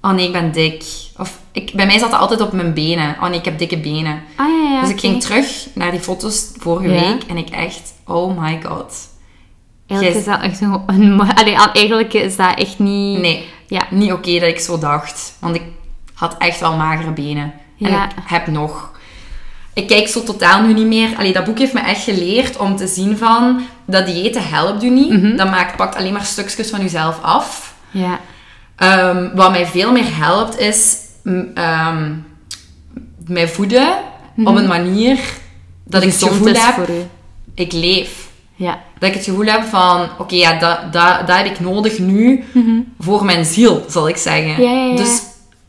oh 0.00 0.10
nee, 0.12 0.26
ik 0.26 0.32
ben 0.32 0.52
dik. 0.52 0.84
Of 1.16 1.38
ik, 1.52 1.72
bij 1.74 1.86
mij 1.86 1.98
zat 1.98 2.10
dat 2.10 2.20
altijd 2.20 2.40
op 2.40 2.52
mijn 2.52 2.74
benen. 2.74 3.16
Oh 3.20 3.28
nee, 3.28 3.38
ik 3.38 3.44
heb 3.44 3.58
dikke 3.58 3.78
benen. 3.78 4.22
Ah 4.36 4.46
ja, 4.48 4.70
ja. 4.74 4.80
dus 4.80 4.90
ik 4.90 5.00
ging 5.00 5.20
terug 5.22 5.66
naar 5.74 5.90
die 5.90 6.00
foto's 6.00 6.50
vorige 6.56 6.88
Ja. 6.92 7.00
week 7.00 7.22
en 7.22 7.36
ik 7.36 7.48
echt, 7.48 7.92
oh 8.06 8.38
my 8.40 8.60
god. 8.64 8.94
Eigenlijk 9.86 10.20
is 10.20 10.24
dat 10.26 10.40
echt 10.40 10.60
een... 10.60 11.20
allee, 11.38 11.56
eigenlijk 11.72 12.12
is 12.12 12.36
dat 12.36 12.58
echt 12.58 12.78
niet... 12.78 13.18
Nee, 13.18 13.48
Ja. 13.66 13.82
niet 13.90 14.12
oké 14.12 14.32
dat 14.38 14.48
ik 14.48 14.58
zo 14.60 14.78
dacht. 14.78 15.36
Want 15.38 15.54
ik 15.54 15.62
had 16.14 16.36
echt 16.38 16.60
wel 16.60 16.76
magere 16.76 17.10
benen. 17.12 17.52
En 17.80 17.92
ik 17.92 18.10
heb 18.24 18.46
nog. 18.46 18.90
Ik 19.74 19.86
kijk 19.86 20.08
zo 20.08 20.22
totaal 20.22 20.62
nu 20.62 20.72
niet 20.72 20.86
meer. 20.86 21.16
Allee, 21.18 21.32
dat 21.32 21.44
boek 21.44 21.58
heeft 21.58 21.72
me 21.72 21.80
echt 21.80 22.02
geleerd 22.02 22.56
om 22.56 22.76
te 22.76 22.86
zien 22.86 23.18
van... 23.18 23.60
Dat 23.86 24.06
diëten 24.06 24.48
helpt 24.48 24.82
u 24.82 24.90
niet. 24.90 25.12
Mhm. 25.12 25.36
Dat 25.36 25.50
maakt, 25.50 25.76
pakt 25.76 25.96
alleen 25.96 26.12
maar 26.12 26.24
stukjes 26.24 26.70
van 26.70 26.80
jezelf 26.80 27.18
af. 27.22 27.74
Ja. 27.90 28.20
Ehm, 28.76 29.28
wat 29.34 29.50
mij 29.50 29.66
veel 29.66 29.92
meer 29.92 30.16
helpt 30.16 30.58
is... 30.58 30.96
m, 31.22 31.42
ehm, 31.54 32.12
mij 33.26 33.48
voeden 33.48 33.88
op 34.36 34.56
een 34.56 34.66
manier 34.66 35.18
dat 35.84 36.02
ik 36.02 36.12
het 36.12 36.22
gevoel 36.22 36.54
heb... 36.54 36.74
voor 36.74 36.90
u. 36.90 37.02
Ik 37.54 37.72
leef. 37.72 38.28
Ja. 38.54 38.80
Dat 38.98 39.08
ik 39.08 39.14
het 39.14 39.24
gevoel 39.24 39.46
heb 39.46 39.64
van... 39.64 40.08
Oké, 40.18 40.34
ja, 40.34 40.58
dat, 40.58 40.92
dat, 40.92 41.26
dat 41.26 41.36
heb 41.36 41.46
ik 41.46 41.60
nodig 41.60 41.98
nu 41.98 42.44
voor 42.98 43.24
mijn 43.24 43.44
ziel, 43.44 43.84
zal 43.88 44.08
ik 44.08 44.16
zeggen. 44.16 44.52
Mhm. 44.52 44.62
Ja, 44.62 44.70
ja, 44.70 44.84
ja. 44.84 44.96
Dus 44.96 45.22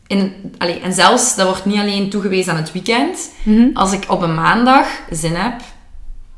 in, 0.06 0.32
allee, 0.58 0.80
en 0.80 0.92
zelfs, 0.92 1.36
dat 1.36 1.46
wordt 1.46 1.64
niet 1.64 1.78
alleen 1.80 2.10
toegewezen 2.10 2.52
aan 2.52 2.58
het 2.58 2.72
weekend. 2.72 3.30
Mhm. 3.42 3.66
Als 3.74 3.92
ik 3.92 4.04
op 4.08 4.22
een 4.22 4.34
maandag 4.34 4.86
zin 5.10 5.34
heb 5.34 5.54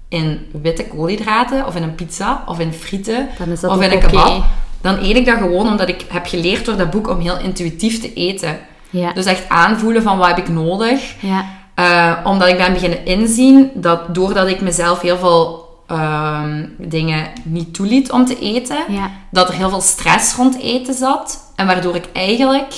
in 0.08 0.46
witte 0.62 0.84
koolhydraten, 0.86 1.66
of 1.66 1.76
in 1.76 1.82
een 1.82 1.94
pizza, 1.94 2.42
of 2.46 2.58
in 2.58 2.72
frieten, 2.72 3.28
of 3.62 3.80
in 3.82 3.92
een 3.92 3.98
kebab, 3.98 4.44
dan 4.80 4.98
eet 4.98 5.16
ik 5.16 5.26
dat 5.26 5.38
gewoon 5.38 5.68
omdat 5.68 5.88
ik 5.88 6.04
heb 6.08 6.26
geleerd 6.26 6.64
door 6.64 6.76
dat 6.76 6.90
boek 6.90 7.08
om 7.08 7.20
heel 7.20 7.38
intuïtief 7.38 8.00
te 8.00 8.12
eten. 8.12 8.58
Ja. 8.90 9.12
Dus 9.12 9.24
echt 9.24 9.48
aanvoelen 9.48 10.02
van 10.02 10.18
wat 10.18 10.26
heb 10.26 10.38
ik 10.38 10.48
nodig. 10.48 11.14
Ja. 11.20 11.44
Eh, 11.74 12.12
omdat 12.24 12.48
ik 12.48 12.56
ben 12.56 12.72
beginnen 12.72 13.04
inzien 13.04 13.70
dat 13.74 14.14
doordat 14.14 14.48
ik 14.48 14.60
mezelf 14.60 15.00
heel 15.00 15.18
veel 15.18 15.64
ehm, 15.86 16.64
dingen 16.78 17.26
niet 17.42 17.74
toeliet 17.74 18.10
om 18.10 18.26
te 18.26 18.38
eten, 18.38 18.78
Ja. 18.88 19.10
dat 19.30 19.48
er 19.48 19.54
heel 19.54 19.68
veel 19.68 19.80
stress 19.80 20.34
rond 20.34 20.60
eten 20.60 20.94
zat. 20.94 21.52
En 21.56 21.66
waardoor 21.66 21.94
ik 21.94 22.08
eigenlijk 22.12 22.74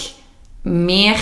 meer 0.69 1.17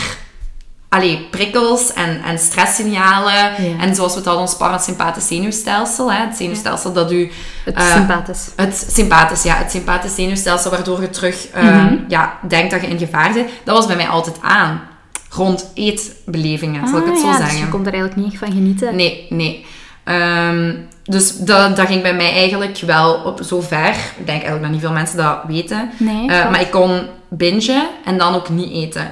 allee, 0.88 1.26
prikkels 1.30 1.92
en, 1.92 2.22
en 2.22 2.38
stresssignalen. 2.38 3.34
Ja. 3.34 3.78
En 3.80 3.94
zoals 3.94 4.12
we 4.12 4.16
het 4.18 4.26
hadden, 4.26 4.44
ons 4.44 4.56
parasympathisch 4.56 5.26
zenuwstelsel. 5.26 6.12
Hè, 6.12 6.18
het 6.26 6.36
zenuwstelsel 6.36 6.92
dat 6.92 7.12
u... 7.12 7.30
Het 7.64 7.74
eh, 7.74 7.92
sympathisch. 7.92 8.48
het 8.56 8.86
sympathisch, 8.92 9.42
ja. 9.42 9.54
Het 9.56 9.70
sympathisch 9.70 10.14
zenuwstelsel, 10.14 10.70
waardoor 10.70 11.00
je 11.00 11.10
terug 11.10 11.46
eh, 11.48 11.62
Mhm. 11.62 11.94
ja, 12.08 12.38
denkt 12.48 12.70
dat 12.70 12.80
je 12.80 12.86
in 12.86 12.98
gevaar 12.98 13.32
bent. 13.32 13.48
Dat 13.64 13.76
was 13.76 13.86
bij 13.86 13.96
mij 13.96 14.08
altijd 14.08 14.36
aan. 14.40 14.80
Rond 15.30 15.70
eetbelevingen, 15.74 16.88
zal 16.88 16.98
ik 16.98 17.04
het 17.04 17.14
Ah, 17.14 17.20
zo 17.20 17.26
ja, 17.26 17.36
zeggen. 17.36 17.54
Dus 17.56 17.64
je 17.64 17.68
komt 17.68 17.86
er 17.86 17.92
eigenlijk 17.92 18.22
niet 18.22 18.32
echt 18.32 18.42
van 18.44 18.52
genieten. 18.52 18.96
Nee, 18.96 19.26
nee. 19.30 19.66
Ehm, 20.04 20.74
dus 21.04 21.36
dat, 21.38 21.76
dat 21.76 21.86
ging 21.86 22.02
bij 22.02 22.14
mij 22.14 22.32
eigenlijk 22.32 22.78
wel 22.78 23.14
op 23.14 23.40
zo 23.44 23.60
ver. 23.60 23.88
Ik 23.90 24.16
denk 24.16 24.28
eigenlijk 24.28 24.62
dat 24.62 24.70
niet 24.70 24.80
veel 24.80 24.92
mensen 24.92 25.16
dat 25.16 25.38
weten. 25.46 25.90
Nee, 25.96 26.28
Eh, 26.28 26.50
maar 26.50 26.60
ik 26.60 26.70
kon 26.70 27.02
bingen 27.28 27.86
en 28.04 28.18
dan 28.18 28.34
ook 28.34 28.48
niet 28.48 28.72
eten. 28.72 29.08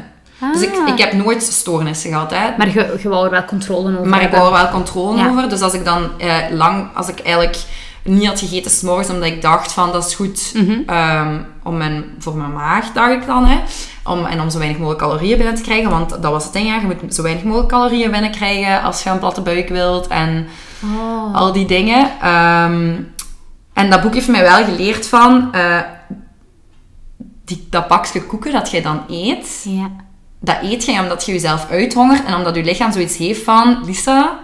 Dus 0.52 0.62
ik, 0.62 0.74
Ah. 0.76 0.88
ik 0.88 0.98
heb 0.98 1.12
nooit 1.12 1.42
stoornissen 1.42 2.10
gehad. 2.10 2.30
Hè. 2.30 2.56
Maar 2.58 2.68
je, 2.68 2.98
je 3.02 3.08
wou 3.08 3.24
er 3.24 3.30
wel 3.30 3.44
controle 3.44 3.92
over 3.98 4.08
Maar 4.08 4.22
ik 4.22 4.30
wou 4.30 4.46
er 4.46 4.52
wel 4.62 4.68
controle 4.70 5.18
Ja. 5.18 5.28
over. 5.28 5.48
Dus 5.48 5.60
als 5.60 5.72
ik 5.74 5.84
dan 5.84 6.08
eh, 6.18 6.36
lang, 6.50 6.88
als 6.94 7.08
ik 7.08 7.20
eigenlijk 7.20 7.58
niet 8.02 8.26
had 8.26 8.38
gegeten 8.38 8.70
s'morgens, 8.70 9.10
omdat 9.10 9.28
ik 9.28 9.42
dacht 9.42 9.72
van 9.72 9.92
dat 9.92 10.06
is 10.06 10.14
goed 10.14 10.52
Mhm. 10.54 10.78
ehm, 10.86 11.38
om 11.62 11.76
mijn, 11.76 12.04
voor 12.18 12.36
mijn 12.36 12.52
maag, 12.52 12.92
dacht 12.92 13.10
ik 13.12 13.26
dan. 13.26 13.46
Hè, 13.46 13.58
om, 14.04 14.24
en 14.24 14.40
om 14.40 14.50
zo 14.50 14.58
weinig 14.58 14.78
mogelijk 14.78 15.02
calorieën 15.02 15.36
binnen 15.36 15.54
te 15.54 15.62
krijgen. 15.62 15.90
Want 15.90 16.10
dat 16.10 16.32
was 16.32 16.44
het 16.44 16.52
ding, 16.52 16.66
ja, 16.66 16.74
je 16.74 16.86
moet 17.00 17.14
zo 17.14 17.22
weinig 17.22 17.44
mogelijk 17.44 17.68
calorieën 17.68 18.10
binnenkrijgen 18.10 18.82
als 18.82 19.02
je 19.02 19.10
een 19.10 19.18
platte 19.18 19.40
buik 19.40 19.68
wilt. 19.68 20.06
En 20.06 20.46
Oh. 20.98 21.34
al 21.34 21.52
die 21.52 21.66
dingen. 21.66 22.10
Ehm, 22.22 22.92
en 23.72 23.90
dat 23.90 24.00
boek 24.02 24.14
heeft 24.14 24.28
mij 24.28 24.42
wel 24.42 24.64
geleerd 24.64 25.08
van... 25.08 25.48
eh, 25.52 25.78
die, 27.44 27.66
dat 27.70 27.86
pakje 27.88 28.22
koeken 28.22 28.52
dat 28.52 28.70
jij 28.70 28.82
dan 28.82 29.00
eet, 29.08 29.62
Ja. 29.68 29.90
Dat 30.44 30.56
eet 30.62 30.84
je 30.84 31.00
omdat 31.00 31.26
je 31.26 31.32
jezelf 31.32 31.66
uithongert 31.70 32.24
en 32.24 32.34
omdat 32.34 32.54
je 32.56 32.64
lichaam 32.64 32.92
zoiets 32.92 33.16
heeft 33.16 33.42
van... 33.42 33.78
Lisa, 33.84 34.38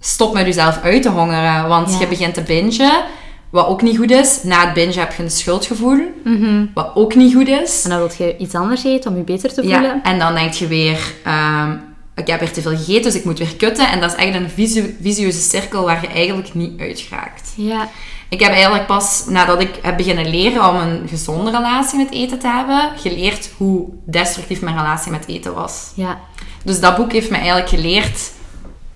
stop 0.00 0.34
met 0.34 0.46
jezelf 0.46 0.80
uit 0.82 1.02
te 1.02 1.08
hongeren, 1.08 1.68
want 1.68 1.92
Ja. 1.92 1.98
je 1.98 2.06
begint 2.06 2.34
te 2.34 2.42
bingen. 2.42 3.02
Wat 3.50 3.66
ook 3.66 3.82
niet 3.82 3.96
goed 3.96 4.10
is. 4.10 4.42
Na 4.42 4.64
het 4.64 4.74
bingen 4.74 4.98
heb 4.98 5.12
je 5.12 5.22
een 5.22 5.30
schuldgevoel. 5.30 5.98
Mhm. 6.24 6.64
Wat 6.74 6.90
ook 6.94 7.14
niet 7.14 7.34
goed 7.34 7.48
is. 7.48 7.84
En 7.84 7.90
dan 7.90 7.98
wil 7.98 8.10
je 8.18 8.36
iets 8.36 8.54
anders 8.54 8.84
eten 8.84 9.10
om 9.10 9.16
je 9.16 9.22
beter 9.22 9.48
te 9.54 9.62
voelen. 9.62 9.82
Ja, 9.82 10.00
en 10.02 10.18
dan 10.18 10.34
denk 10.34 10.52
je 10.52 10.66
weer, 10.66 11.12
ehm, 11.24 11.72
ik 12.14 12.26
heb 12.26 12.40
weer 12.40 12.52
te 12.52 12.62
veel 12.62 12.76
gegeten, 12.76 13.02
dus 13.02 13.14
ik 13.14 13.24
moet 13.24 13.38
weer 13.38 13.56
kutten. 13.56 13.88
En 13.88 14.00
dat 14.00 14.10
is 14.16 14.24
echt 14.24 14.34
een 14.34 14.50
visu- 14.50 14.96
visieuze 15.02 15.40
cirkel 15.40 15.84
waar 15.84 16.00
je 16.02 16.08
eigenlijk 16.08 16.54
niet 16.54 16.80
uit 16.80 17.00
geraakt. 17.00 17.52
Ja. 17.56 17.88
Ik 18.30 18.40
heb 18.40 18.52
eigenlijk 18.52 18.86
pas 18.86 19.24
nadat 19.26 19.60
ik 19.60 19.78
heb 19.82 19.96
beginnen 19.96 20.30
leren 20.30 20.68
om 20.68 20.76
een 20.76 21.08
gezonde 21.08 21.50
relatie 21.50 21.98
met 21.98 22.10
eten 22.10 22.38
te 22.38 22.46
hebben, 22.46 22.90
geleerd 22.96 23.50
hoe 23.56 23.88
destructief 24.04 24.60
mijn 24.60 24.76
relatie 24.76 25.10
met 25.10 25.26
eten 25.26 25.54
was. 25.54 25.92
Ja. 25.94 26.18
Dus 26.62 26.80
dat 26.80 26.96
boek 26.96 27.12
heeft 27.12 27.30
me 27.30 27.36
eigenlijk 27.36 27.68
geleerd 27.68 28.30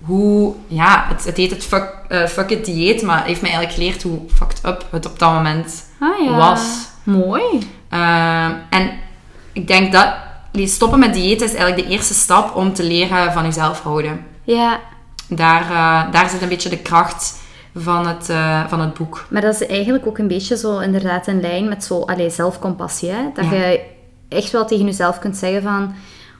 hoe, 0.05 0.53
ja, 0.67 1.05
het, 1.09 1.25
het 1.25 1.37
heet 1.37 1.51
het 1.51 1.65
fuck, 1.65 1.93
fuck 2.29 2.49
it 2.49 2.65
dieet, 2.65 3.01
maar 3.01 3.25
heeft 3.25 3.41
me 3.41 3.47
eigenlijk 3.47 3.77
geleerd 3.77 4.03
hoe 4.03 4.19
fucked 4.33 4.65
up 4.65 4.87
het 4.91 5.05
op 5.05 5.19
dat 5.19 5.33
moment 5.33 5.85
Ah 5.99 6.25
ja. 6.25 6.37
was. 6.37 6.61
Mooi. 7.03 7.43
Ehm, 7.89 8.53
en 8.69 8.91
ik 9.53 9.67
denk 9.67 9.91
dat 9.91 10.13
stoppen 10.53 10.99
met 10.99 11.13
diëten 11.13 11.47
is 11.47 11.53
eigenlijk 11.53 11.87
de 11.87 11.93
eerste 11.93 12.13
stap 12.13 12.55
om 12.55 12.73
te 12.73 12.83
leren 12.83 13.33
van 13.33 13.43
jezelf 13.43 13.81
houden. 13.81 14.25
Ja. 14.43 14.79
Daar, 15.27 15.61
eh, 15.61 16.11
daar 16.11 16.29
zit 16.29 16.41
een 16.41 16.49
beetje 16.49 16.69
de 16.69 16.77
kracht 16.77 17.35
van 17.75 18.07
het, 18.07 18.29
eh, 18.29 18.67
van 18.67 18.79
het 18.81 18.93
boek. 18.93 19.25
Maar 19.29 19.41
dat 19.41 19.53
is 19.61 19.67
eigenlijk 19.67 20.07
ook 20.07 20.17
een 20.17 20.27
beetje 20.27 20.57
zo 20.57 20.79
inderdaad 20.79 21.27
in 21.27 21.41
lijn 21.41 21.67
met 21.69 21.83
zo, 21.83 21.99
allee, 22.01 22.29
zelfcompassie. 22.29 23.09
Hè? 23.09 23.23
Dat 23.33 23.45
Ja. 23.45 23.51
je 23.53 23.81
echt 24.29 24.51
wel 24.51 24.65
tegen 24.65 24.85
jezelf 24.85 25.19
kunt 25.19 25.37
zeggen 25.37 25.61
van... 25.61 25.93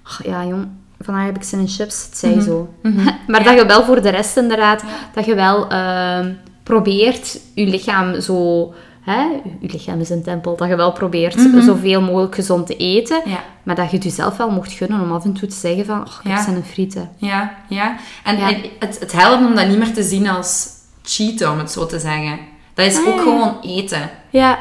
"Ach, 0.03 0.23
ja, 0.25 0.45
jong, 0.45 0.67
vandaag 1.01 1.25
heb 1.25 1.35
ik 1.35 1.43
zin 1.43 1.59
in 1.59 1.67
chips. 1.67 2.05
Het 2.05 2.17
zij 2.17 2.39
zo. 2.41 2.73
maar 3.27 3.43
dat 3.43 3.53
je 3.55 3.65
wel 3.65 3.83
voor 3.83 4.01
de 4.01 4.09
rest 4.09 4.37
inderdaad... 4.37 4.83
Dat 5.13 5.25
je 5.25 5.35
wel 5.35 5.67
ehm, 5.69 6.33
probeert 6.63 7.39
je 7.53 7.65
lichaam 7.67 8.21
zo... 8.21 8.73
Hè, 9.01 9.21
je 9.59 9.71
lichaam 9.71 9.99
is 9.99 10.09
een 10.09 10.23
tempel. 10.23 10.55
Dat 10.55 10.67
je 10.67 10.75
wel 10.75 10.91
probeert 10.91 11.39
zoveel 11.65 12.01
mogelijk 12.01 12.35
gezond 12.35 12.67
te 12.67 12.75
eten. 12.75 13.21
Maar 13.63 13.75
dat 13.75 13.89
je 13.89 13.95
het 13.95 14.03
jezelf 14.05 14.37
wel 14.37 14.49
mocht 14.51 14.71
gunnen 14.71 15.01
om 15.01 15.11
af 15.11 15.23
en 15.23 15.33
toe 15.33 15.47
te 15.49 15.55
zeggen 15.55 15.85
van... 15.85 16.01
"Och, 16.01 16.21
ik 16.23 16.31
heb 16.31 16.39
zin 16.39 16.55
in 16.55 16.63
frieten. 16.63 17.09
Ja, 17.17 17.55
ja. 17.69 17.95
En, 18.23 18.37
Ja. 18.37 18.49
en 18.49 18.61
het, 18.79 18.99
het 18.99 19.11
helpt 19.11 19.45
om 19.45 19.55
dat 19.55 19.67
niet 19.67 19.77
meer 19.77 19.93
te 19.93 20.03
zien 20.03 20.29
als 20.29 20.67
cheaten, 21.05 21.51
om 21.51 21.57
het 21.57 21.71
zo 21.71 21.85
te 21.85 21.99
zeggen. 21.99 22.39
Dat 22.73 22.85
is 22.85 22.97
Ah, 22.97 23.07
ook 23.07 23.15
ja. 23.15 23.21
gewoon 23.21 23.57
eten. 23.61 24.09
Ja. 24.29 24.59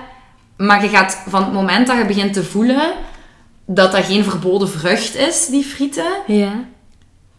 Maar 0.57 0.83
je 0.83 0.89
gaat 0.89 1.23
van 1.29 1.43
het 1.45 1.53
moment 1.53 1.87
dat 1.87 1.97
je 1.99 2.05
begint 2.07 2.33
te 2.33 2.45
voelen 2.45 2.93
dat 3.67 3.93
dat 3.93 4.05
geen 4.05 4.25
verboden 4.25 4.69
vrucht 4.69 5.17
is, 5.17 5.47
die 5.47 5.65
frieten, 5.65 6.13
Ja. 6.27 6.53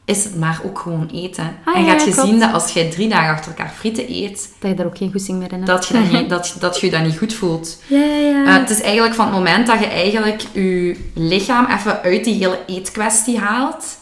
is 0.05 0.23
het 0.23 0.35
maar 0.39 0.59
ook 0.63 0.79
gewoon 0.79 1.09
eten. 1.13 1.55
Ah, 1.65 1.75
en 1.75 1.83
ja, 1.85 1.91
gaat 1.91 2.05
je 2.05 2.11
klopt. 2.11 2.27
zien 2.27 2.39
dat 2.39 2.53
als 2.53 2.71
jij 2.73 2.89
drie 2.89 3.09
dagen 3.09 3.29
achter 3.33 3.51
elkaar 3.51 3.73
frieten 3.75 4.05
eet, 4.09 4.53
Dat 4.59 4.69
je 4.69 4.75
daar 4.75 4.85
ook 4.85 4.97
geen 4.97 5.11
goesting 5.11 5.37
meer 5.39 5.47
in 5.51 5.55
hebt. 5.55 5.67
dat 5.67 5.87
je 5.87 5.93
dat 5.93 6.11
niet, 6.11 6.29
dat, 6.35 6.55
dat 6.59 6.79
je, 6.79 6.89
dat 6.89 7.01
niet 7.01 7.17
goed 7.17 7.33
voelt. 7.33 7.81
Ja, 7.87 7.97
ja, 8.03 8.15
ja. 8.15 8.45
Eh, 8.45 8.53
het 8.53 8.69
is 8.69 8.81
eigenlijk 8.81 9.15
van 9.15 9.25
het 9.25 9.33
moment 9.35 9.67
dat 9.67 9.79
je 9.79 9.85
eigenlijk 9.87 10.41
je 10.51 11.09
lichaam 11.13 11.65
even 11.65 12.01
uit 12.01 12.23
die 12.23 12.33
hele 12.35 12.59
eetkwestie 12.67 13.39
haalt, 13.39 13.97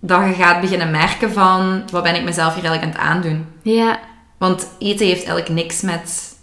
dat 0.00 0.20
je 0.26 0.32
gaat 0.32 0.60
beginnen 0.60 0.90
merken 0.90 1.32
van, 1.32 1.82
wat 1.90 2.02
ben 2.02 2.14
ik 2.14 2.24
mezelf 2.24 2.54
hier 2.54 2.64
eigenlijk 2.64 2.96
aan 2.96 3.02
het 3.02 3.10
aandoen? 3.10 3.46
ja. 3.62 3.98
Want 4.38 4.68
eten 4.78 5.06
heeft 5.06 5.24
eigenlijk 5.24 5.48
niks 5.48 5.80
met, 5.80 6.36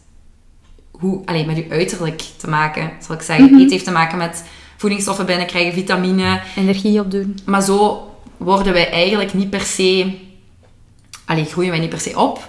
hoe, 0.92 1.22
alleen 1.26 1.46
met 1.46 1.58
je 1.58 1.70
uiterlijk 1.70 2.24
te 2.38 2.50
maken, 2.50 2.92
zal 3.00 3.16
ik 3.16 3.22
zeggen. 3.22 3.56
Eten 3.56 3.70
heeft 3.70 3.86
te 3.86 3.92
maken 3.92 4.18
met 4.18 4.44
voedingsstoffen 4.78 5.26
binnenkrijgen, 5.26 5.74
vitamine. 5.74 6.42
Energie 6.56 7.00
opdoen. 7.00 7.40
Maar 7.46 7.62
zo 7.62 8.10
worden 8.38 8.74
wij 8.74 8.92
eigenlijk 8.92 9.34
niet 9.34 9.50
per 9.50 9.62
se... 9.62 10.18
Allee, 11.26 11.46
groeien 11.46 11.72
wij 11.72 11.80
niet 11.80 11.90
per 11.90 12.00
se 12.00 12.20
op. 12.20 12.48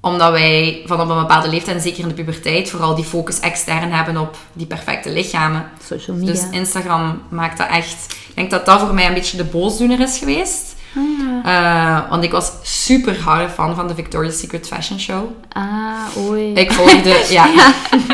Omdat 0.00 0.30
wij 0.30 0.82
van 0.86 1.00
op 1.00 1.08
een 1.08 1.18
bepaalde 1.18 1.48
leeftijd, 1.48 1.76
en 1.76 1.82
zeker 1.82 2.02
in 2.02 2.08
de 2.08 2.14
puberteit, 2.14 2.70
vooral 2.70 2.94
die 2.94 3.04
focus 3.04 3.40
extern 3.40 3.92
hebben 3.92 4.16
op 4.16 4.36
die 4.52 4.66
perfecte 4.66 5.10
lichamen. 5.10 5.70
Social 5.88 6.16
media. 6.16 6.32
Dus 6.32 6.50
Instagram 6.50 7.22
maakt 7.28 7.58
dat 7.58 7.68
echt... 7.68 8.12
Ik 8.28 8.34
denk 8.34 8.50
dat 8.50 8.66
dat 8.66 8.80
voor 8.80 8.94
mij 8.94 9.06
een 9.06 9.14
beetje 9.14 9.36
de 9.36 9.44
boosdoener 9.44 10.00
is 10.00 10.18
geweest. 10.18 10.73
Ah, 10.96 11.02
ja. 11.44 12.02
Eh, 12.04 12.10
want 12.10 12.24
ik 12.24 12.30
was 12.30 12.52
super 12.62 13.20
harde 13.20 13.48
fan 13.48 13.74
van 13.74 13.88
de 13.88 13.94
Victoria's 13.94 14.38
Secret 14.38 14.66
Fashion 14.66 14.98
Show. 15.00 15.24
Ah, 15.52 16.16
oei. 16.18 16.52
Ik 16.52 16.72
volgde, 16.72 17.24
ja, 17.30 17.46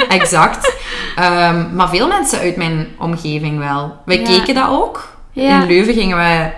exact. 0.09 0.75
Ehm, 1.17 1.75
maar 1.75 1.89
veel 1.89 2.09
mensen 2.09 2.39
uit 2.39 2.57
mijn 2.57 2.89
omgeving 2.99 3.59
wel. 3.59 3.97
Wij 4.05 4.21
Ja. 4.21 4.25
keken 4.27 4.55
dat 4.55 4.69
ook. 4.69 5.09
In 5.33 5.67
Leuven 5.67 5.95
gingen 5.95 6.17
we 6.17 6.51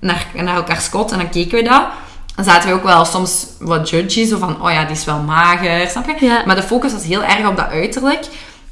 naar, 0.00 0.26
naar 0.34 0.54
elkaar 0.56 0.80
skot 0.80 1.12
en 1.12 1.18
dan 1.18 1.28
keken 1.30 1.58
we 1.58 1.68
dat. 1.68 1.82
Dan 2.34 2.44
zaten 2.44 2.68
we 2.68 2.74
ook 2.74 2.82
wel 2.82 3.04
soms 3.04 3.46
wat 3.58 3.90
judgy, 3.90 4.24
zo 4.26 4.38
van, 4.38 4.62
oh 4.62 4.70
ja, 4.72 4.82
die 4.84 4.96
is 4.96 5.04
wel 5.04 5.18
mager, 5.18 5.88
snap 5.88 6.18
je? 6.18 6.42
Maar 6.46 6.56
de 6.56 6.62
focus 6.62 6.92
was 6.92 7.04
heel 7.04 7.22
erg 7.24 7.48
op 7.48 7.56
dat 7.56 7.68
uiterlijk. 7.68 8.26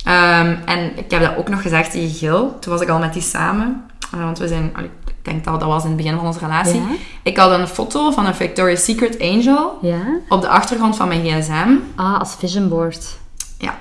Ehm, 0.04 0.54
en 0.64 0.92
ik 0.98 1.10
heb 1.10 1.20
dat 1.22 1.36
ook 1.36 1.48
nog 1.48 1.62
gezegd 1.62 1.90
tegen 1.90 2.14
Gil. 2.14 2.56
Toen 2.60 2.72
was 2.72 2.80
ik 2.82 2.88
al 2.88 2.98
met 2.98 3.12
die 3.12 3.22
samen. 3.22 3.84
Eh, 4.14 4.20
want 4.22 4.38
we 4.38 4.48
zijn, 4.48 4.72
ik 5.18 5.24
denk 5.24 5.44
dat 5.44 5.60
dat 5.60 5.68
was 5.68 5.82
in 5.82 5.88
het 5.88 5.96
begin 5.96 6.16
van 6.16 6.26
onze 6.26 6.38
relatie. 6.38 6.80
Ja. 6.80 6.86
Ik 7.22 7.36
had 7.36 7.50
een 7.50 7.68
foto 7.68 8.10
van 8.10 8.26
een 8.26 8.34
Victoria's 8.34 8.84
Secret 8.84 9.20
Angel 9.20 9.78
Ja? 9.80 10.00
op 10.28 10.40
de 10.40 10.48
achtergrond 10.48 10.96
van 10.96 11.08
mijn 11.08 11.24
gsm. 11.24 11.68
Ah, 11.96 12.18
als 12.18 12.34
vision 12.38 12.68
board. 12.68 13.18
Ja, 13.58 13.78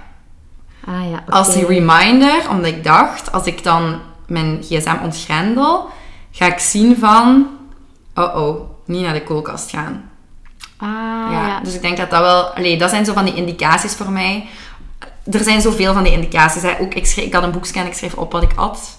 Ah 0.87 1.09
ja, 1.09 1.23
als 1.29 1.55
reminder, 1.55 2.49
omdat 2.49 2.71
ik 2.71 2.83
dacht, 2.83 3.31
als 3.31 3.45
ik 3.45 3.63
dan 3.63 3.99
mijn 4.27 4.59
gsm 4.61 4.95
ontgrendel, 5.03 5.89
ga 6.31 6.45
ik 6.45 6.59
zien 6.59 6.97
van, 6.97 7.47
oh 8.15 8.35
oh, 8.35 8.69
niet 8.85 9.01
naar 9.01 9.13
de 9.13 9.23
koelkast 9.23 9.69
gaan. 9.69 10.09
Ah, 10.77 10.87
ja. 11.31 11.47
ja. 11.47 11.59
Dus 11.59 11.73
ik 11.73 11.81
denk 11.81 11.97
dat 11.97 12.09
dat 12.09 12.19
wel, 12.19 12.43
allee, 12.43 12.77
dat 12.77 12.89
zijn 12.89 13.05
zo 13.05 13.13
van 13.13 13.25
die 13.25 13.35
indicaties 13.35 13.95
voor 13.95 14.11
mij. 14.11 14.47
Er 15.31 15.43
zijn 15.43 15.61
zoveel 15.61 15.93
van 15.93 16.03
die 16.03 16.11
indicaties. 16.11 16.61
Hè. 16.61 16.79
Ook, 16.79 16.93
ik, 16.93 17.05
schreef, 17.05 17.25
ik 17.25 17.33
had 17.33 17.43
een 17.43 17.51
boekje 17.51 17.79
en 17.79 17.85
ik 17.85 17.93
schreef 17.93 18.13
op 18.13 18.31
wat 18.31 18.43
ik 18.43 18.53
at. 18.55 18.97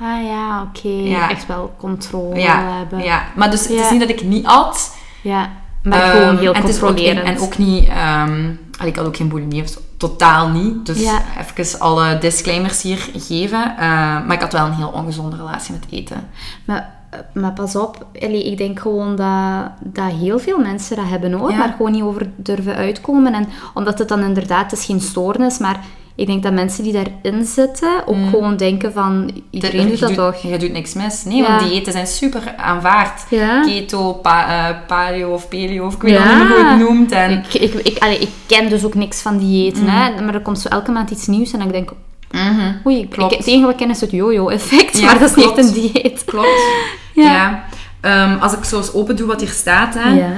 Ah 0.00 0.24
ja, 0.24 0.62
oké. 0.62 0.88
Ja. 0.88 1.30
Echt 1.30 1.46
wel 1.46 1.74
controle 1.78 2.38
Ja, 2.40 2.72
hebben. 2.78 3.02
ja, 3.02 3.22
maar 3.36 3.50
dus 3.50 3.60
het 3.68 3.70
is 3.80 3.90
niet 3.90 4.00
dat 4.00 4.08
ik 4.08 4.22
niet 4.24 4.46
at. 4.46 4.96
Ja, 5.22 5.50
Maar 5.82 6.02
Ehm, 6.02 6.10
gewoon 6.10 6.36
heel 6.38 6.52
en 6.52 6.60
ook, 6.62 6.66
controlerend. 6.68 7.18
en, 7.26 7.34
en 7.34 7.40
ook 7.40 7.58
niet... 7.58 7.88
ehm, 7.88 8.50
allee, 8.78 8.90
ik 8.92 8.96
had 8.96 9.06
ook 9.06 9.16
geen 9.16 9.28
bulimie, 9.28 9.64
totaal 9.96 10.48
niet. 10.48 10.86
Dus 10.86 11.08
even 11.56 11.80
alle 11.80 12.18
disclaimers 12.18 12.82
hier 12.82 13.08
geven. 13.16 13.70
Eh, 13.76 13.86
maar 14.26 14.32
ik 14.32 14.40
had 14.40 14.52
wel 14.52 14.66
een 14.66 14.72
heel 14.74 14.88
ongezonde 14.88 15.36
relatie 15.36 15.72
met 15.74 15.84
eten. 15.90 16.28
Maar, 16.64 16.90
eh, 17.10 17.18
maar 17.32 17.52
pas 17.52 17.76
op, 17.76 18.06
Ellie, 18.12 18.50
ik 18.50 18.58
denk 18.58 18.78
gewoon 18.80 19.16
dat, 19.16 19.70
dat 19.80 20.12
heel 20.12 20.38
veel 20.38 20.58
mensen 20.58 20.96
dat 20.96 21.08
hebben 21.08 21.32
hoor, 21.32 21.50
Ja. 21.50 21.56
maar 21.56 21.74
gewoon 21.76 21.92
niet 21.92 22.02
over 22.02 22.30
durven 22.36 22.74
uitkomen. 22.74 23.34
En 23.34 23.48
omdat 23.74 23.98
het 23.98 24.08
dan 24.08 24.20
inderdaad, 24.20 24.70
het 24.70 24.80
is 24.80 24.86
geen 24.86 25.00
stoornis, 25.00 25.58
maar 25.58 25.80
ik 26.16 26.26
denk 26.26 26.42
dat 26.42 26.52
mensen 26.52 26.84
die 26.84 26.92
daarin 26.92 27.44
zitten 27.44 28.06
ook 28.06 28.16
gewoon 28.30 28.56
denken 28.56 28.92
van, 28.92 29.30
iedereen 29.50 29.80
Je 29.82 29.86
doet 29.88 29.98
dat 30.00 30.14
toch? 30.14 30.36
Je 30.42 30.58
doet 30.58 30.72
niks 30.72 30.94
mis. 30.94 31.24
Nee, 31.24 31.36
Ja. 31.36 31.48
want 31.58 31.70
diëten 31.70 31.92
zijn 31.92 32.06
super 32.06 32.54
aanvaard. 32.56 33.24
Ja. 33.30 33.62
Keto, 33.62 34.12
pa- 34.12 34.68
eh, 34.68 34.76
paleo 34.86 35.32
of 35.32 35.48
paleo, 35.48 35.86
of 35.86 35.94
ik 35.94 36.02
weet 36.02 36.12
Ja. 36.12 36.38
niet 36.38 36.48
hoe 36.48 36.58
je 36.58 36.64
het 36.64 36.78
noemt. 36.78 37.12
En, 37.12 37.30
Ik, 37.30 37.54
ik, 37.54 37.74
ik, 37.74 37.98
allee, 37.98 38.18
ik 38.18 38.30
ken 38.46 38.68
dus 38.68 38.84
ook 38.84 38.94
niks 38.94 39.20
van 39.22 39.38
diëten, 39.38 39.88
hè? 39.88 40.22
maar 40.24 40.34
er 40.34 40.40
komt 40.42 40.58
zo 40.60 40.68
elke 40.68 40.90
maand 40.90 41.10
iets 41.10 41.26
nieuws 41.26 41.52
en 41.52 41.60
ik 41.60 41.72
denk, 41.72 41.90
Mhm. 42.30 42.72
oei, 42.86 42.98
ik, 43.00 43.10
Klopt. 43.10 43.32
ik, 43.32 43.38
het 43.38 43.46
enige 43.46 43.62
wat 43.64 43.70
ik 43.72 43.76
ken 43.80 43.90
is 43.90 44.00
het 44.00 44.10
yo-yo-effect, 44.10 44.98
Ja, 44.98 45.04
maar 45.04 45.18
dat 45.18 45.28
is 45.30 45.36
niet 45.36 45.44
klopt. 45.52 45.58
een 45.58 45.72
dieet. 45.72 46.24
Klopt. 46.24 46.62
Ja. 47.14 47.64
Ehm, 48.00 48.38
als 48.40 48.52
ik 48.52 48.64
zo 48.64 48.76
eens 48.76 48.92
open 48.92 49.16
doe 49.16 49.26
wat 49.26 49.40
hier 49.40 49.48
staat, 49.50 49.94
hè. 49.98 50.08
Ja? 50.14 50.32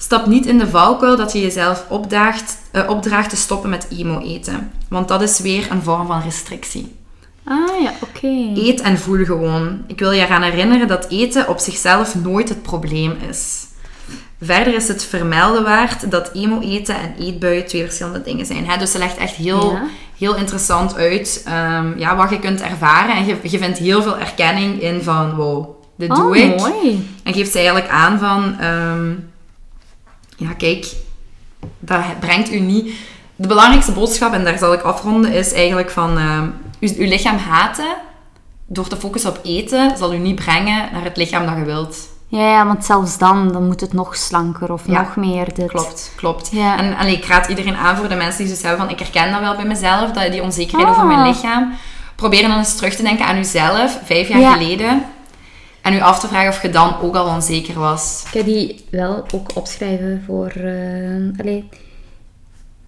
Stap 0.00 0.26
niet 0.26 0.46
in 0.46 0.58
de 0.58 0.68
valkuil 0.68 1.16
dat 1.16 1.32
je 1.32 1.40
jezelf 1.40 1.84
opdraagt, 1.88 2.58
eh, 2.72 2.88
opdraagt 2.88 3.30
te 3.30 3.36
stoppen 3.36 3.70
met 3.70 3.86
emo-eten. 3.98 4.70
Want 4.88 5.08
dat 5.08 5.22
is 5.22 5.38
weer 5.40 5.66
een 5.70 5.82
vorm 5.82 6.06
van 6.06 6.22
restrictie. 6.22 6.96
Ah 7.44 7.82
ja, 7.82 7.92
oké. 8.02 8.60
Eet 8.60 8.80
en 8.80 8.98
voel 8.98 9.24
gewoon. 9.24 9.82
Ik 9.86 9.98
wil 9.98 10.10
je 10.12 10.20
eraan 10.24 10.42
herinneren 10.42 10.88
dat 10.88 11.06
eten 11.08 11.48
op 11.48 11.58
zichzelf 11.58 12.14
nooit 12.14 12.48
het 12.48 12.62
probleem 12.62 13.16
is. 13.30 13.66
Verder 14.42 14.74
is 14.74 14.88
het 14.88 15.04
vermelden 15.04 15.62
waard 15.62 16.10
dat 16.10 16.30
emo-eten 16.34 16.94
en 16.94 17.14
eetbuien 17.18 17.66
twee 17.66 17.82
verschillende 17.84 18.22
dingen 18.22 18.46
zijn. 18.46 18.66
Hè? 18.66 18.76
Dus 18.76 18.90
ze 18.92 18.98
legt 18.98 19.16
echt 19.16 19.34
heel, 19.34 19.72
Ja. 19.72 19.82
heel 20.18 20.36
interessant 20.36 20.96
uit 20.96 21.42
ehm, 21.46 21.98
ja, 21.98 22.16
wat 22.16 22.30
je 22.30 22.38
kunt 22.38 22.60
ervaren. 22.60 23.16
En 23.16 23.24
je, 23.26 23.36
je 23.42 23.58
vindt 23.58 23.78
heel 23.78 24.02
veel 24.02 24.18
erkenning 24.18 24.82
in 24.82 25.02
van, 25.02 25.34
wow, 25.34 25.68
dit 25.96 26.14
doe 26.14 26.28
Oh, 26.28 26.36
ik. 26.36 26.56
mooi. 26.56 27.08
En 27.22 27.32
geeft 27.34 27.50
ze 27.52 27.56
eigenlijk 27.58 27.88
aan 27.88 28.18
van... 28.18 28.56
ehm, 28.60 29.12
ja, 30.38 30.52
kijk, 30.52 30.92
dat 31.78 32.00
brengt 32.20 32.52
u 32.52 32.60
niet... 32.60 32.94
De 33.40 33.48
belangrijkste 33.48 33.92
boodschap, 33.92 34.32
en 34.32 34.44
daar 34.44 34.58
zal 34.58 34.72
ik 34.72 34.82
afronden, 34.82 35.32
is 35.32 35.52
eigenlijk 35.52 35.90
van... 35.90 36.18
ehm, 36.18 36.46
uw, 36.80 36.88
uw 36.98 37.08
lichaam 37.08 37.36
haten, 37.36 37.94
door 38.66 38.88
te 38.88 38.96
focussen 38.96 39.30
op 39.30 39.40
eten, 39.42 39.96
zal 39.98 40.14
u 40.14 40.18
niet 40.18 40.34
brengen 40.34 40.88
naar 40.92 41.04
het 41.04 41.16
lichaam 41.16 41.46
dat 41.46 41.56
je 41.56 41.64
wilt. 41.64 42.08
Ja, 42.28 42.48
ja, 42.50 42.66
want 42.66 42.84
zelfs 42.84 43.18
dan, 43.18 43.52
dan 43.52 43.66
moet 43.66 43.80
het 43.80 43.92
nog 43.92 44.16
slanker 44.16 44.72
of 44.72 44.82
Ja, 44.86 45.00
nog 45.00 45.16
meer 45.16 45.54
dit. 45.54 45.66
Klopt, 45.68 46.12
klopt. 46.16 46.48
Ja. 46.52 46.78
En 46.78 46.96
allee, 46.96 47.16
ik 47.16 47.24
raad 47.24 47.48
iedereen 47.48 47.76
aan 47.76 47.96
voor 47.96 48.08
de 48.08 48.14
mensen 48.14 48.44
die 48.46 48.56
zo 48.56 48.66
hebben 48.66 48.84
van... 48.86 48.94
Ik 48.94 48.98
herken 48.98 49.30
dat 49.32 49.40
wel 49.40 49.56
bij 49.56 49.64
mezelf, 49.64 50.10
dat 50.10 50.32
die 50.32 50.42
onzekerheid 50.42 50.88
Ah. 50.88 50.94
over 50.94 51.06
mijn 51.06 51.26
lichaam. 51.28 51.72
Probeer 52.16 52.42
dan 52.48 52.58
eens 52.58 52.76
terug 52.76 52.94
te 52.94 53.02
denken 53.02 53.26
aan 53.26 53.36
uzelf, 53.36 53.98
vijf 54.04 54.28
jaar 54.28 54.40
Ja. 54.40 54.52
geleden. 54.52 55.02
En 55.88 55.94
u 55.94 56.00
af 56.00 56.18
te 56.20 56.28
vragen 56.28 56.48
of 56.48 56.62
je 56.62 56.70
dan 56.70 56.96
ook 57.02 57.14
al 57.16 57.26
onzeker 57.26 57.78
was. 57.78 58.22
Ik 58.32 58.38
ga 58.38 58.44
die 58.44 58.84
wel 58.90 59.24
ook 59.34 59.50
opschrijven 59.56 60.22
voor... 60.26 60.52
allee, 61.40 61.68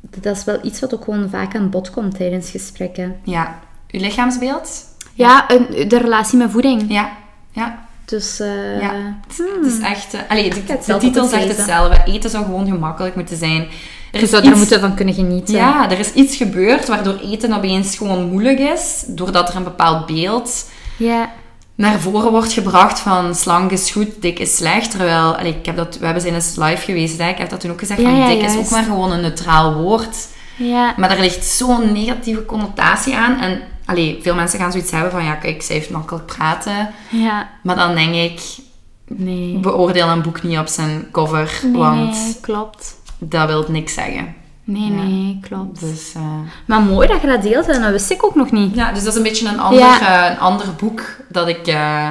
dat 0.01 0.37
is 0.37 0.45
wel 0.45 0.59
iets 0.63 0.81
wat 0.81 0.95
ook 0.95 1.05
gewoon 1.05 1.29
vaak 1.31 1.55
aan 1.55 1.71
bod 1.71 1.91
komt 1.91 2.17
tijdens 2.17 2.51
gesprekken. 2.51 3.17
Ja. 3.25 3.59
Uw 3.91 4.01
lichaamsbeeld? 4.01 4.85
Ja, 5.15 5.45
een, 5.51 5.89
de 5.89 5.99
relatie 5.99 6.39
met 6.39 6.51
voeding. 6.51 6.85
Ja. 6.89 7.13
Ja. 7.51 7.89
Dus... 8.05 8.41
eh, 8.41 8.81
Ja. 8.81 8.93
Het 9.29 9.67
is 9.67 9.79
echt... 9.81 10.15
eh, 10.15 10.21
allee, 10.29 10.51
de, 10.51 10.97
titel 10.99 11.27
zegt 11.27 11.43
lezen. 11.45 11.57
hetzelfde. 11.57 12.13
Eten 12.13 12.31
zou 12.31 12.45
gewoon 12.45 12.67
gemakkelijk 12.69 13.15
moeten 13.15 13.37
zijn. 13.37 13.69
Er 14.13 14.21
Je 14.21 14.27
zou 14.27 14.43
daar 14.43 14.51
iets- 14.51 14.61
moeten 14.61 14.81
van 14.81 14.95
kunnen 14.95 15.15
genieten. 15.15 15.55
Ja, 15.55 15.91
er 15.91 15.99
is 15.99 16.13
iets 16.13 16.37
gebeurd 16.37 16.89
waardoor 16.89 17.19
eten 17.19 17.53
opeens 17.53 17.97
gewoon 17.97 18.29
moeilijk 18.29 18.59
is. 18.59 19.05
Doordat 19.07 19.49
er 19.49 19.57
een 19.57 19.65
bepaald 19.65 20.07
beeld 20.07 20.69
Ja. 20.97 21.31
Naar 21.81 22.01
voren 22.01 22.31
wordt 22.31 22.53
gebracht 22.53 22.99
van 22.99 23.35
slank 23.35 23.71
is 23.71 23.91
goed, 23.91 24.09
dik 24.23 24.39
is 24.39 24.57
slecht. 24.57 24.91
Terwijl, 24.91 25.37
allee, 25.37 25.55
ik 25.57 25.67
heb 25.67 25.77
dat, 25.77 25.99
we 25.99 26.05
hebben 26.05 26.23
zijn 26.23 26.35
eens 26.35 26.57
live 26.57 26.85
geweest, 26.85 27.19
hè. 27.19 27.29
ik 27.29 27.39
heb 27.39 27.51
dat 27.51 27.61
toen 27.61 27.71
ook 27.71 27.79
gezegd, 27.79 28.01
Ja, 28.01 28.09
van 28.11 28.27
dik 28.29 28.43
is 28.43 28.57
ook 28.57 28.71
maar 28.71 28.83
gewoon 28.85 29.13
een 29.13 29.21
neutraal 29.21 29.75
woord. 29.75 30.29
Ja. 30.57 30.95
Maar 30.97 31.09
daar 31.09 31.21
ligt 31.21 31.45
zo'n 31.45 31.93
negatieve 31.93 32.45
connotatie 32.45 33.17
aan. 33.17 33.41
En 33.41 33.61
allee, 33.85 34.19
veel 34.23 34.35
mensen 34.35 34.59
gaan 34.59 34.73
zoiets 34.73 34.91
hebben 34.91 35.11
van, 35.11 35.25
ja 35.25 35.35
kijk, 35.35 35.63
zij 35.63 35.77
heeft 35.77 35.91
makkelijk 35.91 36.27
praten. 36.27 36.91
Ja. 37.09 37.49
Maar 37.63 37.77
dan 37.77 37.95
denk 37.95 38.15
ik, 38.15 38.41
Nee. 39.07 39.59
beoordeel 39.59 40.09
een 40.09 40.23
boek 40.23 40.43
niet 40.43 40.59
op 40.59 40.67
zijn 40.67 41.09
cover, 41.13 41.61
Nee, 41.63 41.73
want 41.73 42.11
nee, 42.25 42.37
klopt. 42.41 42.95
dat 43.19 43.47
wil 43.47 43.65
niks 43.69 43.95
zeggen. 43.95 44.35
Nee, 44.65 44.83
Ja. 44.93 45.03
nee, 45.03 45.39
klopt. 45.49 45.81
Dus, 45.81 46.13
eh, 46.15 46.23
Maar 46.67 46.81
mooi 46.81 47.09
dat 47.09 47.21
je 47.21 47.27
dat 47.27 47.43
deelt 47.43 47.69
en 47.69 47.81
dat 47.83 47.91
wist 47.91 48.11
ik 48.11 48.25
ook 48.25 48.35
nog 48.35 48.51
niet. 48.51 48.75
ja, 48.75 48.93
dus 48.93 49.03
dat 49.05 49.13
is 49.13 49.17
een 49.19 49.23
beetje 49.25 49.49
een 49.49 49.61
ander, 49.61 49.81
Ja. 49.81 50.25
eh, 50.25 50.31
een 50.31 50.39
ander 50.39 50.67
boek 50.79 51.03
dat 51.29 51.49
ik, 51.49 51.67
eh 51.67 52.09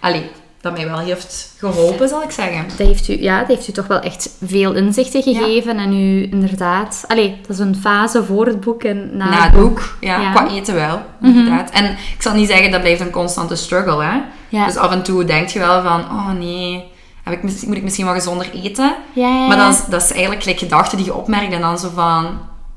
allee, 0.00 0.30
dat 0.60 0.72
mij 0.76 0.88
wel 0.88 0.98
heeft 0.98 1.54
geholpen, 1.58 2.08
zal 2.08 2.22
ik 2.22 2.30
zeggen. 2.30 2.64
Dat 2.68 2.86
heeft, 2.86 3.08
u, 3.08 3.22
ja, 3.22 3.38
dat 3.38 3.48
heeft 3.48 3.68
u 3.68 3.72
toch 3.72 3.86
wel 3.86 4.00
echt 4.00 4.30
veel 4.44 4.72
inzichten 4.74 5.22
gegeven. 5.22 5.78
En 5.78 5.92
u 5.92 6.22
inderdaad... 6.30 7.04
Allee, 7.08 7.38
dat 7.40 7.50
is 7.50 7.58
een 7.58 7.76
fase 7.76 8.24
voor 8.24 8.46
het 8.46 8.60
boek 8.60 8.82
en 8.82 9.16
na, 9.16 9.28
Na 9.30 9.42
het 9.42 9.52
boek, 9.60 9.96
ja, 10.00 10.20
Ja. 10.20 10.30
qua 10.32 10.48
eten 10.50 10.74
wel, 10.74 11.02
Mhm. 11.20 11.30
inderdaad. 11.38 11.70
En 11.70 11.84
ik 11.90 12.16
zal 12.22 12.34
niet 12.34 12.48
zeggen, 12.48 12.70
dat 12.70 12.80
blijft 12.80 13.00
een 13.00 13.10
constante 13.10 13.56
struggle, 13.56 14.04
hè. 14.04 14.18
Ja. 14.48 14.66
Dus 14.66 14.76
af 14.76 14.90
en 14.90 15.02
toe 15.02 15.24
denk 15.24 15.48
je 15.48 15.58
wel 15.58 15.82
van, 15.82 16.00
oh 16.00 16.30
nee, 16.32 16.84
heb 17.30 17.44
ik, 17.44 17.66
moet 17.66 17.76
ik 17.76 17.82
misschien 17.82 18.06
wat 18.06 18.14
gezonder 18.14 18.50
eten? 18.54 18.94
Ja, 19.12 19.28
ja, 19.28 19.46
Maar 19.46 19.56
dat 19.56 19.72
is, 19.72 19.84
dat 19.84 20.02
is 20.02 20.10
eigenlijk 20.10 20.42
gelijk 20.42 20.58
gedachten 20.58 20.96
die 20.96 21.06
je 21.06 21.14
opmerkt 21.14 21.52
en 21.52 21.60
dan 21.60 21.78
zo 21.78 21.88
van... 21.94 22.26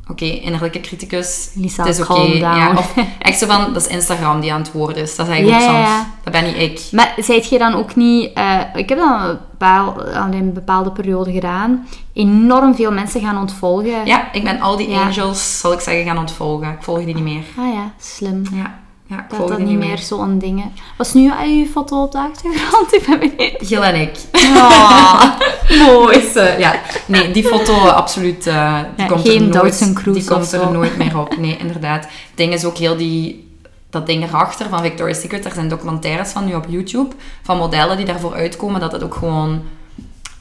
Oké, 0.08 0.26
innerlijke 0.26 0.80
criticus, 0.80 1.50
Lisa, 1.54 1.84
het 1.84 2.00
is 2.00 2.10
oké. 2.10 2.22
Ja, 2.22 2.72
of 2.78 2.94
echt 3.20 3.40
zo 3.40 3.48
van, 3.48 3.74
dat 3.74 3.82
is 3.82 3.88
Instagram 3.88 4.40
die 4.40 4.54
aan 4.54 4.62
het 4.62 4.72
woorden 4.72 5.04
is. 5.04 5.16
Dat 5.16 5.28
is 5.28 5.32
eigenlijk 5.32 5.64
ook 5.64 5.70
soms... 5.70 5.90
Dat 6.24 6.34
ben 6.34 6.44
niet 6.44 6.58
ik. 6.58 6.82
Maar 6.92 7.14
zijt 7.18 7.50
je 7.50 7.58
dan 7.58 7.74
ook 7.74 7.96
niet... 7.96 8.34
eh, 8.34 8.60
ik 8.76 8.90
heb 8.90 8.98
dat 8.98 9.22
een, 9.22 9.38
bepaal, 9.52 10.02
al 10.04 10.34
een 10.34 10.54
bepaalde 10.54 10.92
periode 10.92 11.32
gedaan. 11.32 11.88
Enorm 12.14 12.76
veel 12.76 12.92
mensen 12.92 13.22
gaan 13.22 13.38
ontvolgen. 13.38 14.06
Ja, 14.06 14.34
ik 14.34 14.44
ben 14.44 14.62
al 14.62 14.78
die 14.78 14.96
angels, 14.98 15.60
zal 15.60 15.74
ik 15.74 15.80
zeggen, 15.80 16.06
gaan 16.06 16.18
ontvolgen. 16.18 16.68
Ik 16.70 16.84
volg 16.84 17.06
die 17.06 17.16
niet 17.16 17.24
meer. 17.24 17.44
Ah 17.58 17.74
ja, 17.74 17.94
slim. 18.00 18.44
Ja, 18.54 18.80
ja 19.14 19.24
ik 19.24 19.38
Dat 19.38 19.48
dat 19.48 19.60
niet 19.60 19.78
meer 19.78 19.98
zo'n 19.98 20.40
dingen. 20.40 20.72
Was 20.98 21.14
nu 21.14 21.32
al 21.32 21.46
uw 21.46 21.66
foto 21.66 22.04
op 22.04 22.12
de 22.12 22.18
achtergrond? 22.18 22.94
Ik 22.98 23.06
ben 23.06 23.20
benieuwd. 23.20 23.56
Gil 23.58 23.84
en 23.84 23.96
ik. 24.02 24.16
Oh, 24.34 25.24
mooi. 25.86 26.20
Dus, 26.20 26.36
eh, 26.36 26.60
ja, 26.60 26.82
nee, 27.06 27.32
die 27.32 27.44
foto 27.44 27.74
eh, 27.74 27.94
absoluut, 27.94 28.48
eh, 28.48 28.80
die 28.96 29.06
Ja, 29.06 29.12
komt 29.12 29.28
geen 29.28 29.54
er 29.54 29.62
nooit, 29.62 30.04
die 30.14 30.26
komt 30.26 30.52
er 30.52 30.72
nooit 30.72 30.98
meer 30.98 31.20
op. 31.20 31.38
Nee, 31.44 31.58
inderdaad. 31.58 32.04
Het 32.04 32.12
ding 32.36 32.54
is 32.54 32.66
ook 32.66 32.78
heel 32.78 32.98
die, 32.98 33.52
dat 33.90 34.06
ding 34.06 34.24
erachter 34.24 34.70
van 34.70 34.82
Victoria's 34.82 35.20
Secret. 35.20 35.46
Er 35.46 35.52
zijn 35.52 35.68
documentaires 35.68 36.30
van 36.30 36.46
nu 36.46 36.56
op 36.56 36.66
YouTube, 36.68 37.16
van 37.42 37.58
modellen 37.58 37.98
die 37.98 38.06
daarvoor 38.06 38.34
uitkomen, 38.34 38.80
dat 38.80 38.92
het 38.92 39.04
ook 39.04 39.16
gewoon, 39.16 39.62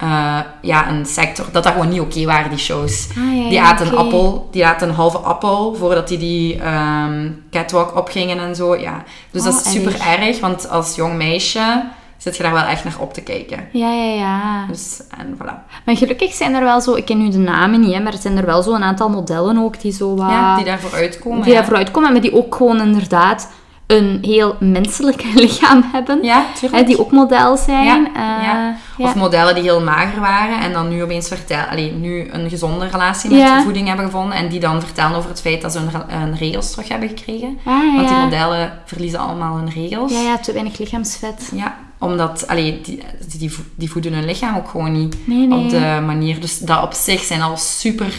eh, 0.03 0.39
ja, 0.61 0.89
een 0.91 1.07
sector, 1.07 1.47
dat 1.53 1.63
dat 1.63 1.73
gewoon 1.73 1.89
niet 1.89 2.01
oké 2.01 2.25
waren, 2.25 2.51
die 2.51 2.59
shows. 2.59 3.09
Ah, 3.19 3.37
ja, 3.43 3.49
Die 3.49 3.61
aten 3.61 3.87
een 3.87 3.97
appel, 3.97 4.49
die 4.51 4.67
aten 4.67 4.89
een 4.89 4.95
halve 4.95 5.19
appel 5.19 5.75
voordat 5.75 6.09
die 6.09 6.19
die 6.19 6.61
ehm, 6.61 7.31
catwalk 7.51 7.97
opgingen 7.97 8.39
en 8.39 8.55
zo. 8.57 8.77
Ja. 8.77 9.03
Dus 9.31 9.43
dat 9.43 9.53
Oh, 9.55 9.61
is 9.61 9.71
super 9.73 9.93
erg. 9.95 10.05
erg, 10.29 10.41
want 10.41 10.69
als 10.69 10.95
jong 10.95 11.17
meisje 11.17 11.83
zit 12.17 12.37
je 12.37 12.43
daar 12.43 12.53
wel 12.53 12.63
echt 12.65 12.85
naar 12.85 12.95
op 12.99 13.15
te 13.15 13.21
kijken. 13.21 13.69
Ja, 13.73 13.93
ja, 13.93 14.15
ja. 14.15 14.67
Dus, 14.69 15.01
en 15.19 15.37
voilà. 15.37 15.83
Maar 15.85 15.97
gelukkig 15.97 16.33
zijn 16.33 16.55
er 16.55 16.63
wel 16.65 16.81
zo... 16.81 16.95
Ik 16.95 17.05
ken 17.05 17.19
nu 17.19 17.29
de 17.31 17.39
namen 17.39 17.81
niet, 17.81 17.95
hè, 17.95 18.01
maar 18.01 18.13
er 18.13 18.19
zijn 18.19 18.37
er 18.37 18.47
wel 18.47 18.63
zo 18.63 18.75
een 18.75 18.83
aantal 18.83 19.09
modellen 19.09 19.59
ook 19.59 19.81
die 19.81 19.93
zo 19.93 20.17
wat... 20.17 20.31
Ja, 20.31 20.57
die 20.57 20.65
daarvoor 20.65 20.93
uitkomen. 20.95 21.43
die 21.43 21.55
daarvoor 21.55 21.77
uitkomen, 21.77 22.13
maar 22.13 22.21
die 22.21 22.35
ook 22.35 22.55
gewoon 22.55 22.81
inderdaad 22.81 23.49
een 23.87 24.19
heel 24.23 24.57
menselijk 24.61 25.25
lichaam 25.35 25.85
hebben. 25.93 26.23
Ja. 26.23 26.45
Hè, 26.71 26.83
die 26.83 26.99
ook 26.99 27.11
model 27.13 27.57
zijn. 27.57 27.85
Ja, 27.85 27.97
Eh, 28.15 28.45
ja. 28.45 28.77
Of 28.99 29.15
modellen 29.15 29.55
die 29.55 29.63
heel 29.63 29.81
mager 29.83 30.21
waren 30.21 30.61
en 30.61 30.73
dan 30.73 30.89
nu 30.89 31.03
opeens 31.03 31.29
vertellen, 31.29 31.69
allee, 31.69 31.93
nu 31.93 32.29
een 32.31 32.49
gezonde 32.51 32.87
relatie 32.89 33.31
met 33.31 33.63
voeding 33.63 33.87
hebben 33.89 34.05
gevonden 34.05 34.37
en 34.37 34.49
die 34.49 34.61
dan 34.61 34.81
vertellen 34.83 35.17
over 35.17 35.31
het 35.31 35.41
feit 35.41 35.63
dat 35.63 35.73
ze 35.73 35.79
hun, 35.79 35.91
hun 36.19 36.37
regels 36.37 36.71
terug 36.71 36.89
hebben 36.89 37.09
gekregen. 37.09 37.59
Ah, 37.65 37.95
Want 37.97 38.09
die 38.09 38.17
modellen 38.17 38.79
verliezen 38.85 39.19
allemaal 39.19 39.57
hun 39.57 39.71
regels. 39.71 40.13
Ja, 40.13 40.21
ja, 40.21 40.39
te 40.39 40.53
weinig 40.53 40.79
lichaamsvet. 40.79 41.51
Ja, 41.55 41.77
omdat, 41.99 42.47
allee, 42.49 42.81
die, 42.81 43.03
die, 43.39 43.53
vo- 43.53 43.63
die 43.75 43.91
voeden 43.91 44.13
hun 44.13 44.25
lichaam 44.25 44.57
ook 44.57 44.69
gewoon 44.69 44.93
niet 44.93 45.17
Nee, 45.27 45.47
nee. 45.47 45.59
op 45.65 45.71
de 45.71 46.03
manier. 46.07 46.41
Dus 46.41 46.59
dat 46.59 46.83
op 46.83 46.93
zich 46.93 47.21
zijn 47.23 47.43
al 47.43 47.57
super, 47.57 48.15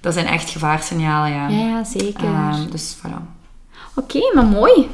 dat 0.00 0.14
zijn 0.14 0.26
echt 0.26 0.50
gevaarsignalen, 0.50 1.30
ja. 1.32 1.48
Ja, 1.48 1.66
ja, 1.66 1.84
zeker. 1.84 2.24
Ehm, 2.24 2.70
dus 2.70 2.96
voilà. 2.96 3.33
Oké, 3.94 4.18
maar 4.34 4.44
mooi. 4.44 4.88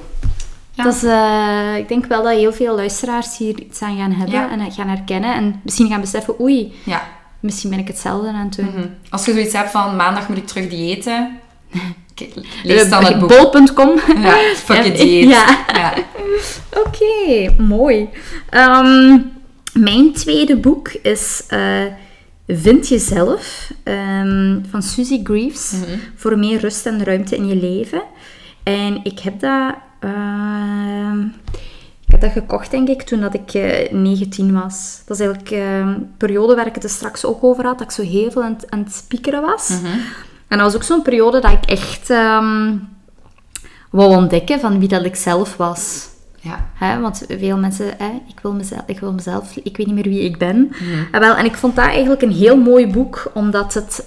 Ja. 0.74 0.84
Dat 0.84 0.94
is, 0.94 1.02
eh, 1.02 1.76
ik 1.76 1.88
denk 1.88 2.06
wel 2.06 2.22
dat 2.22 2.32
heel 2.32 2.52
veel 2.52 2.74
luisteraars 2.74 3.36
hier 3.38 3.60
iets 3.60 3.82
aan 3.82 3.96
gaan 3.96 4.12
hebben 4.12 4.34
Ja. 4.34 4.50
en 4.50 4.60
het 4.60 4.74
gaan 4.74 4.88
herkennen. 4.88 5.34
En 5.34 5.60
misschien 5.64 5.88
gaan 5.88 6.00
beseffen, 6.00 6.40
oei, 6.40 6.72
Ja. 6.84 7.02
misschien 7.40 7.70
ben 7.70 7.78
ik 7.78 7.86
hetzelfde 7.88 8.28
aan 8.28 8.34
het 8.34 8.56
doen. 8.56 8.66
Mhm. 8.66 8.86
Als 9.10 9.24
je 9.24 9.32
zoiets 9.32 9.52
hebt 9.52 9.70
van 9.70 9.96
maandag 9.96 10.28
moet 10.28 10.38
ik 10.38 10.46
terug 10.46 10.68
diëten, 10.68 11.38
lees 12.62 12.88
dan 12.88 13.04
het 13.04 13.18
boek. 13.18 13.28
Bol.com. 13.28 13.90
Ja, 14.22 14.36
fuck 14.54 14.82
je 14.84 14.92
dieet. 14.92 15.30
ja. 15.30 15.58
ja. 15.72 15.92
Oké, 16.86 17.54
mooi. 17.62 18.08
Ehm, 18.50 19.18
mijn 19.72 20.12
tweede 20.12 20.56
boek 20.56 20.88
is 20.88 21.44
eh, 21.48 21.82
Vind 22.46 22.88
Jezelf 22.88 23.70
ehm, 23.82 24.58
van 24.70 24.82
Susie 24.82 25.20
Greaves. 25.24 25.70
Mhm. 25.72 25.98
Voor 26.16 26.38
meer 26.38 26.60
rust 26.60 26.86
en 26.86 27.04
ruimte 27.04 27.36
in 27.36 27.46
je 27.46 27.56
leven. 27.56 28.02
En 28.62 29.00
ik 29.02 29.18
heb 29.18 29.40
dat... 29.40 29.74
ehm, 30.00 31.20
ik 32.06 32.20
heb 32.20 32.20
dat 32.20 32.42
gekocht, 32.42 32.70
denk 32.70 32.88
ik, 32.88 33.02
toen 33.02 33.20
dat 33.20 33.34
ik 33.34 33.54
eh 33.54 33.92
19 33.92 34.52
was. 34.52 35.02
Dat 35.06 35.20
is 35.20 35.26
eigenlijk 35.26 35.56
ehm, 35.56 35.88
een 35.88 36.14
periode 36.16 36.54
waar 36.54 36.66
ik 36.66 36.74
het 36.74 36.84
er 36.84 36.90
straks 36.90 37.24
ook 37.24 37.44
over 37.44 37.64
had, 37.64 37.78
dat 37.78 37.86
ik 37.86 37.94
zo 37.94 38.02
heel 38.02 38.30
veel 38.30 38.42
aan 38.42 38.52
het, 38.52 38.70
aan 38.70 38.78
het 38.78 38.92
spiekeren 38.92 39.42
was. 39.42 39.68
Mhm. 39.68 39.98
En 40.48 40.58
dat 40.58 40.66
was 40.66 40.74
ook 40.74 40.82
zo'n 40.82 41.02
periode 41.02 41.40
dat 41.40 41.52
ik 41.52 41.64
echt 41.64 42.10
ehm 42.10 42.72
wou 43.90 44.16
ontdekken 44.16 44.60
van 44.60 44.78
wie 44.78 44.88
dat 44.88 45.04
ik 45.04 45.16
zelf 45.16 45.56
was. 45.56 46.08
Ja. 46.40 46.70
Hè, 46.74 47.00
want 47.00 47.24
veel 47.28 47.56
mensen, 47.56 47.86
hè, 47.98 48.10
ik, 48.28 48.40
wil 48.42 48.52
mezelf, 48.52 48.82
ik 48.86 49.00
wil 49.00 49.12
mezelf, 49.12 49.56
ik 49.56 49.76
weet 49.76 49.86
niet 49.86 49.94
meer 49.94 50.08
wie 50.08 50.24
ik 50.24 50.38
ben. 50.38 50.72
En, 51.12 51.20
wel, 51.20 51.34
en 51.34 51.44
ik 51.44 51.54
vond 51.54 51.76
dat 51.76 51.84
eigenlijk 51.84 52.22
een 52.22 52.32
heel 52.32 52.56
mooi 52.56 52.86
boek, 52.86 53.30
omdat 53.34 53.74
het, 53.74 54.04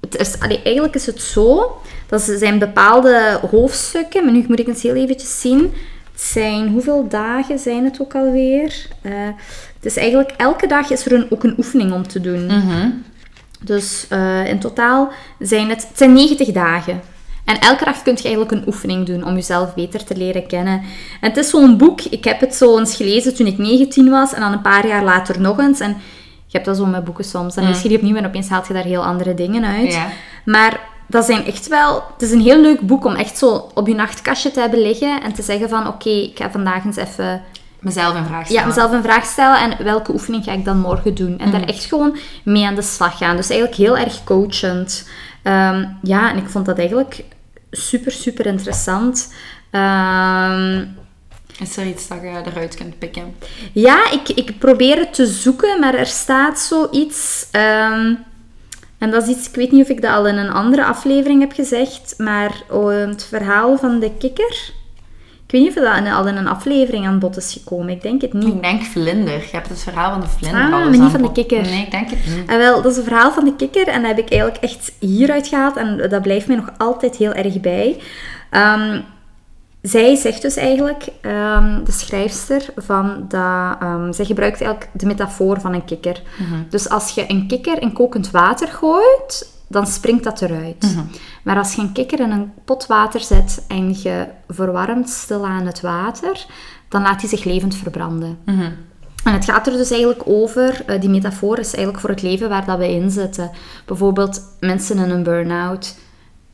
het 0.00 0.16
is, 0.16 0.40
allee, 0.40 0.62
eigenlijk 0.62 0.94
is 0.94 1.06
het 1.06 1.22
zo, 1.22 1.76
dat 2.06 2.22
zijn 2.22 2.58
bepaalde 2.58 3.40
hoofdstukken, 3.50 4.24
maar 4.24 4.32
nu 4.32 4.44
moet 4.48 4.60
ik 4.60 4.66
eens 4.66 4.82
heel 4.82 4.94
eventjes 4.94 5.40
zien. 5.40 5.72
Het 6.12 6.22
zijn, 6.22 6.68
hoeveel 6.68 7.08
dagen 7.08 7.58
zijn 7.58 7.84
het 7.84 8.00
ook 8.00 8.14
alweer? 8.14 8.86
Eh 9.02 9.12
het 9.84 9.92
is 9.92 9.98
eigenlijk, 9.98 10.34
elke 10.36 10.66
dag 10.66 10.90
is 10.90 11.06
er 11.06 11.12
een, 11.12 11.26
ook 11.30 11.44
een 11.44 11.54
oefening 11.58 11.92
om 11.92 12.08
te 12.08 12.20
doen. 12.20 12.46
Mhm. 12.46 12.90
Dus 13.60 14.06
eh, 14.08 14.46
in 14.46 14.58
totaal 14.58 15.12
zijn 15.38 15.68
het, 15.68 15.86
het 15.88 15.98
zijn 15.98 16.12
90 16.12 16.52
dagen. 16.52 17.00
En 17.44 17.58
elke 17.58 17.84
dag 17.84 18.02
kun 18.02 18.12
je 18.16 18.22
eigenlijk 18.22 18.50
een 18.50 18.66
oefening 18.66 19.06
doen 19.06 19.24
om 19.24 19.34
jezelf 19.34 19.74
beter 19.74 20.04
te 20.04 20.16
leren 20.16 20.46
kennen. 20.46 20.82
En 21.20 21.28
het 21.28 21.36
is 21.36 21.50
zo'n 21.50 21.76
boek, 21.76 22.00
ik 22.00 22.24
heb 22.24 22.40
het 22.40 22.54
zo 22.54 22.78
eens 22.78 22.96
gelezen 22.96 23.34
toen 23.34 23.46
ik 23.46 23.58
19 23.58 24.10
was 24.10 24.32
en 24.32 24.40
dan 24.40 24.52
een 24.52 24.60
paar 24.60 24.86
jaar 24.86 25.04
later 25.04 25.40
nog 25.40 25.58
eens. 25.58 25.80
En 25.80 25.90
je 26.46 26.60
hebt 26.60 26.64
dat 26.64 26.76
zo 26.76 26.86
met 26.86 27.04
boeken 27.04 27.24
soms. 27.24 27.54
Lees 27.54 27.82
je 27.82 27.88
die 27.88 27.96
opnieuw 27.96 28.16
en 28.16 28.26
opeens 28.26 28.48
haalt 28.48 28.66
je 28.66 28.72
daar 28.72 28.84
heel 28.84 29.04
andere 29.04 29.34
dingen 29.34 29.64
uit. 29.64 29.92
Ja. 29.92 30.08
Maar 30.44 30.80
dat 31.06 31.24
zijn 31.24 31.44
echt 31.46 31.68
wel... 31.68 32.02
Het 32.12 32.22
is 32.22 32.30
een 32.30 32.40
heel 32.40 32.60
leuk 32.60 32.80
boek 32.80 33.04
om 33.04 33.14
echt 33.14 33.38
zo 33.38 33.70
op 33.74 33.86
je 33.86 33.94
nachtkastje 33.94 34.50
te 34.50 34.60
hebben 34.60 34.82
liggen 34.82 35.22
en 35.22 35.32
te 35.32 35.42
zeggen 35.42 35.68
van 35.68 35.86
oké, 35.88 36.08
ik 36.10 36.38
ga 36.38 36.50
vandaag 36.50 36.84
eens 36.84 36.96
even 36.96 37.42
Mezelf 37.78 38.14
een 38.14 38.26
vraag 38.26 38.44
stellen. 38.46 38.62
ja, 38.62 38.68
mezelf 38.68 38.92
een 38.92 39.02
vraag 39.02 39.24
stellen 39.24 39.58
en 39.60 39.84
welke 39.84 40.12
oefening 40.12 40.44
ga 40.44 40.52
ik 40.52 40.64
dan 40.64 40.78
morgen 40.78 41.14
doen? 41.14 41.38
En 41.38 41.50
daar 41.50 41.62
echt 41.64 41.84
gewoon 41.84 42.16
mee 42.44 42.66
aan 42.66 42.74
de 42.74 42.82
slag 42.82 43.18
gaan. 43.18 43.36
Dus 43.36 43.48
eigenlijk 43.48 43.80
heel 43.80 43.98
erg 43.98 44.24
coachend. 44.24 45.08
Ehm, 45.42 45.84
ja, 46.02 46.30
en 46.30 46.36
ik 46.36 46.48
vond 46.48 46.66
dat 46.66 46.78
eigenlijk 46.78 47.24
super, 47.70 48.12
super 48.12 48.46
interessant. 48.46 49.32
Ehm, 49.70 50.84
Is 51.60 51.76
er 51.76 51.86
iets 51.86 52.08
dat 52.08 52.18
je 52.20 52.40
eruit 52.44 52.74
kunt 52.74 52.98
pikken? 52.98 53.34
ja, 53.72 54.10
ik, 54.10 54.28
ik 54.28 54.58
probeer 54.58 54.96
het 54.98 55.14
te 55.14 55.26
zoeken, 55.26 55.80
maar 55.80 55.94
er 55.94 56.06
staat 56.06 56.58
zoiets. 56.60 57.46
ehm, 57.50 58.14
en 59.04 59.10
dat 59.10 59.22
is 59.22 59.28
iets, 59.28 59.48
ik 59.48 59.54
weet 59.54 59.72
niet 59.72 59.82
of 59.82 59.88
ik 59.88 60.02
dat 60.02 60.14
al 60.14 60.26
in 60.26 60.36
een 60.36 60.50
andere 60.50 60.84
aflevering 60.84 61.40
heb 61.40 61.52
gezegd, 61.52 62.14
maar 62.18 62.62
oh, 62.70 62.88
het 62.88 63.24
verhaal 63.24 63.78
van 63.78 64.00
de 64.00 64.10
kikker. 64.18 64.72
Ik 65.46 65.50
weet 65.50 65.60
niet 65.60 65.68
of 65.68 65.84
dat 65.84 66.12
al 66.12 66.26
in 66.26 66.36
een 66.36 66.48
aflevering 66.48 67.06
aan 67.06 67.18
bod 67.18 67.36
is 67.36 67.52
gekomen. 67.52 67.88
Ik 67.88 68.02
denk 68.02 68.20
het 68.20 68.32
niet. 68.32 68.54
Ik 68.54 68.62
denk 68.62 68.82
vlinder. 68.82 69.38
Je 69.38 69.48
hebt 69.52 69.68
het 69.68 69.82
verhaal 69.82 70.10
van 70.12 70.20
de 70.20 70.26
vlinder 70.26 70.60
Ah, 70.60 70.72
al 70.72 70.78
maar 70.80 70.98
niet 70.98 71.10
van 71.10 71.22
de 71.22 71.32
kikker. 71.32 71.62
Nee, 71.62 71.84
ik 71.84 71.90
denk 71.90 72.10
het 72.10 72.18
niet. 72.26 72.48
En 72.48 72.58
wel, 72.58 72.82
dat 72.82 72.92
is 72.92 72.98
een 72.98 73.04
verhaal 73.04 73.32
van 73.32 73.44
de 73.44 73.56
kikker 73.56 73.88
en 73.88 74.00
dat 74.00 74.16
heb 74.16 74.18
ik 74.18 74.30
eigenlijk 74.30 74.62
echt 74.62 74.92
hieruit 74.98 75.46
gehaald 75.46 75.76
en 75.76 76.08
dat 76.08 76.22
blijft 76.22 76.46
mij 76.46 76.56
nog 76.56 76.70
altijd 76.78 77.16
heel 77.16 77.32
erg 77.32 77.60
bij. 77.60 78.00
Ehm, 78.50 79.00
zij 79.90 80.16
zegt 80.16 80.42
dus 80.42 80.56
eigenlijk, 80.56 81.06
ehm, 81.20 81.84
de 81.84 81.92
schrijfster, 81.92 82.66
van 82.76 83.24
dat, 83.28 83.76
ehm, 83.80 84.12
zij 84.12 84.24
gebruikt 84.24 84.60
eigenlijk 84.60 84.90
de 84.92 85.06
metafoor 85.06 85.60
van 85.60 85.74
een 85.74 85.84
kikker. 85.84 86.22
Dus 86.68 86.88
als 86.88 87.10
je 87.10 87.24
een 87.28 87.46
kikker 87.46 87.82
in 87.82 87.92
kokend 87.92 88.30
water 88.30 88.68
gooit, 88.68 89.52
dan 89.68 89.86
springt 89.86 90.24
dat 90.24 90.42
eruit. 90.42 90.96
Maar 91.42 91.56
als 91.56 91.74
je 91.74 91.82
een 91.82 91.92
kikker 91.92 92.20
in 92.20 92.30
een 92.30 92.52
pot 92.64 92.86
water 92.86 93.20
zet 93.20 93.64
en 93.68 93.94
je 94.02 94.26
verwarmt 94.48 95.08
stilaan 95.08 95.66
het 95.66 95.80
water, 95.80 96.46
dan 96.88 97.02
laat 97.02 97.20
hij 97.20 97.30
zich 97.30 97.44
levend 97.44 97.74
verbranden. 97.74 98.38
En 99.24 99.32
het 99.32 99.44
gaat 99.44 99.66
er 99.66 99.72
dus 99.72 99.90
eigenlijk 99.90 100.22
over, 100.24 100.82
eh, 100.86 101.00
die 101.00 101.10
metafoor 101.10 101.58
is 101.58 101.74
eigenlijk 101.74 102.00
voor 102.00 102.10
het 102.10 102.22
leven 102.22 102.48
waar 102.48 102.64
dat 102.64 102.78
we 102.78 102.90
in 102.90 103.10
zitten. 103.10 103.50
Bijvoorbeeld 103.86 104.42
mensen 104.60 104.98
in 104.98 105.10
een 105.10 105.22
burn-out. 105.22 105.96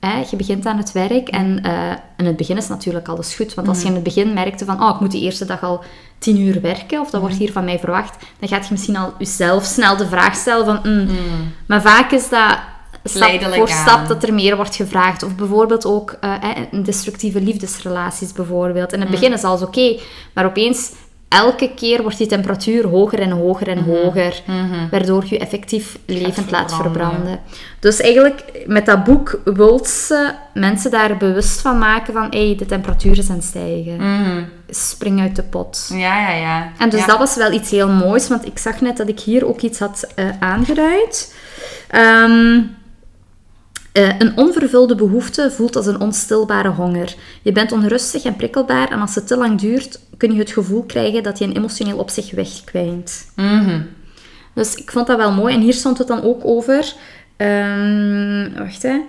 Hè, 0.01 0.23
je 0.31 0.37
begint 0.37 0.67
aan 0.67 0.77
het 0.77 0.93
werk 0.93 1.29
en 1.29 1.63
eh, 1.63 1.93
in 2.17 2.25
het 2.25 2.37
begin 2.37 2.57
is 2.57 2.69
natuurlijk 2.69 3.09
alles 3.09 3.35
goed. 3.35 3.55
Want 3.55 3.69
als 3.69 3.83
je 3.83 3.89
in 3.89 3.95
het 3.95 4.03
begin 4.03 4.33
merkte 4.33 4.65
van, 4.65 4.83
oh, 4.83 4.95
ik 4.95 5.01
moet 5.01 5.13
de 5.13 5.21
eerste 5.21 5.45
dag 5.45 5.63
al 5.63 5.85
tien 6.19 6.41
uur 6.41 6.61
werken, 6.61 7.01
of 7.01 7.11
dat 7.11 7.21
wordt 7.21 7.37
hier 7.37 7.53
van 7.53 7.65
mij 7.65 7.79
verwacht, 7.79 8.17
dan 8.39 8.49
gaat 8.49 8.65
je 8.65 8.73
misschien 8.73 8.97
al 8.97 9.15
jezelf 9.19 9.65
snel 9.65 9.97
de 9.97 10.07
vraag 10.07 10.35
stellen 10.35 10.65
van, 10.65 10.81
mm. 10.83 11.09
maar 11.67 11.83
vaak 11.83 12.11
is 12.11 12.29
dat 12.29 12.59
stap 13.05 13.43
voor 13.55 13.69
stap 13.69 14.09
dat 14.09 14.23
er 14.23 14.35
meer 14.35 14.57
wordt 14.57 14.77
gevraagd. 14.77 15.23
Of 15.23 15.35
bijvoorbeeld 15.35 15.87
ook 15.87 16.17
eh, 16.21 16.35
in 16.71 16.83
destructieve 16.83 17.41
liefdesrelaties 17.41 18.33
bijvoorbeeld. 18.33 18.93
In 18.93 19.01
het 19.01 19.11
begin 19.11 19.33
is 19.33 19.45
alles 19.45 19.63
oké, 19.63 19.99
maar 20.35 20.45
opeens 20.45 20.93
elke 21.31 21.71
keer 21.75 22.03
wordt 22.03 22.19
die 22.19 22.27
temperatuur 22.27 22.87
hoger 22.87 23.19
en 23.21 23.31
hoger 23.31 23.69
en 23.69 23.79
hoger, 23.85 24.43
waardoor 24.91 25.25
je 25.27 25.39
effectief 25.39 25.99
levend 26.07 26.51
laat 26.51 26.75
verbranden. 26.75 27.41
Dus 27.79 28.01
eigenlijk 28.01 28.43
met 28.67 28.87
dat 28.87 29.05
boek 29.05 29.41
wil 29.45 29.85
ze 29.85 30.33
mensen 30.55 30.91
daar 30.91 31.17
bewust 31.17 31.61
van 31.61 31.79
maken 31.79 32.13
van 32.13 32.27
hey, 32.31 32.55
de 32.59 32.67
temperatuur 32.67 33.19
is 33.19 33.31
aan 33.31 33.37
het 33.37 33.45
stijgen. 33.45 33.99
Spring 34.69 35.21
uit 35.21 35.37
de 35.37 35.43
pot. 35.43 35.91
Ja, 35.93 36.31
ja, 36.31 36.37
ja. 36.37 36.73
En 36.79 36.89
dus 36.91 37.01
Ja. 37.01 37.07
dat 37.07 37.19
was 37.19 37.37
wel 37.37 37.53
iets 37.53 37.71
heel 37.71 37.89
moois, 37.89 38.29
want 38.29 38.47
ik 38.47 38.59
zag 38.59 38.81
net 38.81 38.97
dat 38.97 39.09
ik 39.09 39.21
hier 39.21 39.47
ook 39.47 39.61
iets 39.61 39.79
had 39.79 40.07
eh, 40.15 40.25
aangeduid. 40.41 41.35
Ehm, 41.89 42.61
eh, 43.93 44.19
een 44.19 44.37
onvervulde 44.37 44.95
behoefte 44.95 45.51
voelt 45.51 45.77
als 45.77 45.87
een 45.87 46.01
onstilbare 46.01 46.69
honger. 46.69 47.15
Je 47.43 47.53
bent 47.53 47.73
onrustig 47.73 48.25
en 48.25 48.37
prikkelbaar 48.37 48.91
en 48.91 49.01
als 49.01 49.15
het 49.15 49.27
te 49.27 49.37
lang 49.37 49.61
duurt, 49.61 50.01
kun 50.17 50.33
je 50.33 50.39
het 50.39 50.51
gevoel 50.51 50.83
krijgen 50.83 51.23
dat 51.23 51.39
je 51.39 51.45
een 51.45 51.57
emotioneel 51.57 51.99
op 51.99 52.11
zich 52.11 52.31
wegkwijnt. 52.31 53.33
Mhm. 53.37 53.81
Dus 54.55 54.75
ik 54.75 54.91
vond 54.91 55.07
dat 55.07 55.17
wel 55.17 55.33
mooi. 55.33 55.55
En 55.55 55.61
hier 55.61 55.73
stond 55.73 55.99
het 55.99 56.09
dan 56.09 56.23
ook 56.23 56.41
over... 56.45 56.95
ehm, 57.37 58.59
wacht, 58.59 58.83
hè. 58.83 59.01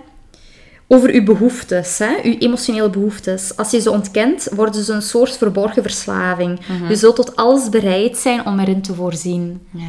Over 0.88 1.10
uw 1.10 1.24
behoeftes, 1.24 1.98
hè? 1.98 2.16
uw 2.22 2.38
emotionele 2.38 2.90
behoeftes. 2.90 3.56
Als 3.56 3.70
je 3.70 3.80
ze 3.80 3.90
ontkent, 3.90 4.48
worden 4.54 4.84
ze 4.84 4.92
een 4.92 5.02
soort 5.02 5.36
verborgen 5.36 5.82
verslaving. 5.82 6.60
Je 6.88 6.96
zult 6.96 7.16
tot 7.16 7.36
alles 7.36 7.68
bereid 7.68 8.16
zijn 8.16 8.46
om 8.46 8.58
erin 8.58 8.82
te 8.82 8.94
voorzien. 8.94 9.66
Ja. 9.70 9.88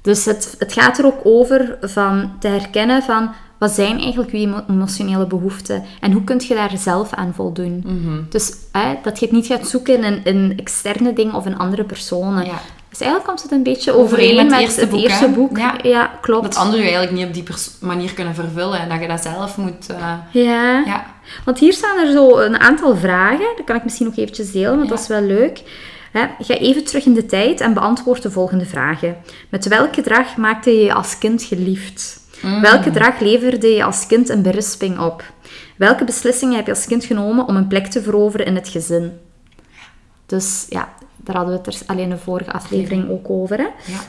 Dus 0.00 0.24
het, 0.24 0.54
het 0.58 0.72
gaat 0.72 0.98
er 0.98 1.06
ook 1.06 1.20
over 1.22 1.78
van 1.80 2.36
te 2.40 2.48
herkennen 2.48 3.02
van 3.02 3.34
wat 3.58 3.70
zijn 3.70 3.98
eigenlijk 4.00 4.32
je 4.32 4.38
emo- 4.38 4.64
emotionele 4.70 5.26
behoeften 5.26 5.84
en 6.00 6.12
hoe 6.12 6.24
kun 6.24 6.40
je 6.48 6.54
daar 6.54 6.70
zelf 6.78 7.12
aan 7.12 7.32
voldoen. 7.34 7.82
Mhm. 7.86 8.22
Dus 8.28 8.52
hè, 8.72 8.94
dat 9.02 9.18
je 9.18 9.24
het 9.26 9.34
niet 9.34 9.46
gaat 9.46 9.68
zoeken 9.68 10.04
in, 10.04 10.20
in 10.24 10.52
externe 10.56 11.12
dingen 11.12 11.34
of 11.34 11.46
in 11.46 11.58
andere 11.58 11.84
personen. 11.84 12.44
Ja. 12.44 12.60
Dus 12.88 13.00
eigenlijk 13.02 13.24
komt 13.30 13.42
het 13.42 13.52
een 13.52 13.62
beetje 13.62 13.92
overeen 13.92 14.36
met, 14.36 14.44
met 14.44 14.54
het 14.54 14.62
eerste 14.62 14.86
boek, 14.86 15.00
eerste 15.00 15.24
hè? 15.26 15.30
boek. 15.30 15.58
Ja. 15.58 15.74
Ja, 15.82 16.10
klopt. 16.20 16.44
Dat 16.44 16.56
anderen 16.56 16.84
je 16.84 16.90
eigenlijk 16.92 17.16
niet 17.18 17.26
op 17.26 17.46
die 17.46 17.56
manier 17.80 18.12
kunnen 18.14 18.34
vervullen. 18.34 18.80
En 18.80 18.88
dat 18.88 19.00
je 19.00 19.08
dat 19.08 19.22
zelf 19.22 19.56
moet... 19.56 19.86
eh, 19.90 20.12
Ja. 20.30 20.82
ja. 20.86 21.06
want 21.44 21.58
hier 21.58 21.72
staan 21.72 21.98
er 21.98 22.12
zo 22.12 22.38
een 22.38 22.58
aantal 22.60 22.96
vragen. 22.96 23.46
Dat 23.56 23.64
kan 23.66 23.76
ik 23.76 23.84
misschien 23.84 24.06
nog 24.06 24.16
eventjes 24.16 24.52
delen, 24.52 24.76
want 24.76 24.88
dat 24.88 25.00
is 25.00 25.06
wel 25.06 25.22
leuk. 25.22 25.62
Hè, 26.12 26.26
Ga 26.38 26.54
even 26.54 26.84
terug 26.84 27.04
in 27.04 27.14
de 27.14 27.26
tijd 27.26 27.60
en 27.60 27.74
beantwoord 27.74 28.22
de 28.22 28.30
volgende 28.30 28.66
vragen. 28.66 29.16
Met 29.48 29.68
welk 29.68 29.94
gedrag 29.94 30.36
maakte 30.36 30.70
je 30.70 30.84
je 30.84 30.92
als 30.94 31.18
kind 31.18 31.42
geliefd? 31.42 32.22
Mm. 32.44 32.60
Welk 32.60 32.82
gedrag 32.82 33.20
leverde 33.20 33.68
je 33.68 33.84
als 33.84 34.06
kind 34.06 34.28
een 34.28 34.42
berisping 34.42 34.98
op? 34.98 35.24
Welke 35.76 36.04
beslissingen 36.04 36.56
heb 36.56 36.66
je 36.66 36.72
als 36.72 36.84
kind 36.86 37.04
genomen 37.04 37.46
om 37.48 37.56
een 37.56 37.66
plek 37.66 37.86
te 37.86 38.02
veroveren 38.02 38.46
in 38.46 38.54
het 38.54 38.68
gezin? 38.68 39.12
Dus 40.26 40.66
ja, 40.68 40.88
daar 41.16 41.36
hadden 41.36 41.54
we 41.54 41.60
het 41.70 41.80
er 41.80 41.86
alleen 41.86 42.08
de 42.10 42.18
vorige 42.18 42.52
aflevering 42.52 43.10
ook 43.10 43.30
over. 43.30 43.58
Hè? 43.58 43.66
Ja. 43.84 44.00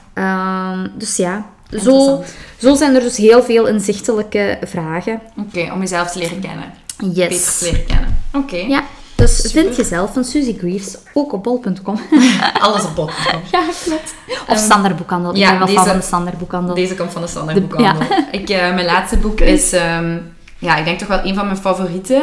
Ehm, 0.73 0.87
dus 0.97 1.15
ja, 1.15 1.49
zo, 1.81 2.23
zo 2.57 2.75
zijn 2.75 2.95
er 2.95 3.01
dus 3.01 3.17
heel 3.17 3.43
veel 3.43 3.65
inzichtelijke 3.67 4.57
vragen. 4.63 5.21
Oké, 5.37 5.71
om 5.73 5.79
jezelf 5.79 6.11
te 6.11 6.19
leren 6.19 6.39
kennen. 6.39 6.73
Beter 6.97 7.13
Yes. 7.31 7.57
te 7.57 7.65
leren 7.65 7.85
kennen. 7.85 8.17
Oké. 8.33 8.55
Ja, 8.55 8.83
dus 9.15 9.35
Super. 9.41 9.49
vind 9.63 9.75
jezelf 9.75 10.13
van 10.13 10.23
Suzy 10.23 10.57
Greaves 10.57 10.97
ook 11.13 11.33
op 11.33 11.43
bol.com. 11.43 11.99
Alles 12.61 12.83
op 12.83 12.95
bod. 12.95 13.11
ja, 13.51 13.61
klopt. 13.83 14.13
Of 14.47 14.57
standaardboekhandel. 14.57 15.31
Ik 15.31 15.37
ja, 15.37 15.49
ben 15.49 15.57
wel 15.57 15.67
deze- 15.67 15.79
van 15.79 15.95
de 15.97 16.01
standaardboekhandel. 16.03 16.75
Deze 16.75 16.95
komt 16.95 17.11
van 17.11 17.21
de 17.21 17.27
standaardboekhandel. 17.27 18.07
Ik, 18.31 18.49
eh, 18.49 18.73
mijn 18.73 18.85
laatste 18.85 19.17
boek 19.17 19.39
is, 19.39 19.73
ehm, 19.73 20.17
ja, 20.57 20.75
ik 20.77 20.85
denk 20.85 20.99
toch 20.99 21.07
wel 21.07 21.25
een 21.25 21.35
van 21.35 21.45
mijn 21.45 21.57
favorieten. 21.57 22.21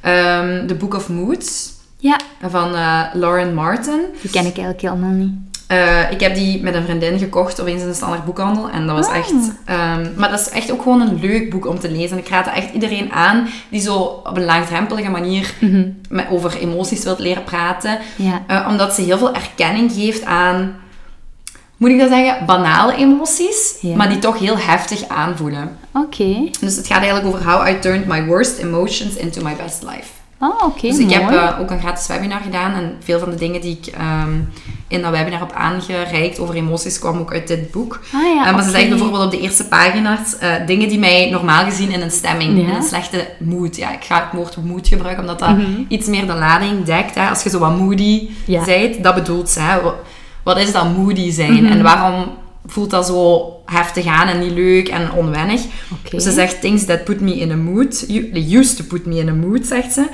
Ehm 0.00 0.66
The 0.66 0.74
Book 0.74 0.94
of 0.94 1.08
Moods 1.08 1.72
Ja, 1.96 2.18
van 2.48 2.74
eh, 2.74 3.02
Lauren 3.12 3.54
Martin. 3.54 4.00
die 4.20 4.30
ken 4.30 4.40
ik 4.46 4.58
eigenlijk 4.58 4.80
helemaal 4.80 5.10
niet. 5.10 5.49
Eh, 5.70 6.10
ik 6.10 6.20
heb 6.20 6.34
die 6.34 6.62
met 6.62 6.74
een 6.74 6.82
vriendin 6.84 7.18
gekocht, 7.18 7.60
opeens 7.60 7.82
in 7.82 7.88
de 7.88 7.94
standaardboekhandel. 7.94 8.70
En 8.70 8.86
dat 8.86 8.96
was 8.96 9.06
Ah. 9.06 9.16
echt... 9.16 9.32
ehm, 9.64 10.08
maar 10.16 10.30
dat 10.30 10.40
is 10.40 10.48
echt 10.48 10.72
ook 10.72 10.82
gewoon 10.82 11.00
een 11.00 11.18
leuk 11.20 11.50
boek 11.50 11.66
om 11.66 11.78
te 11.78 11.90
lezen. 11.90 12.10
En 12.16 12.22
ik 12.22 12.28
raad 12.28 12.46
echt 12.54 12.72
iedereen 12.74 13.12
aan 13.12 13.48
die 13.68 13.80
zo 13.80 13.94
op 13.96 14.36
een 14.36 14.44
laagdrempelige 14.44 15.10
manier 15.10 15.54
met, 16.08 16.26
over 16.30 16.56
emoties 16.58 17.04
wilt 17.04 17.18
leren 17.18 17.44
praten. 17.44 17.98
Ja. 18.16 18.42
Eh, 18.46 18.66
omdat 18.70 18.94
ze 18.94 19.02
heel 19.02 19.18
veel 19.18 19.34
erkenning 19.34 19.92
geeft 19.92 20.24
aan, 20.24 20.76
moet 21.76 21.90
ik 21.90 21.98
dat 21.98 22.08
zeggen, 22.08 22.46
banale 22.46 22.94
emoties, 22.96 23.76
Ja. 23.80 23.96
maar 23.96 24.08
die 24.08 24.18
toch 24.18 24.38
heel 24.38 24.58
heftig 24.58 25.08
aanvoelen. 25.08 25.76
Oké. 25.92 26.48
Dus 26.60 26.76
het 26.76 26.86
gaat 26.86 27.02
eigenlijk 27.02 27.26
over 27.34 27.50
how 27.50 27.68
I 27.68 27.78
turned 27.78 28.06
my 28.06 28.24
worst 28.24 28.58
emotions 28.58 29.14
into 29.14 29.42
my 29.42 29.56
best 29.56 29.82
life. 29.82 30.08
Oh, 30.42 30.62
oké, 30.66 30.86
Dus 30.88 30.98
ik 30.98 31.10
heb 31.10 31.30
eh, 31.30 31.56
ook 31.60 31.70
een 31.70 31.78
gratis 31.80 32.06
webinar 32.06 32.40
gedaan 32.40 32.72
en 32.74 32.96
veel 33.04 33.18
van 33.18 33.30
de 33.30 33.36
dingen 33.36 33.60
die 33.60 33.78
ik 33.82 33.86
ehm, 33.94 34.32
in 34.88 35.02
dat 35.02 35.10
webinar 35.10 35.38
heb 35.40 35.52
aangereikt 35.52 36.38
over 36.38 36.54
emoties 36.54 36.98
kwamen 36.98 37.20
ook 37.20 37.32
uit 37.32 37.48
dit 37.48 37.70
boek. 37.70 38.00
Ah 38.14 38.34
ja, 38.34 38.50
maar 38.52 38.62
ze 38.62 38.70
zegt 38.70 38.88
bijvoorbeeld 38.88 39.24
op 39.24 39.30
de 39.30 39.40
eerste 39.40 39.64
pagina's 39.68 40.36
eh, 40.38 40.52
dingen 40.66 40.88
die 40.88 40.98
mij 40.98 41.30
normaal 41.30 41.64
gezien 41.64 41.90
in 41.90 42.00
een 42.00 42.10
stemming, 42.10 42.56
Ja. 42.60 42.68
in 42.68 42.74
een 42.74 42.82
slechte 42.82 43.28
mood. 43.38 43.76
Ja, 43.76 43.92
ik 43.92 44.04
ga 44.04 44.14
het 44.16 44.32
woord 44.32 44.56
mood 44.64 44.88
gebruiken 44.88 45.22
omdat 45.22 45.38
dat 45.38 45.56
Mhm. 45.56 45.82
iets 45.88 46.06
meer 46.06 46.26
de 46.26 46.34
lading 46.34 46.84
dekt. 46.84 47.14
Hè. 47.14 47.28
Als 47.28 47.42
je 47.42 47.50
zo 47.50 47.58
wat 47.58 47.78
moody 47.78 48.28
Ja. 48.46 48.64
zijt, 48.64 49.02
dat 49.02 49.14
bedoelt 49.14 49.48
ze. 49.48 49.60
Hè. 49.60 49.80
Wat, 49.82 49.94
wat 50.42 50.58
is 50.58 50.72
dat 50.72 50.96
moody 50.96 51.30
zijn 51.30 51.52
Mhm. 51.64 51.72
en 51.72 51.82
waarom 51.82 52.26
voelt 52.70 52.90
dat 52.90 53.06
zo 53.06 53.52
heftig 53.64 54.06
aan 54.06 54.28
en 54.28 54.38
niet 54.38 54.52
leuk 54.52 54.88
en 54.88 55.12
onwennig? 55.12 55.60
Dus 56.10 56.22
ze 56.22 56.32
zegt 56.32 56.60
things 56.60 56.84
that 56.84 57.04
put 57.04 57.20
me 57.20 57.36
in 57.36 57.50
a 57.50 57.56
mood. 57.56 58.06
They 58.06 58.56
used 58.58 58.76
to 58.76 58.84
put 58.84 59.06
me 59.06 59.16
in 59.16 59.28
a 59.28 59.34
mood, 59.34 59.66
zegt 59.66 59.92
ze. 59.92 60.08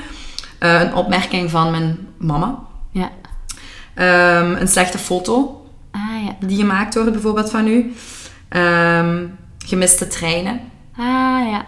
Eh, 0.58 0.80
een 0.80 0.94
opmerking 0.94 1.50
van 1.50 1.70
mijn 1.70 2.08
mama. 2.16 2.58
Ja. 2.90 3.10
Ehm, 3.94 4.56
een 4.60 4.68
slechte 4.68 4.98
foto 4.98 5.60
Ah 5.90 6.24
ja. 6.24 6.46
die 6.46 6.56
gemaakt 6.56 6.94
wordt, 6.94 7.12
bijvoorbeeld 7.12 7.50
van 7.50 7.66
u. 7.66 7.94
Ehm, 8.48 9.26
gemiste 9.66 10.06
treinen. 10.06 10.60
Ah 10.96 11.48
ja. 11.50 11.66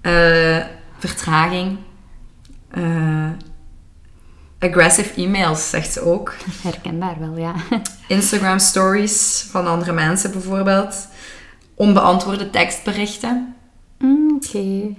Eh, 0.00 0.64
vertraging. 0.98 1.76
Eh, 2.70 3.28
aggressive 4.58 5.14
emails, 5.14 5.70
zegt 5.70 5.92
ze 5.92 6.00
ook. 6.04 6.34
Herkenbaar 6.62 7.16
wel, 7.20 7.36
ja. 7.36 7.54
Instagram 8.08 8.58
stories 8.58 9.46
van 9.50 9.66
andere 9.66 9.92
mensen 9.92 10.30
bijvoorbeeld. 10.32 11.08
Onbeantwoorde 11.74 12.50
tekstberichten. 12.50 13.54
Mm, 13.98 14.40
Oké. 14.44 14.94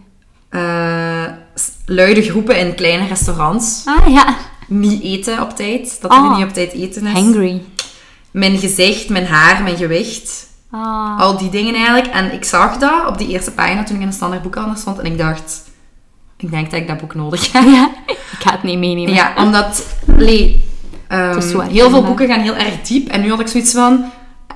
Eh, 0.49 1.33
s- 1.55 1.71
luide 1.85 2.21
groepen 2.21 2.59
in 2.59 2.75
kleine 2.75 3.07
restaurants. 3.07 3.81
Ah 3.85 4.07
ja. 4.13 4.35
Niet 4.67 5.03
eten 5.03 5.41
op 5.41 5.55
tijd. 5.55 6.01
Dat 6.01 6.11
Oh. 6.11 6.25
er 6.31 6.37
niet 6.37 6.47
op 6.47 6.53
tijd 6.53 6.71
eten 6.71 7.05
is. 7.05 7.13
Hangry. 7.13 7.61
Mijn 8.31 8.57
gezicht, 8.57 9.09
mijn 9.09 9.25
haar, 9.25 9.63
mijn 9.63 9.77
gewicht. 9.77 10.47
Ah. 10.71 11.19
Al 11.19 11.37
die 11.37 11.49
dingen 11.49 11.75
eigenlijk. 11.75 12.07
En 12.07 12.33
ik 12.33 12.43
zag 12.43 12.77
dat 12.77 13.07
op 13.07 13.17
die 13.17 13.27
eerste 13.27 13.51
pagina 13.51 13.83
toen 13.83 13.95
ik 13.95 14.01
in 14.01 14.07
de 14.10 14.15
standaard 14.15 14.41
boekhandel 14.41 14.75
stond. 14.75 14.99
En 14.99 15.05
ik 15.05 15.17
dacht, 15.17 15.62
ik 16.40 16.52
denk 16.52 16.71
dat 16.71 16.79
ik 16.79 16.87
dat 16.87 16.98
boek 16.98 17.15
nodig 17.15 17.52
heb. 17.54 17.63
Ja. 17.63 17.90
Ik 18.08 18.17
ga 18.40 18.52
het 18.52 18.63
niet 18.63 18.77
meenemen. 18.79 19.13
Ja, 19.13 19.33
omdat 19.37 19.85
ehm, 21.08 21.29
Het 21.29 21.44
is 21.44 21.50
zo 21.52 21.60
heel 21.60 21.90
veel 21.90 22.04
boeken 22.04 22.27
gaan 22.27 22.40
heel 22.40 22.56
erg 22.56 22.81
diep. 22.81 23.08
En 23.10 23.21
nu 23.21 23.29
had 23.29 23.40
ik 23.40 23.48
zoiets 23.48 23.71
van... 23.73 24.12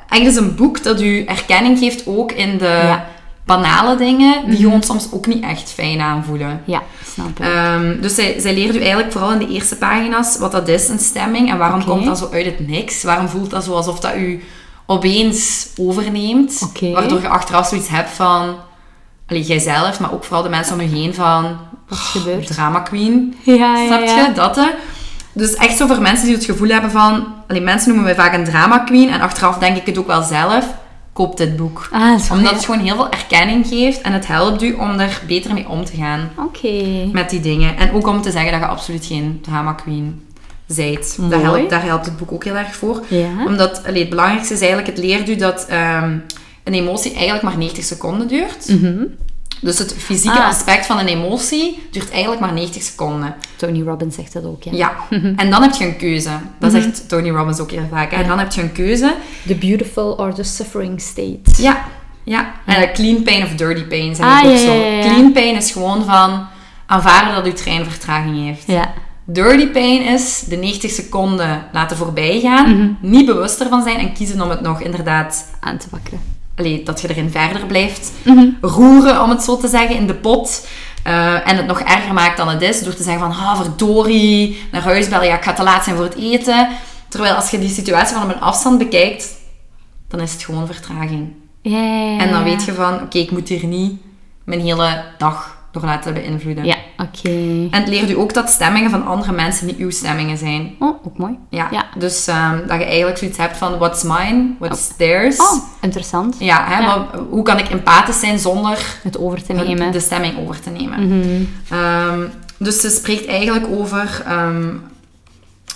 Eigenlijk 0.10 0.44
is 0.44 0.50
een 0.50 0.56
boek 0.56 0.84
dat 0.84 1.02
u 1.02 1.24
erkenning 1.24 1.78
geeft 1.78 2.08
ook 2.08 2.32
in 2.32 2.58
de 2.58 2.66
Ja. 2.66 3.06
banale 3.46 3.96
dingen. 3.96 4.34
Die 4.46 4.54
Mhm. 4.54 4.62
gewoon 4.62 4.84
soms 4.84 5.08
ook 5.12 5.28
niet 5.28 5.44
echt 5.44 5.72
fijn 5.72 6.02
aanvoelen. 6.02 6.62
Ja, 6.66 6.82
snap 7.14 7.28
ik. 7.30 7.40
Ehm, 7.40 8.02
dus 8.02 8.16
zij, 8.16 8.40
zij 8.40 8.54
leert 8.54 8.76
u 8.76 8.80
eigenlijk 8.80 9.12
vooral 9.12 9.32
in 9.32 9.40
de 9.40 9.48
eerste 9.48 9.76
pagina's 9.78 10.38
wat 10.38 10.52
dat 10.52 10.68
is, 10.68 10.90
een 10.90 11.00
stemming. 11.00 11.50
En 11.52 11.58
waarom 11.58 11.84
komt 11.86 12.06
dat 12.06 12.18
zo 12.18 12.30
uit 12.32 12.46
het 12.46 12.68
niks? 12.68 13.04
Waarom 13.04 13.28
voelt 13.28 13.50
dat 13.50 13.64
zo 13.64 13.74
alsof 13.74 14.00
dat 14.00 14.16
u 14.16 14.44
opeens 14.86 15.68
overneemt? 15.78 16.70
Waardoor 16.94 17.22
je 17.22 17.28
achteraf 17.28 17.68
zoiets 17.68 17.88
hebt 17.88 18.10
van... 18.10 18.56
Allee, 19.28 19.42
jijzelf, 19.44 20.00
maar 20.00 20.14
ook 20.14 20.24
vooral 20.24 20.44
de 20.44 20.50
mensen 20.50 20.74
om 20.74 20.82
je 20.82 20.96
heen 20.96 21.14
van... 21.14 21.58
Wat 21.88 22.00
gebeurd? 22.00 22.48
drama 22.48 22.80
queen. 22.80 23.36
Ja, 23.44 23.54
ja, 23.54 23.86
Snap 23.86 24.02
je? 24.02 24.32
Dat, 24.36 24.56
hè? 24.56 24.70
Dus 25.34 25.54
echt 25.54 25.78
zo 25.78 25.88
voor 25.88 26.02
mensen 26.02 26.26
die 26.26 26.36
het 26.36 26.46
gevoel 26.46 26.70
hebben 26.70 26.92
van... 26.92 27.28
Allee, 27.48 27.62
mensen 27.62 27.88
noemen 27.88 28.06
mij 28.06 28.16
vaak 28.16 28.34
een 28.34 28.44
drama 28.44 28.78
queen. 28.78 29.10
En 29.10 29.22
achteraf 29.22 29.58
denk 29.58 29.78
ik 29.78 29.86
het 29.86 29.98
ook 29.98 30.08
wel 30.08 30.22
zelf. 30.22 30.66
Koop 31.14 31.38
dit 31.38 31.56
boek. 31.56 31.88
Ah, 31.92 32.20
zo, 32.20 32.34
Omdat 32.34 32.54
het 32.54 32.66
gewoon 32.66 32.80
heel 32.80 32.96
veel 32.96 33.10
erkenning 33.10 33.68
geeft. 33.68 34.02
En 34.02 34.14
het 34.14 34.28
helpt 34.28 34.62
u 34.62 34.74
om 34.74 35.00
er 35.00 35.22
beter 35.28 35.54
mee 35.54 35.70
om 35.70 35.86
te 35.86 35.96
gaan. 35.96 36.30
Oké. 36.38 37.10
Met 37.12 37.30
die 37.30 37.40
dingen. 37.40 37.78
En 37.78 37.92
ook 37.92 38.08
om 38.08 38.22
te 38.22 38.32
zeggen 38.32 38.52
dat 38.52 38.60
je 38.62 38.68
absoluut 38.68 39.06
geen 39.06 39.40
drama 39.42 39.74
queen 39.74 40.28
zijt. 40.68 41.18
Daar 41.30 41.42
helpt, 41.42 41.70
daar 41.70 41.84
helpt 41.84 42.06
het 42.06 42.18
boek 42.18 42.32
ook 42.32 42.44
heel 42.44 42.56
erg 42.56 42.76
voor. 42.76 43.04
Ja. 43.08 43.46
Omdat 43.46 43.82
allee, 43.86 44.00
het 44.00 44.10
belangrijkste 44.10 44.54
is 44.54 44.60
eigenlijk... 44.60 44.90
Het 44.90 45.06
leert 45.06 45.30
u 45.30 45.36
dat 45.36 45.66
ehm, 45.70 46.18
een 46.64 46.74
emotie 46.74 47.14
eigenlijk 47.14 47.44
maar 47.44 47.58
90 47.58 47.84
seconden 47.84 48.28
duurt. 48.28 48.68
Mhm. 48.68 49.04
Dus 49.64 49.78
het 49.80 49.95
fysieke 49.97 50.39
Ah. 50.39 50.47
aspect 50.47 50.86
van 50.86 50.99
een 50.99 51.07
emotie 51.07 51.88
duurt 51.91 52.11
eigenlijk 52.11 52.41
maar 52.41 52.53
90 52.53 52.84
seconden. 52.84 53.36
Tony 53.55 53.82
Robbins 53.84 54.16
zegt 54.16 54.34
dat 54.34 54.45
ook, 54.45 54.64
ja. 54.64 54.72
Ja, 54.74 54.93
en 55.41 55.49
dan 55.49 55.61
heb 55.61 55.74
je 55.74 55.86
een 55.86 55.97
keuze. 55.97 56.30
Dat 56.59 56.72
zegt 56.72 57.09
Tony 57.09 57.30
Robbins 57.30 57.59
ook 57.59 57.72
heel 57.72 57.88
vaak. 57.91 58.11
Hè? 58.11 58.24
Dan 58.28 58.39
heb 58.39 58.51
je 58.51 58.61
een 58.61 58.72
keuze. 58.72 59.16
The 59.47 59.55
beautiful 59.55 60.16
or 60.18 60.34
the 60.34 60.43
suffering 60.43 61.01
state. 61.01 61.39
Ja, 61.57 61.84
ja. 62.24 62.51
En 62.66 62.93
clean 62.93 63.24
pain 63.24 63.43
of 63.43 63.49
dirty 63.55 63.84
pain 63.84 64.16
zeg 64.16 64.26
Ah, 64.26 64.38
ook 64.45 64.51
ja, 64.51 64.57
zo. 64.57 64.82
Clean 65.01 65.32
pain 65.32 65.55
is 65.55 65.72
gewoon 65.72 66.05
van 66.05 66.45
aanvaarden 66.86 67.36
dat 67.36 67.45
uw 67.45 67.53
trein 67.53 67.86
vertraging 67.86 68.45
heeft. 68.45 68.64
Ja. 68.68 68.93
Dirty 69.26 69.68
pain 69.68 70.03
is 70.05 70.39
de 70.47 70.55
90 70.55 70.91
seconden 70.91 71.64
laten 71.72 71.97
voorbij 71.97 72.39
gaan, 72.39 72.70
Mhm. 72.78 72.89
niet 73.11 73.26
bewust 73.26 73.59
ervan 73.61 73.84
zijn 73.84 73.97
en 73.97 74.14
kiezen 74.14 74.41
om 74.41 74.49
het 74.49 74.61
nog 74.61 74.82
inderdaad, 74.82 75.45
Aan 75.59 75.78
te 75.78 75.89
pakken. 75.89 76.20
Allee, 76.56 76.84
dat 76.84 77.01
je 77.01 77.10
erin 77.10 77.30
verder 77.32 77.66
blijft 77.66 78.12
Mhm. 78.24 78.45
roeren, 78.62 79.22
om 79.22 79.30
het 79.30 79.43
zo 79.43 79.58
te 79.58 79.68
zeggen, 79.68 79.95
in 79.95 80.08
de 80.08 80.14
pot. 80.16 80.68
Eh, 81.04 81.49
en 81.49 81.58
het 81.58 81.66
nog 81.66 81.80
erger 81.80 82.14
maakt 82.14 82.38
dan 82.38 82.49
het 82.49 82.62
is, 82.62 82.84
door 82.84 82.95
te 82.95 83.04
zeggen 83.04 83.22
van, 83.22 83.32
ah, 83.45 83.62
verdorie, 83.62 84.62
naar 84.72 84.82
huis 84.82 85.10
bellen, 85.10 85.26
ja, 85.28 85.36
ik 85.36 85.43
ga 85.43 85.54
te 85.54 85.64
laat 85.64 85.84
zijn 85.84 85.95
voor 85.95 86.06
het 86.06 86.16
eten. 86.16 86.68
Terwijl 87.10 87.34
als 87.36 87.49
je 87.49 87.60
die 87.60 87.70
situatie 87.70 88.16
van 88.16 88.24
op 88.30 88.36
een 88.36 88.41
afstand 88.41 88.78
bekijkt, 88.78 89.30
dan 90.08 90.20
is 90.20 90.34
het 90.34 90.43
gewoon 90.43 90.66
vertraging. 90.68 91.34
En 92.20 92.32
dan 92.32 92.43
weet 92.43 92.66
je 92.66 92.74
van, 92.74 93.01
oké, 93.01 93.18
ik 93.18 93.32
moet 93.32 93.49
hier 93.49 93.66
niet 93.66 94.01
mijn 94.43 94.62
hele 94.62 95.04
dag 95.18 95.58
door 95.74 95.84
laten 95.84 96.14
beïnvloeden. 96.14 96.66
Ja, 96.66 96.76
oké. 96.98 97.30
En 97.30 97.70
het 97.72 97.88
leert 97.88 98.10
u 98.10 98.18
ook 98.18 98.34
dat 98.34 98.50
stemmingen 98.50 98.90
van 98.90 99.06
andere 99.06 99.32
mensen 99.32 99.66
niet 99.66 99.78
uw 99.78 99.90
stemmingen 99.90 100.38
zijn. 100.38 100.76
Oh, 100.80 101.06
ook 101.06 101.18
mooi. 101.18 101.38
Ja, 101.50 101.68
Ja. 101.72 101.86
dus 101.98 102.28
ehm, 102.28 102.68
dat 102.68 102.78
je 102.80 102.86
eigenlijk 102.86 103.18
zoiets 103.18 103.38
hebt 103.38 103.58
van, 103.58 103.78
what's 103.78 104.04
mine, 104.04 104.48
what's 104.60 104.96
theirs. 104.98 105.38
Oh, 105.40 105.64
interessant. 105.82 106.36
Ja, 106.40 106.66
hè, 106.68 106.80
Ja. 106.80 106.86
maar 106.86 107.20
hoe 107.30 107.44
kan 107.44 107.58
ik 107.60 107.70
empathisch 107.70 108.20
zijn 108.20 108.40
zonder 108.40 108.86
Het 109.04 109.18
over 109.18 109.44
te 109.44 109.54
nemen. 109.54 109.92
de 109.92 110.00
stemming 110.00 110.38
over 110.38 110.60
te 110.60 110.70
nemen. 110.70 111.48
Ehm, 111.70 112.22
dus 112.58 112.82
ze 112.82 112.90
spreekt 112.90 113.26
eigenlijk 113.28 113.68
over... 113.68 114.24
ehm 114.26 114.68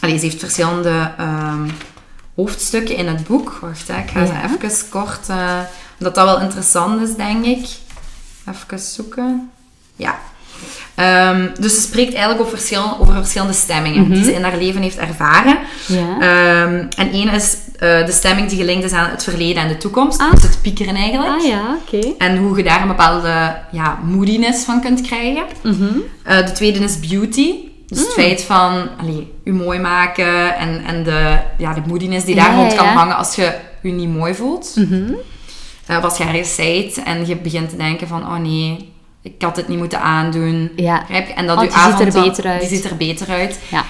allee, 0.02 0.18
ze 0.18 0.26
heeft 0.26 0.40
verschillende 0.40 1.12
hoofdstukken 2.36 2.96
in 2.96 3.08
het 3.08 3.28
boek. 3.28 3.58
Wacht, 3.62 3.88
hè, 3.88 3.98
ik 3.98 4.10
ga 4.10 4.26
ze 4.26 4.34
Ja. 4.34 4.44
even 4.44 4.90
kort... 4.90 5.30
eh, 5.30 5.60
omdat 6.00 6.16
dat 6.16 6.26
wel 6.26 6.40
interessant 6.42 7.02
is, 7.02 7.16
denk 7.16 7.46
ik. 7.46 7.68
Even 8.50 8.80
zoeken. 8.80 9.52
Ja. 9.98 10.16
Ehm, 10.96 11.48
dus 11.60 11.76
ze 11.76 11.82
spreekt 11.82 12.14
eigenlijk 12.14 12.46
over, 12.46 12.58
verschil, 12.58 12.98
over 13.00 13.14
verschillende 13.14 13.54
stemmingen 13.54 14.12
die 14.12 14.24
ze 14.24 14.34
in 14.34 14.44
haar 14.44 14.58
leven 14.58 14.82
heeft 14.82 14.98
ervaren. 14.98 15.58
Ja. 15.88 16.20
Ehm, 16.20 16.86
en 16.98 17.12
één 17.12 17.30
is 17.30 17.58
eh, 17.80 18.06
de 18.06 18.12
stemming 18.12 18.50
die 18.50 18.58
gelinkt 18.58 18.84
is 18.86 18.92
aan 18.92 19.10
het 19.10 19.24
verleden 19.24 19.64
en 19.64 19.68
de 19.68 19.78
toekomst. 19.78 20.20
Ah. 20.20 20.32
Dus 20.32 20.42
het 20.44 20.62
piekeren 20.62 20.96
eigenlijk. 20.96 21.30
ah 21.42 21.46
ja, 21.48 21.78
oké. 21.86 22.08
En 22.18 22.38
hoe 22.38 22.58
je 22.58 22.64
daar 22.64 22.82
een 22.82 22.88
bepaalde 22.88 23.56
ja, 23.72 24.00
moodiness 24.04 24.64
van 24.64 24.82
kunt 24.82 25.02
krijgen. 25.02 25.44
Mhm. 25.64 25.84
Eh, 26.24 26.46
de 26.46 26.52
tweede 26.52 26.80
is 26.80 27.00
beauty. 27.00 27.54
Dus 27.88 27.98
Mm. 27.98 28.04
het 28.04 28.14
feit 28.14 28.42
van 28.44 28.90
allee, 29.02 29.34
je 29.44 29.54
mooi 29.54 29.80
maken 29.80 30.56
en, 30.58 30.84
en 30.86 31.04
de, 31.04 31.38
ja, 31.58 31.74
de 31.74 31.82
moodiness 31.88 32.26
die 32.26 32.36
Ja, 32.36 32.48
daar 32.48 32.56
rond 32.56 32.74
kan 32.76 32.86
ja. 32.86 32.94
hangen 32.94 33.18
als 33.18 33.36
je 33.36 33.54
je 33.82 33.92
niet 33.92 34.10
mooi 34.10 34.34
voelt. 34.34 34.72
Mhm. 34.76 35.04
Eh, 35.86 35.98
of 35.98 36.04
als 36.04 36.18
je 36.18 36.24
ergens 36.24 36.56
zijt 36.56 37.04
en 37.04 37.28
je 37.28 37.36
begint 37.36 37.70
te 37.70 37.76
denken 37.76 38.08
van, 38.08 38.22
oh 38.22 38.36
nee, 38.38 38.94
ik 39.36 39.42
had 39.42 39.56
het 39.56 39.68
niet 39.68 39.78
moeten 39.78 40.02
aandoen. 40.02 40.72
Ja. 40.76 41.04
Je? 41.10 41.14
En 41.16 41.48
dat 41.48 41.56
Want 41.56 41.74
je 41.74 41.78
die 41.80 41.92
ziet 41.92 42.00
er 42.00 42.12
dan- 42.12 42.24
beter 42.30 42.46
uit. 42.46 42.60
Die 42.60 42.70
ziet 42.70 42.84
er 42.86 42.98
beter 42.98 43.28
uit. 43.30 43.60
Ja. 43.70 43.84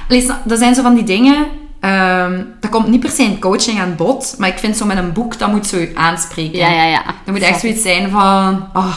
Dat 0.45 0.57
zijn 0.59 0.75
zo 0.75 0.81
van 0.81 0.95
die 0.95 1.03
dingen... 1.03 1.45
ehm, 1.79 2.41
dat 2.59 2.71
komt 2.71 2.87
niet 2.87 2.99
per 2.99 3.09
se 3.09 3.23
in 3.23 3.39
coaching 3.39 3.79
aan 3.79 3.93
bod, 3.95 4.35
maar 4.37 4.49
ik 4.49 4.57
vind 4.57 4.77
zo 4.77 4.85
met 4.85 4.97
een 4.97 5.13
boek, 5.13 5.39
dat 5.39 5.49
moet 5.51 5.67
zo 5.67 5.77
je 5.77 5.91
aanspreken. 5.95 6.59
Ja, 6.59 6.71
ja, 6.71 6.83
ja. 6.83 7.03
Dat 7.25 7.33
moet 7.35 7.43
echt 7.43 7.59
zoiets 7.59 7.81
zijn 7.81 8.09
van, 8.09 8.67
oh, 8.73 8.95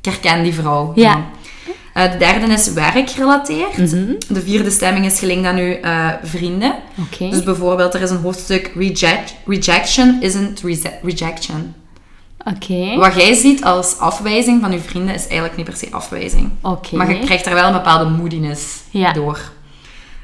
ik 0.00 0.04
herken 0.04 0.42
die 0.42 0.54
vrouw. 0.54 0.92
Ja. 0.94 1.24
Eh, 1.94 2.10
de 2.12 2.16
derde 2.18 2.46
is 2.52 2.72
werkgerelateerd. 2.72 3.76
Mhm. 3.76 4.12
De 4.28 4.40
vierde 4.40 4.70
stemming 4.70 5.06
is 5.06 5.18
gelinkt 5.18 5.46
aan 5.46 5.56
uw 5.56 5.72
eh, 5.72 6.08
vrienden. 6.22 6.74
Dus 7.18 7.42
bijvoorbeeld, 7.42 7.94
er 7.94 8.02
is 8.02 8.10
een 8.10 8.20
hoofdstuk 8.22 8.72
reject, 8.74 9.34
rejection 9.46 10.16
isn't 10.20 10.62
rejection. 11.02 11.74
Oké. 12.44 12.96
Wat 12.96 13.14
jij 13.14 13.34
ziet 13.34 13.64
als 13.64 13.98
afwijzing 13.98 14.60
van 14.60 14.72
uw 14.72 14.78
vrienden 14.78 15.14
is 15.14 15.22
eigenlijk 15.26 15.56
niet 15.56 15.66
per 15.66 15.76
se 15.76 15.86
afwijzing. 15.90 16.50
Oké. 16.62 16.96
Maar 16.96 17.10
je 17.12 17.18
krijgt 17.24 17.46
er 17.46 17.54
wel 17.54 17.66
een 17.66 17.72
bepaalde 17.72 18.10
moodiness 18.10 18.80
Ja. 18.90 19.12
door. 19.12 19.38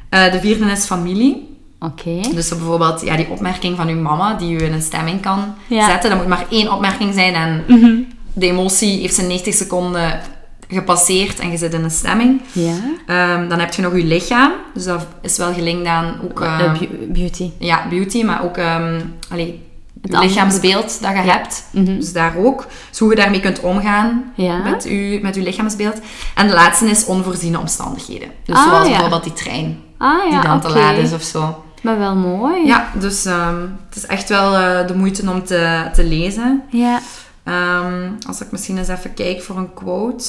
Eh, 0.09 0.33
de 0.33 0.41
vierde 0.41 0.71
is 0.71 0.85
familie. 0.85 1.49
Oké. 1.81 2.21
Dus 2.35 2.49
bijvoorbeeld 2.49 3.01
ja, 3.01 3.17
die 3.17 3.29
opmerking 3.31 3.77
van 3.77 3.89
uw 3.89 4.01
mama 4.01 4.35
die 4.35 4.53
u 4.61 4.63
in 4.65 4.73
een 4.73 4.83
stemming 4.83 5.21
kan 5.21 5.55
Ja. 5.67 5.87
zetten. 5.87 6.11
Dat 6.11 6.19
moet 6.19 6.29
maar 6.29 6.47
één 6.51 6.73
opmerking 6.73 7.15
zijn 7.15 7.35
en 7.35 7.65
Mhm. 7.69 7.91
de 8.33 8.47
emotie 8.47 9.01
heeft 9.01 9.15
zijn 9.15 9.27
90 9.27 9.55
seconden 9.55 10.21
gepasseerd 10.69 11.39
en 11.39 11.51
je 11.51 11.57
zit 11.57 11.75
in 11.75 11.85
een 11.85 11.91
stemming. 11.91 12.41
Ja. 12.53 12.75
Ehm, 13.07 13.49
dan 13.49 13.59
heb 13.59 13.73
je 13.75 13.83
nog 13.83 13.97
je 13.97 14.05
lichaam. 14.05 14.53
Dus 14.75 14.85
dat 14.85 15.07
is 15.23 15.37
wel 15.37 15.53
gelinkt 15.55 15.87
aan 15.87 16.15
ook, 16.25 16.41
Eh, 16.41 16.61
ehm, 16.61 16.73
beau- 16.79 17.07
beauty. 17.09 17.51
ja, 17.59 17.87
beauty, 17.89 18.23
maar 18.23 18.45
ook 18.45 18.57
ehm 18.57 19.01
allee, 19.31 19.63
Het 20.01 20.19
lichaamsbeeld 20.23 21.03
dat 21.03 21.11
je 21.13 21.19
hebt. 21.19 21.65
Mhm. 21.71 21.85
Dus 21.85 22.13
daar 22.13 22.37
ook. 22.37 22.67
Dus 22.89 22.99
hoe 22.99 23.11
je 23.11 23.17
daarmee 23.17 23.41
kunt 23.41 23.61
omgaan 23.61 24.33
Ja. 24.37 24.57
met, 24.63 24.83
je, 24.85 25.19
met 25.23 25.35
je 25.35 25.43
lichaamsbeeld. 25.43 26.01
En 26.35 26.47
de 26.47 26.53
laatste 26.55 26.91
is 26.91 27.05
onvoorziene 27.05 27.59
omstandigheden. 27.59 28.31
Dus 28.45 28.57
Ah, 28.57 28.65
zoals 28.65 28.83
ja. 28.87 28.91
bijvoorbeeld 28.91 29.25
die 29.25 29.33
trein 29.33 29.79
Ah 29.99 30.25
ja, 30.25 30.31
die 30.41 30.49
dan 30.49 30.57
oké. 30.57 30.67
te 30.69 30.79
laat 30.79 30.97
is 30.97 31.13
of 31.13 31.23
zo. 31.23 31.65
Maar 31.83 31.99
wel 31.99 32.15
mooi. 32.17 32.67
Ja, 32.67 32.91
dus 32.99 33.25
ehm, 33.25 33.61
het 33.89 33.97
is 33.97 34.07
echt 34.07 34.29
wel 34.29 34.55
eh, 34.57 34.87
de 34.87 34.95
moeite 34.95 35.31
om 35.31 35.45
te, 35.45 35.91
te 35.95 36.05
lezen. 36.05 36.63
Ja. 36.71 37.01
Ehm, 37.45 38.11
als 38.27 38.41
ik 38.41 38.51
misschien 38.51 38.79
eens 38.79 38.89
even 38.89 39.15
kijk 39.15 39.43
voor 39.43 39.57
een 39.57 39.75
quote. 39.75 40.25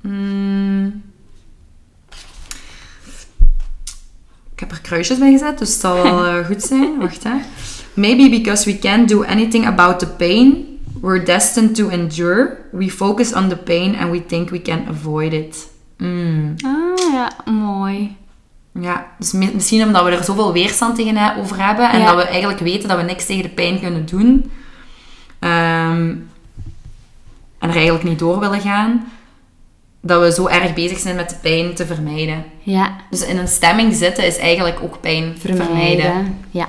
Hmm. 0.00 1.02
Ik 4.52 4.60
heb 4.60 4.70
er 4.70 4.80
kruisjes 4.80 5.18
bij 5.18 5.30
gezet, 5.32 5.58
dus 5.58 5.68
het 5.72 5.80
zal 5.80 5.94
wel 6.02 6.24
eh, 6.26 6.46
goed 6.46 6.62
zijn. 6.62 6.98
Wacht 6.98 7.22
hè. 7.24 7.34
Maybe 7.94 8.28
because 8.30 8.64
we 8.72 8.78
can't 8.78 9.08
do 9.08 9.22
anything 9.22 9.66
about 9.66 9.98
the 9.98 10.06
pain 10.06 10.64
we're 11.00 11.24
destined 11.24 11.74
to 11.76 11.88
endure, 11.88 12.56
we 12.72 12.90
focus 12.90 13.32
on 13.32 13.48
the 13.48 13.56
pain 13.56 13.96
and 13.96 14.10
we 14.10 14.26
think 14.26 14.50
we 14.50 14.62
can 14.62 14.86
avoid 14.88 15.32
it. 15.32 15.68
Hmm. 15.98 16.54
Ah 16.64 17.12
ja, 17.12 17.30
mooi. 17.52 18.16
Ja, 18.80 19.06
dus 19.18 19.32
mi- 19.32 19.50
misschien 19.54 19.82
omdat 19.82 20.04
we 20.04 20.10
er 20.10 20.24
zoveel 20.24 20.52
weerstand 20.52 20.96
tegenover 20.96 21.66
hebben 21.66 21.90
en 21.90 22.00
Ja. 22.00 22.06
dat 22.06 22.16
we 22.24 22.28
eigenlijk 22.28 22.60
weten 22.60 22.88
dat 22.88 22.96
we 22.98 23.02
niks 23.04 23.26
tegen 23.26 23.42
de 23.42 23.48
pijn 23.48 23.80
kunnen 23.80 24.06
doen. 24.06 24.50
ehm, 25.38 26.08
en 27.58 27.68
er 27.68 27.74
eigenlijk 27.74 28.04
niet 28.04 28.18
door 28.18 28.38
willen 28.40 28.60
gaan, 28.60 29.04
dat 30.00 30.20
we 30.20 30.32
zo 30.32 30.46
erg 30.46 30.74
bezig 30.74 30.98
zijn 30.98 31.16
met 31.16 31.28
de 31.28 31.36
pijn 31.42 31.74
te 31.74 31.86
vermijden. 31.86 32.44
Ja. 32.62 32.96
Dus 33.10 33.26
in 33.26 33.38
een 33.38 33.48
stemming 33.48 33.94
zitten 33.94 34.26
is 34.26 34.36
eigenlijk 34.38 34.78
ook 34.82 35.00
pijn 35.00 35.34
vermijden. 35.38 35.66
Vermijden. 35.66 36.38
Ja. 36.50 36.68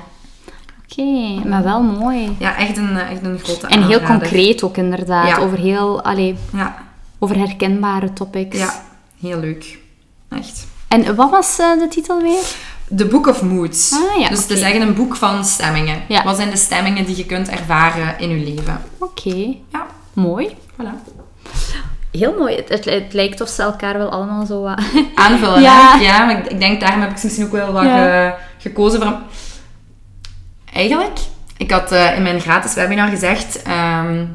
Oké, 0.92 1.48
maar 1.50 1.64
wel 1.64 1.82
mooi. 1.82 2.36
Ja, 2.40 2.58
echt 2.58 2.78
een, 2.78 2.98
eh, 2.98 3.12
echt 3.12 3.24
een 3.24 3.40
grote 3.44 3.68
En 3.68 3.84
heel 3.88 4.02
concreet 4.02 4.64
ook 4.64 4.78
inderdaad. 4.78 5.28
Ja. 5.28 5.38
Over 5.38 5.58
heel, 5.58 6.02
allee, 6.04 6.36
Ja, 6.54 6.76
over 7.20 7.38
herkenbare 7.38 8.14
topics. 8.14 8.58
ja, 8.58 8.74
heel 9.22 9.40
leuk. 9.40 9.80
Echt. 10.30 10.68
En 10.88 11.16
wat 11.16 11.30
was 11.30 11.60
eh, 11.60 11.80
de 11.80 11.88
titel 11.88 12.22
weer? 12.22 12.42
The 12.98 13.06
Book 13.06 13.28
of 13.28 13.42
Moods. 13.42 13.94
Ah, 13.94 14.20
ja, 14.22 14.30
dus 14.30 14.40
het 14.42 14.50
is 14.50 14.56
oké. 14.56 14.66
eigenlijk 14.66 14.98
een 14.98 15.04
boek 15.06 15.16
van 15.16 15.46
stemmingen. 15.46 16.02
Ja. 16.08 16.24
Wat 16.24 16.36
zijn 16.36 16.50
de 16.50 16.58
stemmingen 16.58 17.06
die 17.06 17.18
je 17.18 17.26
kunt 17.26 17.50
ervaren 17.50 18.20
in 18.20 18.30
je 18.30 18.54
leven? 18.54 18.82
Oké, 18.98 19.36
Ja, 19.72 19.86
mooi. 20.14 20.56
voilà. 20.82 21.12
Heel 22.12 22.36
mooi. 22.40 22.56
Het, 22.56 22.70
het, 22.70 22.86
het 22.86 23.14
lijkt 23.14 23.42
of 23.42 23.50
ze 23.50 23.62
elkaar 23.64 23.98
wel 23.98 24.10
allemaal 24.10 24.46
zo 24.46 24.62
wat... 24.62 24.80
aanvullen. 25.16 25.62
Ja. 25.62 25.96
Ja, 25.96 26.02
ja 26.02 26.26
maar 26.26 26.38
ik, 26.38 26.46
ik 26.52 26.60
denk 26.60 26.80
daarom 26.82 27.02
heb 27.02 27.12
ik 27.12 27.24
misschien 27.24 27.46
ook 27.46 27.52
wel 27.52 27.72
wat 27.72 27.84
ge- 27.84 28.34
gekozen 28.58 29.02
voor. 29.02 29.18
Eigenlijk, 30.74 31.20
ik 31.58 31.72
had 31.72 31.92
eh, 31.92 32.16
in 32.16 32.22
mijn 32.22 32.40
gratis 32.42 32.74
webinar 32.74 33.08
gezegd. 33.08 33.62
ehm, 33.62 34.26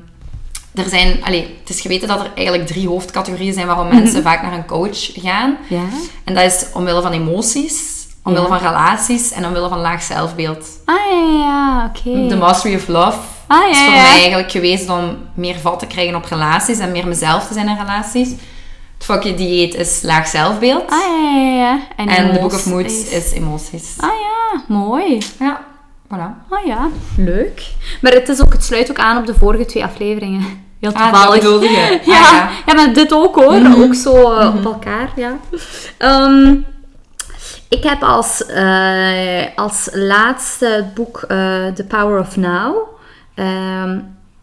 er 0.74 0.88
zijn, 0.88 1.24
allee, 1.24 1.56
het 1.60 1.68
is 1.68 1.80
geweten 1.80 2.08
dat 2.08 2.20
er 2.20 2.30
eigenlijk 2.34 2.66
drie 2.66 2.88
hoofdcategorieën 2.88 3.52
zijn 3.52 3.66
waarom 3.66 3.88
mensen 3.88 4.22
vaak 4.22 4.42
naar 4.42 4.52
een 4.52 4.66
coach 4.66 5.10
gaan. 5.14 5.56
Ja? 5.68 5.84
En 6.24 6.34
dat 6.34 6.44
is 6.44 6.66
omwille 6.74 7.02
van 7.02 7.12
emoties, 7.12 8.06
omwille 8.24 8.48
Ja. 8.48 8.58
van 8.58 8.68
relaties 8.68 9.32
en 9.32 9.46
omwille 9.46 9.68
van 9.68 9.78
laag 9.80 10.02
zelfbeeld. 10.02 10.66
Ah 10.84 10.94
ja, 11.10 11.38
ja, 11.38 11.92
oké. 11.94 12.28
De 12.28 12.36
Mastery 12.36 12.74
of 12.74 12.88
Love 12.88 13.18
Ah 13.46 13.70
is 13.70 13.78
voor 13.78 13.90
mij 13.92 14.00
eigenlijk 14.20 14.50
geweest 14.50 14.88
om 14.90 15.16
meer 15.34 15.58
vat 15.58 15.78
te 15.78 15.86
krijgen 15.86 16.14
op 16.14 16.24
relaties 16.24 16.78
en 16.78 16.92
meer 16.92 17.06
mezelf 17.08 17.46
te 17.46 17.54
zijn 17.54 17.68
in 17.68 17.76
relaties. 17.76 18.28
Het 18.98 19.06
You 19.06 19.34
dieet 19.36 19.74
is 19.74 19.98
laag 20.02 20.26
zelfbeeld. 20.28 20.90
Ah, 20.90 20.98
ja, 20.98 21.38
ja, 21.40 21.56
ja. 21.56 21.80
en 21.96 22.32
The 22.32 22.38
Book 22.40 22.52
of 22.52 22.66
Moods 22.66 23.08
is 23.08 23.32
emoties. 23.32 23.94
Ah 24.00 24.08
ja, 24.10 24.62
mooi. 24.68 25.18
Ja, 25.38 25.60
voilà. 26.08 26.48
Ah 26.50 26.66
ja, 26.66 26.88
leuk. 27.16 27.62
Maar 28.00 28.12
het, 28.12 28.28
is 28.28 28.42
ook, 28.42 28.52
het 28.52 28.64
sluit 28.64 28.90
ook 28.90 28.98
aan 28.98 29.16
op 29.18 29.26
de 29.26 29.34
vorige 29.34 29.64
twee 29.64 29.84
afleveringen. 29.84 30.64
Heel 30.80 30.92
Ah, 30.92 30.98
dat 31.02 31.12
toevallig. 31.12 31.42
bedoelde 31.42 31.66
je. 31.68 32.00
ja, 32.04 32.18
Ah, 32.20 32.32
ja. 32.32 32.50
ja. 32.66 32.74
maar 32.74 32.92
dit 32.92 33.12
ook 33.12 33.34
hoor. 33.36 33.54
Mhm. 33.60 33.82
Ook 33.82 33.94
zo 33.94 34.32
eh, 34.32 34.54
op 34.56 34.64
elkaar, 34.64 35.08
ja. 35.16 35.36
Ehm, 35.98 36.54
ik 37.68 37.82
heb 37.82 38.02
als, 38.02 38.46
eh, 38.46 39.44
als 39.56 39.88
laatste 39.92 40.66
het 40.66 40.94
boek 40.94 41.22
eh, 41.28 41.66
The 41.66 41.84
Power 41.88 42.20
of 42.20 42.36
Now 42.36 42.76
ehm, 43.34 43.98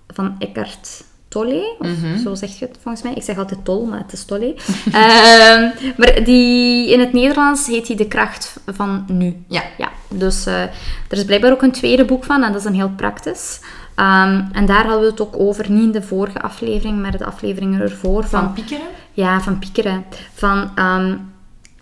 van 0.08 0.36
Eckhart 0.40 1.04
Tolle. 1.34 1.76
Of 1.80 1.88
Mhm. 1.88 2.18
zo 2.24 2.36
zeg 2.36 2.60
je 2.60 2.66
het 2.66 2.78
volgens 2.82 3.04
mij. 3.04 3.14
Ik 3.14 3.24
zeg 3.24 3.38
altijd 3.38 3.66
Tol, 3.66 3.86
maar 3.86 4.00
het 4.00 4.14
is 4.14 4.26
Tolle. 4.26 4.54
Ehm, 4.92 5.70
maar 5.98 6.24
die, 6.24 6.92
in 6.92 7.00
het 7.00 7.14
Nederlands 7.14 7.68
heet 7.68 7.88
hij 7.88 7.96
De 7.98 8.08
Kracht 8.08 8.56
van 8.66 9.04
Nu. 9.08 9.44
Ja. 9.48 9.62
Ja, 9.78 9.90
dus 10.10 10.46
eh, 10.46 10.62
er 10.62 10.72
is 11.18 11.26
blijkbaar 11.26 11.52
ook 11.52 11.62
een 11.62 11.72
tweede 11.72 12.06
boek 12.06 12.24
van 12.24 12.44
en 12.44 12.52
dat 12.52 12.62
is 12.62 12.68
een 12.68 12.74
heel 12.74 12.92
praktisch. 12.96 13.60
Ehm, 13.96 14.42
en 14.52 14.66
daar 14.66 14.84
hadden 14.86 15.00
we 15.02 15.06
het 15.12 15.22
ook 15.22 15.36
over, 15.40 15.72
niet 15.72 15.84
in 15.84 15.92
de 15.92 16.02
vorige 16.02 16.42
aflevering, 16.42 17.02
maar 17.02 17.18
de 17.18 17.26
afleveringen 17.26 17.82
ervoor. 17.82 18.24
Van, 18.24 18.44
Van 18.44 18.54
piekeren? 18.54 18.88
ja, 19.12 19.42
van 19.42 19.60
Piekeren. 19.60 20.06
Van, 20.34 20.72
ehm, 20.76 21.16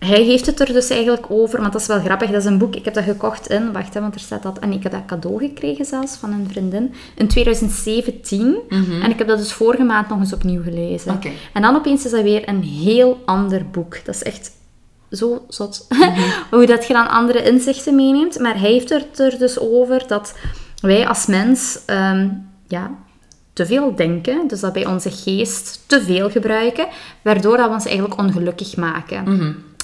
hij 0.04 0.22
heeft 0.22 0.46
het 0.46 0.60
er 0.60 0.72
dus 0.72 0.90
eigenlijk 0.90 1.26
over, 1.28 1.60
want 1.60 1.72
dat 1.72 1.80
is 1.80 1.86
wel 1.86 2.00
grappig. 2.00 2.30
Dat 2.30 2.40
is 2.40 2.44
een 2.44 2.58
boek, 2.58 2.76
ik 2.76 2.84
heb 2.84 2.94
dat 2.94 3.04
gekocht 3.04 3.48
in, 3.48 3.72
wacht 3.72 3.94
hè, 3.94 4.00
want 4.00 4.14
er 4.14 4.20
staat 4.20 4.42
dat, 4.42 4.58
en 4.58 4.72
ik 4.72 4.82
heb 4.82 4.92
dat 4.92 5.04
cadeau 5.06 5.38
gekregen 5.38 5.84
zelfs 5.84 6.16
van 6.16 6.32
een 6.32 6.48
vriendin, 6.50 6.94
in 7.16 7.28
2017. 7.28 8.56
En 9.02 9.10
ik 9.10 9.18
heb 9.18 9.28
dat 9.28 9.38
dus 9.38 9.52
vorige 9.52 9.82
maand 9.82 10.08
nog 10.08 10.18
eens 10.18 10.32
opnieuw 10.32 10.62
gelezen. 10.62 11.20
En 11.52 11.62
dan 11.62 11.76
opeens 11.76 12.04
is 12.04 12.10
dat 12.10 12.22
weer 12.22 12.48
een 12.48 12.62
heel 12.62 13.22
ander 13.24 13.66
boek. 13.70 14.04
Dat 14.04 14.14
is 14.14 14.22
echt 14.22 14.50
zo 15.10 15.44
zot. 15.48 15.86
Hoe 16.50 16.66
dat 16.66 16.86
je 16.86 16.92
dan 16.92 17.08
andere 17.08 17.42
inzichten 17.42 17.94
meeneemt. 17.94 18.38
Maar 18.38 18.60
hij 18.60 18.70
heeft 18.70 18.88
het 18.88 19.18
er 19.18 19.38
dus 19.38 19.58
over 19.58 20.06
dat 20.06 20.34
wij 20.80 21.08
als 21.08 21.26
mens 21.26 21.78
ehm, 21.86 22.28
ja, 22.68 22.90
te 23.52 23.66
veel 23.66 23.94
denken. 23.94 24.48
Dus 24.48 24.60
dat 24.60 24.74
wij 24.74 24.86
onze 24.86 25.10
geest 25.10 25.80
te 25.86 26.02
veel 26.02 26.30
gebruiken. 26.30 26.86
Waardoor 27.22 27.56
dat 27.56 27.66
we 27.66 27.72
ons 27.72 27.84
eigenlijk 27.84 28.18
ongelukkig 28.18 28.76
maken. 28.76 29.24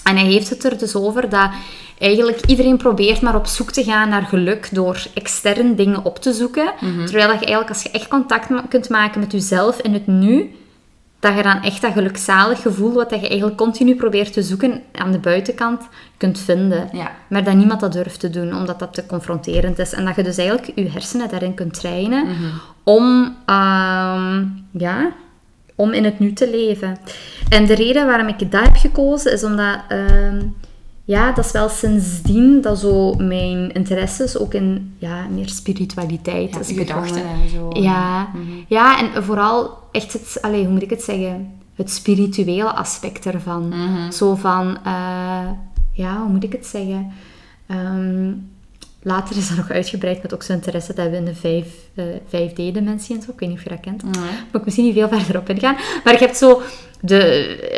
En 0.08 0.16
hij 0.16 0.26
heeft 0.26 0.50
het 0.50 0.64
er 0.64 0.78
dus 0.78 0.94
over 0.94 1.28
dat 1.28 1.50
eigenlijk 1.98 2.46
iedereen 2.46 2.76
probeert 2.76 3.20
maar 3.20 3.34
op 3.36 3.46
zoek 3.46 3.70
te 3.70 3.84
gaan 3.84 4.08
naar 4.08 4.22
geluk 4.22 4.68
door 4.72 5.02
extern 5.14 5.74
dingen 5.74 6.04
op 6.04 6.18
te 6.18 6.32
zoeken. 6.32 6.72
Terwijl 7.04 7.28
dat 7.28 7.38
je 7.38 7.46
eigenlijk, 7.46 7.68
als 7.68 7.82
je 7.82 7.90
echt 7.90 8.08
contact 8.08 8.48
ma- 8.48 8.64
kunt 8.68 8.88
maken 8.88 9.20
met 9.20 9.32
jezelf 9.32 9.80
in 9.80 9.92
het 9.92 10.06
nu, 10.06 10.50
dat 11.20 11.36
je 11.36 11.42
dan 11.42 11.62
echt 11.62 11.80
dat 11.80 11.92
gelukzalig 11.92 12.62
gevoel, 12.62 12.92
wat 12.92 13.10
dat 13.10 13.20
je 13.20 13.28
eigenlijk 13.28 13.58
continu 13.58 13.94
probeert 13.96 14.32
te 14.32 14.42
zoeken 14.42 14.82
aan 14.94 15.12
de 15.12 15.18
buitenkant, 15.18 15.82
kunt 16.16 16.38
vinden. 16.38 16.88
Ja. 16.92 17.10
Maar 17.28 17.44
dat 17.44 17.54
niemand 17.54 17.80
dat 17.80 17.92
durft 17.92 18.20
te 18.20 18.30
doen, 18.30 18.54
omdat 18.54 18.78
dat 18.78 18.94
te 18.94 19.06
confronterend 19.06 19.78
is. 19.78 19.92
En 19.92 20.04
dat 20.04 20.16
je 20.16 20.22
dus 20.22 20.36
eigenlijk 20.36 20.72
je 20.74 20.88
hersenen 20.90 21.28
daarin 21.28 21.54
kunt 21.54 21.74
trainen 21.74 22.26
om, 22.84 23.36
ehm, 23.46 24.44
ja, 24.72 25.10
om 25.78 25.92
in 25.92 26.04
het 26.04 26.18
nu 26.18 26.32
te 26.32 26.50
leven. 26.50 26.98
En 27.48 27.66
de 27.66 27.74
reden 27.74 28.06
waarom 28.06 28.28
ik 28.28 28.50
dat 28.50 28.62
heb 28.64 28.76
gekozen, 28.76 29.32
is 29.32 29.44
omdat... 29.44 29.78
ehm, 29.88 30.40
ja, 31.04 31.32
dat 31.32 31.44
is 31.44 31.52
wel 31.52 31.68
sindsdien 31.68 32.60
dat 32.60 32.78
zo 32.78 33.14
mijn 33.14 33.72
interesses 33.72 34.38
ook 34.38 34.54
in 34.54 34.94
ja, 34.98 35.26
meer 35.30 35.48
spiritualiteit 35.48 36.54
Ja, 36.54 36.60
is 36.60 36.70
gedachten 36.72 37.22
en 37.22 37.48
zo. 37.48 37.70
Ja, 37.72 38.28
ja, 38.66 38.98
en 38.98 39.24
vooral 39.24 39.78
echt 39.92 40.12
het, 40.12 40.38
allee, 40.40 40.64
hoe 40.64 40.72
moet 40.72 40.82
ik 40.82 40.90
het 40.90 41.02
zeggen? 41.02 41.52
Het 41.74 41.90
spirituele 41.90 42.74
aspect 42.74 43.26
ervan. 43.26 43.74
Zo 44.12 44.34
van, 44.34 44.78
eh, 44.84 45.50
ja, 45.92 46.20
hoe 46.20 46.28
moet 46.32 46.44
ik 46.44 46.52
het 46.52 46.66
zeggen? 46.66 47.12
Ehm, 47.66 48.32
later 49.02 49.36
is 49.36 49.48
dat 49.48 49.56
nog 49.56 49.70
uitgebreid 49.70 50.22
met 50.22 50.34
ook 50.34 50.42
zo'n 50.42 50.54
interesse 50.54 50.94
dat 50.94 51.10
we 51.10 51.16
in 51.16 51.24
de 51.24 51.34
vijf, 51.34 51.66
eh, 51.94 52.04
5D-dimensie 52.26 53.16
en 53.16 53.22
zo. 53.22 53.30
Ik 53.30 53.38
weet 53.40 53.48
niet 53.48 53.58
of 53.58 53.64
je 53.64 53.68
dat 53.70 53.80
kent. 53.80 54.02
Nee. 54.02 54.12
Moet 54.12 54.60
ik 54.60 54.64
misschien 54.64 54.84
niet 54.84 54.94
veel 54.94 55.08
verder 55.08 55.38
op 55.40 55.48
ingaan. 55.48 55.76
Maar 56.04 56.12
je 56.12 56.18
hebt 56.18 56.36
zo 56.36 56.62
de... 57.00 57.20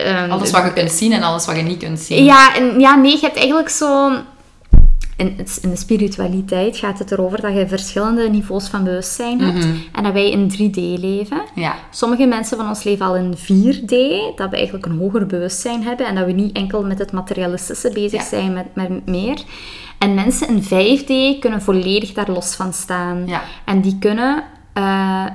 ehm, 0.04 0.30
Alles 0.30 0.50
wat 0.50 0.64
je 0.64 0.72
kunt 0.72 0.90
zien 0.90 1.12
en 1.12 1.22
alles 1.22 1.46
wat 1.46 1.56
je 1.56 1.62
niet 1.62 1.78
kunt 1.78 1.98
zien. 2.00 2.24
ja, 2.24 2.54
en, 2.56 2.80
ja, 2.80 2.94
nee, 2.96 3.12
je 3.12 3.20
hebt 3.20 3.36
eigenlijk 3.36 3.68
zo... 3.68 4.10
In, 5.20 5.36
in 5.62 5.70
de 5.70 5.76
spiritualiteit 5.76 6.76
gaat 6.76 6.98
het 6.98 7.12
erover 7.12 7.40
dat 7.40 7.54
je 7.54 7.68
verschillende 7.68 8.28
niveaus 8.28 8.68
van 8.68 8.84
bewustzijn 8.84 9.40
hebt. 9.40 9.66
En 9.92 10.02
dat 10.02 10.12
wij 10.12 10.30
in 10.30 10.50
3D 10.52 11.00
leven. 11.00 11.42
Ja. 11.54 11.74
Sommige 11.90 12.26
mensen 12.26 12.56
van 12.56 12.68
ons 12.68 12.82
leven 12.82 13.06
al 13.06 13.16
in 13.16 13.36
4D, 13.36 13.94
dat 14.36 14.50
we 14.50 14.56
eigenlijk 14.56 14.86
een 14.86 14.98
hoger 14.98 15.26
bewustzijn 15.26 15.82
hebben 15.82 16.06
en 16.06 16.14
dat 16.14 16.26
we 16.26 16.32
niet 16.32 16.56
enkel 16.56 16.82
met 16.84 16.98
het 16.98 17.12
materialistische 17.12 17.90
bezig 17.92 18.20
Ja. 18.20 18.26
zijn, 18.26 18.52
met, 18.52 18.66
met 18.74 19.06
meer. 19.06 19.42
En 19.98 20.14
mensen 20.14 20.48
in 20.48 20.62
5D 20.62 21.38
kunnen 21.40 21.62
volledig 21.62 22.12
daar 22.12 22.30
los 22.30 22.54
van 22.54 22.72
staan. 22.72 23.26
Ja. 23.26 23.42
En 23.64 23.80
die 23.80 23.96
kunnen 23.98 24.44
eh, 24.72 25.26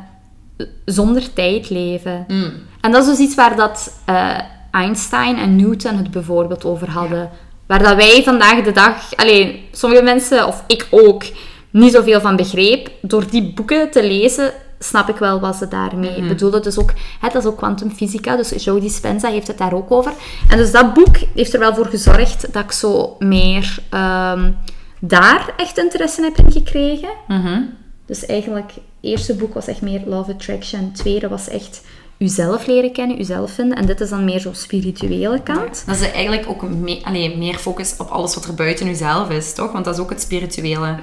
zonder 0.85 1.33
tijd 1.33 1.69
leven. 1.69 2.25
Mm. 2.27 2.51
En 2.81 2.91
dat 2.91 3.01
is 3.03 3.09
dus 3.09 3.19
iets 3.19 3.35
waar 3.35 3.55
dat 3.55 4.01
eh, 4.05 4.37
Einstein 4.71 5.37
en 5.37 5.55
Newton 5.55 5.95
het 5.97 6.11
bijvoorbeeld 6.11 6.65
over 6.65 6.89
hadden. 6.89 7.29
Waar 7.67 7.83
dat 7.83 7.95
wij 7.95 8.23
vandaag 8.23 8.63
de 8.63 8.71
dag, 8.71 9.15
alleen 9.15 9.59
sommige 9.71 10.03
mensen, 10.03 10.47
of 10.47 10.63
ik 10.67 10.87
ook, 10.89 11.23
niet 11.69 11.93
zoveel 11.93 12.21
van 12.21 12.35
begreep. 12.35 12.91
Door 13.01 13.29
die 13.29 13.53
boeken 13.53 13.91
te 13.91 14.03
lezen, 14.03 14.53
snap 14.79 15.09
ik 15.09 15.17
wel 15.17 15.39
wat 15.39 15.55
ze 15.55 15.67
daarmee 15.67 16.21
bedoelden. 16.21 16.61
Dus 16.61 16.79
ook, 16.79 16.93
hè, 17.19 17.29
dat 17.29 17.43
is 17.43 17.49
ook 17.49 17.57
kwantumfysica, 17.57 18.35
dus 18.35 18.63
Joe 18.63 18.79
Dispenza 18.79 19.29
heeft 19.29 19.47
het 19.47 19.57
daar 19.57 19.73
ook 19.73 19.91
over. 19.91 20.13
En 20.49 20.57
dus 20.57 20.71
dat 20.71 20.93
boek 20.93 21.17
heeft 21.35 21.53
er 21.53 21.59
wel 21.59 21.75
voor 21.75 21.85
gezorgd 21.85 22.53
dat 22.53 22.63
ik 22.63 22.71
zo 22.71 23.15
meer 23.19 23.77
ehm, 23.89 24.51
daar 24.99 25.53
echt 25.57 25.77
interesse 25.77 26.21
in 26.21 26.23
heb 26.23 26.45
in 26.45 26.51
gekregen. 26.51 27.09
Mhm. 27.27 27.61
Dus 28.05 28.25
eigenlijk, 28.25 28.71
het 28.73 28.83
eerste 29.01 29.35
boek 29.35 29.53
was 29.53 29.67
echt 29.67 29.81
meer 29.81 30.01
Love 30.05 30.31
Attraction. 30.31 30.83
Het 30.83 30.95
tweede 30.95 31.27
was 31.27 31.47
echt 31.47 31.81
uzelf 32.17 32.65
leren 32.67 32.91
kennen, 32.91 33.19
uzelf 33.19 33.51
vinden. 33.51 33.77
En 33.77 33.85
dit 33.85 34.01
is 34.01 34.09
dan 34.09 34.25
meer 34.25 34.39
zo'n 34.39 34.55
spirituele 34.55 35.41
kant. 35.43 35.83
Dat 35.85 35.95
is 35.95 36.11
eigenlijk 36.11 36.49
ook 36.49 36.69
me 36.69 36.99
allee, 37.03 37.37
meer 37.37 37.55
focus 37.55 37.95
op 37.97 38.09
alles 38.09 38.35
wat 38.35 38.45
er 38.45 38.53
buiten 38.53 38.85
jezelf 38.85 39.29
is, 39.29 39.53
toch? 39.53 39.71
Want 39.71 39.85
dat 39.85 39.93
is 39.93 39.99
ook 39.99 40.09
het 40.09 40.21
spirituele. 40.21 40.95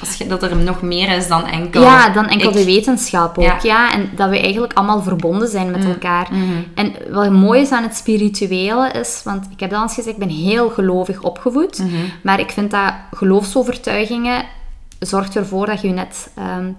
Als 0.00 0.14
je, 0.14 0.26
dat 0.26 0.42
er 0.42 0.56
nog 0.56 0.82
meer 0.82 1.16
is 1.16 1.28
dan 1.28 1.46
enkel... 1.46 1.82
Ja, 1.82 2.08
dan 2.08 2.26
enkel 2.26 2.48
ik. 2.48 2.56
de 2.56 2.64
wetenschap 2.64 3.38
ook. 3.38 3.44
Ja. 3.44 3.58
Ja. 3.62 3.92
en 3.92 4.10
dat 4.16 4.30
we 4.30 4.40
eigenlijk 4.40 4.72
allemaal 4.72 5.02
verbonden 5.02 5.48
zijn 5.48 5.70
met 5.70 5.84
elkaar. 5.84 6.28
Mhm. 6.30 6.42
En 6.74 6.92
wat 7.10 7.30
mooi 7.30 7.60
is 7.60 7.70
aan 7.70 7.82
het 7.82 7.96
spirituele 7.96 8.90
is, 8.90 9.20
want 9.24 9.46
ik 9.50 9.60
heb 9.60 9.70
dat 9.70 9.78
al 9.78 9.84
eens 9.84 9.94
gezegd, 9.94 10.14
ik 10.16 10.26
ben 10.26 10.36
heel 10.36 10.70
gelovig 10.70 11.22
opgevoed. 11.22 11.78
Mhm. 11.78 11.90
Maar 12.22 12.40
ik 12.40 12.50
vind 12.50 12.70
dat 12.70 12.92
geloofsovertuigingen 13.12 14.44
zorgt 14.98 15.36
ervoor 15.36 15.66
dat 15.66 15.80
je 15.80 15.88
je 15.88 15.94
net... 15.94 16.30
ehm, 16.34 16.70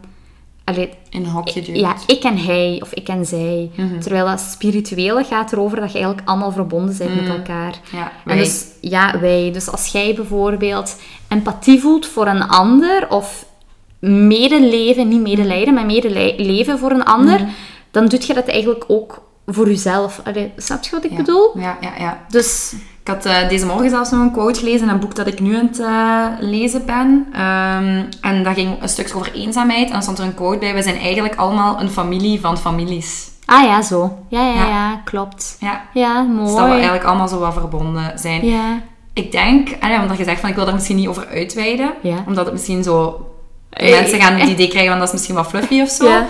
allee, 0.70 0.90
In 1.10 1.24
een 1.24 1.30
hokje 1.32 1.62
duwt. 1.62 1.78
Ja, 1.78 1.96
ik 2.08 2.24
en 2.24 2.38
hij 2.38 2.80
of 2.82 2.94
ik 2.94 3.08
en 3.08 3.26
zij. 3.26 3.70
Mhm. 3.76 4.00
Terwijl 4.00 4.26
dat 4.26 4.40
spirituele 4.40 5.24
gaat 5.24 5.52
erover 5.52 5.80
dat 5.80 5.92
je 5.92 5.98
eigenlijk 5.98 6.28
allemaal 6.30 6.52
verbonden 6.52 6.98
bent 6.98 7.16
met 7.16 7.30
elkaar. 7.30 7.80
Ja, 7.92 8.04
En 8.04 8.12
wij. 8.24 8.38
dus, 8.38 8.66
ja, 8.82 9.20
wij. 9.20 9.50
Dus 9.54 9.70
als 9.72 9.88
jij 9.88 10.14
bijvoorbeeld 10.16 10.96
empathie 11.28 11.80
voelt 11.82 12.06
voor 12.08 12.28
een 12.28 12.44
ander 12.48 13.10
of 13.10 13.46
medeleven, 14.00 15.08
niet 15.08 15.22
medelijden, 15.22 15.74
maar 15.74 15.86
medeleven 15.86 16.80
voor 16.80 16.92
een 16.92 17.04
ander, 17.06 17.40
Mhm. 17.40 17.50
dan 17.92 18.06
doe 18.08 18.20
je 18.28 18.34
dat 18.34 18.48
eigenlijk 18.48 18.84
ook 18.88 19.22
voor 19.46 19.68
jezelf. 19.68 20.22
Allee, 20.24 20.52
snap 20.58 20.84
je 20.84 20.90
wat 20.92 21.04
ik 21.04 21.12
Ja. 21.12 21.18
bedoel? 21.18 21.52
Ja, 21.60 21.78
ja, 21.82 21.92
ja. 22.00 22.26
Dus, 22.30 22.74
Ik 23.10 23.16
had 23.16 23.26
eh, 23.26 23.50
deze 23.50 23.66
morgen 23.66 23.90
zelfs 23.90 24.12
nog 24.12 24.20
een 24.20 24.32
quote 24.32 24.60
gelezen 24.60 24.88
in 24.88 24.94
een 24.94 25.00
boek 25.00 25.16
dat 25.16 25.28
ik 25.28 25.40
nu 25.40 25.56
aan 25.56 25.68
het 25.68 25.80
eh, 25.80 26.26
lezen 26.50 26.86
ben. 26.86 27.28
Ehm, 27.34 28.04
en 28.22 28.44
dat 28.44 28.54
ging 28.54 28.82
een 28.82 28.90
stuk 28.90 29.12
over 29.16 29.34
eenzaamheid. 29.34 29.86
En 29.86 29.92
dan 29.92 30.02
stond 30.02 30.20
er 30.20 30.26
een 30.26 30.34
quote 30.34 30.58
bij. 30.58 30.74
We 30.74 30.82
zijn 30.82 30.98
eigenlijk 30.98 31.36
allemaal 31.36 31.82
een 31.82 31.90
familie 31.90 32.40
van 32.40 32.58
families. 32.58 33.30
ah 33.46 33.64
ja, 33.64 33.82
zo. 33.82 34.18
Ja, 34.30 34.42
ja, 34.42 34.54
Ja. 34.54 34.68
ja, 34.68 35.02
klopt. 35.04 35.58
Ja. 35.60 35.82
Ja, 35.94 36.22
mooi. 36.22 36.46
Dus 36.46 36.56
dat 36.56 36.66
we 36.66 36.72
eigenlijk 36.72 37.04
allemaal 37.04 37.28
zo 37.28 37.40
wat 37.40 37.54
verbonden 37.54 38.20
zijn. 38.20 38.46
Ja. 38.46 38.82
Ik 39.14 39.32
denk, 39.32 39.70
ja, 39.82 40.02
omdat 40.02 40.18
je 40.18 40.24
zegt 40.24 40.40
van 40.40 40.50
ik 40.50 40.56
wil 40.56 40.66
daar 40.66 40.74
misschien 40.74 40.96
niet 40.96 41.08
over 41.08 41.28
uitweiden. 41.28 41.94
Ja. 42.02 42.24
Omdat 42.28 42.46
het 42.46 42.54
misschien 42.54 42.84
zo... 42.84 43.28
Mensen 43.80 44.22
gaan 44.22 44.34
het 44.34 44.50
idee 44.56 44.68
krijgen 44.68 44.90
van 44.90 45.00
dat 45.00 45.08
is 45.08 45.14
misschien 45.14 45.36
wat 45.36 45.48
fluffy 45.48 45.82
of 45.82 45.90
zo. 45.90 46.08
Ja. 46.08 46.28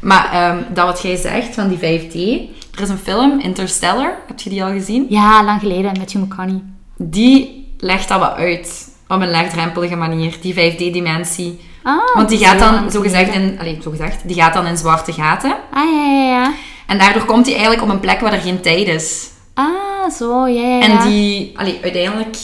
Maar 0.00 0.32
ehm, 0.32 0.74
dat 0.74 0.86
wat 0.86 1.02
jij 1.02 1.16
zegt 1.16 1.54
van 1.54 1.68
die 1.68 1.78
5D. 1.78 2.50
Er 2.74 2.82
is 2.82 2.88
een 2.88 2.98
film, 2.98 3.40
Interstellar. 3.40 4.14
Heb 4.26 4.40
je 4.40 4.50
die 4.50 4.64
al 4.64 4.70
gezien? 4.72 5.06
Ja, 5.08 5.44
lang 5.44 5.60
geleden, 5.60 5.92
met 5.98 6.12
Hugh 6.12 6.24
McConaughey. 6.24 6.62
Die 6.96 7.66
legt 7.78 8.08
dat 8.08 8.18
wat 8.20 8.34
uit. 8.34 8.88
Op 9.08 9.20
een 9.20 9.30
laagdrempelige 9.30 9.96
manier. 9.96 10.36
Die 10.40 10.54
5D-dimensie. 10.54 11.60
Ah, 11.82 12.14
Want 12.14 12.28
die 12.28 12.38
gaat 12.38 12.58
dan, 12.58 12.74
lang 12.74 12.92
zo 12.92 13.00
gezegd, 13.00 13.30
geleden. 13.30 13.52
in, 13.52 13.60
allez, 13.60 13.82
zo 13.82 13.90
gezegd, 13.90 14.28
die 14.28 14.36
gaat 14.36 14.52
dan 14.54 14.66
in 14.66 14.76
zwarte 14.76 15.12
gaten. 15.12 15.54
Ah, 15.72 15.84
ja, 15.94 16.04
ja, 16.12 16.24
ja. 16.28 16.52
En 16.86 16.98
daardoor 16.98 17.24
komt 17.24 17.44
hij 17.46 17.54
eigenlijk 17.54 17.84
op 17.84 17.88
een 17.88 18.00
plek 18.00 18.20
waar 18.20 18.32
er 18.32 18.40
geen 18.40 18.60
tijd 18.60 18.86
is. 18.88 19.30
Ah, 19.54 20.10
zo, 20.18 20.46
ja, 20.46 20.60
ja, 20.68 20.80
En 20.80 20.90
ja. 20.92 21.04
die, 21.04 21.58
allee, 21.58 21.78
uiteindelijk... 21.82 22.36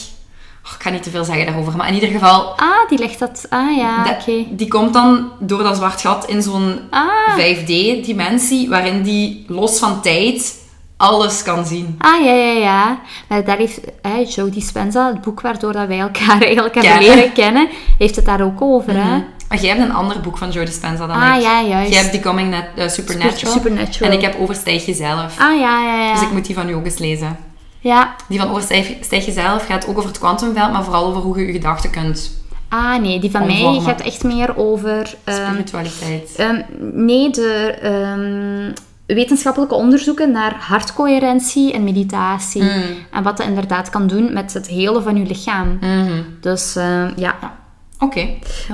oh, 0.65 0.71
ik 0.75 0.81
ga 0.81 0.89
niet 0.89 1.03
te 1.03 1.09
veel 1.09 1.23
zeggen 1.23 1.45
daarover, 1.45 1.75
maar 1.77 1.87
in 1.87 1.93
ieder 1.93 2.09
geval... 2.09 2.57
Ah, 2.57 2.89
die 2.89 2.97
legt 2.99 3.19
dat... 3.19 3.45
Ah, 3.49 3.77
ja, 3.77 4.17
oké. 4.19 4.45
Die 4.49 4.67
komt 4.67 4.93
dan 4.93 5.31
door 5.39 5.63
dat 5.63 5.75
zwart 5.75 6.01
gat 6.01 6.25
in 6.27 6.41
zo'n 6.41 6.79
Ah, 6.89 7.37
5D-dimensie, 7.37 8.69
waarin 8.69 9.01
die 9.03 9.45
los 9.47 9.79
van 9.79 10.01
tijd 10.01 10.57
alles 10.97 11.43
kan 11.43 11.65
zien. 11.65 11.95
Ah, 11.97 12.25
ja, 12.25 12.31
ja, 12.33 12.51
ja. 12.51 12.99
Maar 13.27 13.45
daar 13.45 13.57
heeft 13.57 13.79
eh, 14.01 14.29
Joe 14.29 14.49
Dispenza, 14.49 15.07
het 15.07 15.21
boek 15.21 15.41
waardoor 15.41 15.73
dat 15.73 15.87
wij 15.87 15.99
elkaar 15.99 16.41
eigenlijk 16.49 16.73
hebben 16.75 16.91
Kennen. 16.93 17.15
leren 17.15 17.33
kennen, 17.33 17.67
heeft 17.97 18.15
het 18.15 18.25
daar 18.25 18.41
ook 18.41 18.61
over, 18.61 18.93
hè? 18.93 19.23
Maar 19.49 19.57
jij 19.59 19.69
hebt 19.69 19.81
een 19.89 19.93
ander 19.95 20.19
boek 20.21 20.37
van 20.37 20.49
Joe 20.51 20.65
Dispenza 20.65 21.07
dan 21.07 21.15
Ah, 21.21 21.35
ik. 21.35 21.41
ja, 21.41 21.61
juist. 21.61 21.91
Jij 21.91 22.01
hebt 22.01 22.11
Becoming 22.11 22.49
Net, 22.49 22.65
eh, 22.75 22.87
Supernatural. 22.87 23.53
Supernatural. 23.53 24.09
En 24.11 24.17
ik 24.17 24.23
heb 24.23 24.39
Overstijg 24.39 24.85
Jezelf. 24.85 25.39
Ah, 25.39 25.59
ja, 25.59 25.83
ja, 25.83 26.03
ja. 26.05 26.13
Dus 26.13 26.21
ik 26.21 26.31
moet 26.31 26.45
die 26.45 26.55
van 26.55 26.69
u 26.69 26.73
ook 26.73 26.85
eens 26.85 26.97
lezen. 26.97 27.37
Ja. 27.79 28.15
Die 28.27 28.39
van 28.39 28.49
Overstijg 28.49 28.95
Stijg 29.01 29.25
Jezelf 29.25 29.65
gaat 29.65 29.87
ook 29.87 29.97
over 29.97 30.09
het 30.09 30.19
kwantumveld, 30.19 30.71
maar 30.71 30.83
vooral 30.83 31.05
over 31.05 31.21
hoe 31.21 31.39
je 31.39 31.45
je 31.45 31.51
gedachten 31.51 31.89
kunt. 31.89 32.37
Ah, 32.69 33.01
nee, 33.01 33.19
die 33.19 33.31
van 33.31 33.45
mij 33.45 33.79
gaat 33.83 34.01
echt 34.01 34.23
meer 34.23 34.57
over... 34.57 35.15
ehm, 35.23 35.47
Spiritualiteit. 35.47 36.33
Ehm, 36.37 36.61
nee, 37.05 37.29
de 37.29 37.77
ehm, 37.81 38.71
wetenschappelijke 39.15 39.75
onderzoeken 39.75 40.31
naar 40.31 40.55
hartcoherentie 40.59 41.73
en 41.73 41.83
meditatie. 41.83 42.63
Mm. 42.63 42.83
En 43.11 43.23
wat 43.23 43.37
dat 43.37 43.47
inderdaad 43.47 43.89
kan 43.89 44.07
doen 44.07 44.33
met 44.33 44.53
het 44.53 44.67
hele 44.67 45.01
van 45.01 45.17
je 45.17 45.25
lichaam. 45.25 45.77
Mhm. 45.81 46.21
Dus 46.41 46.75
ehm, 46.75 47.11
ja. 47.15 47.57
Oké. 47.99 48.27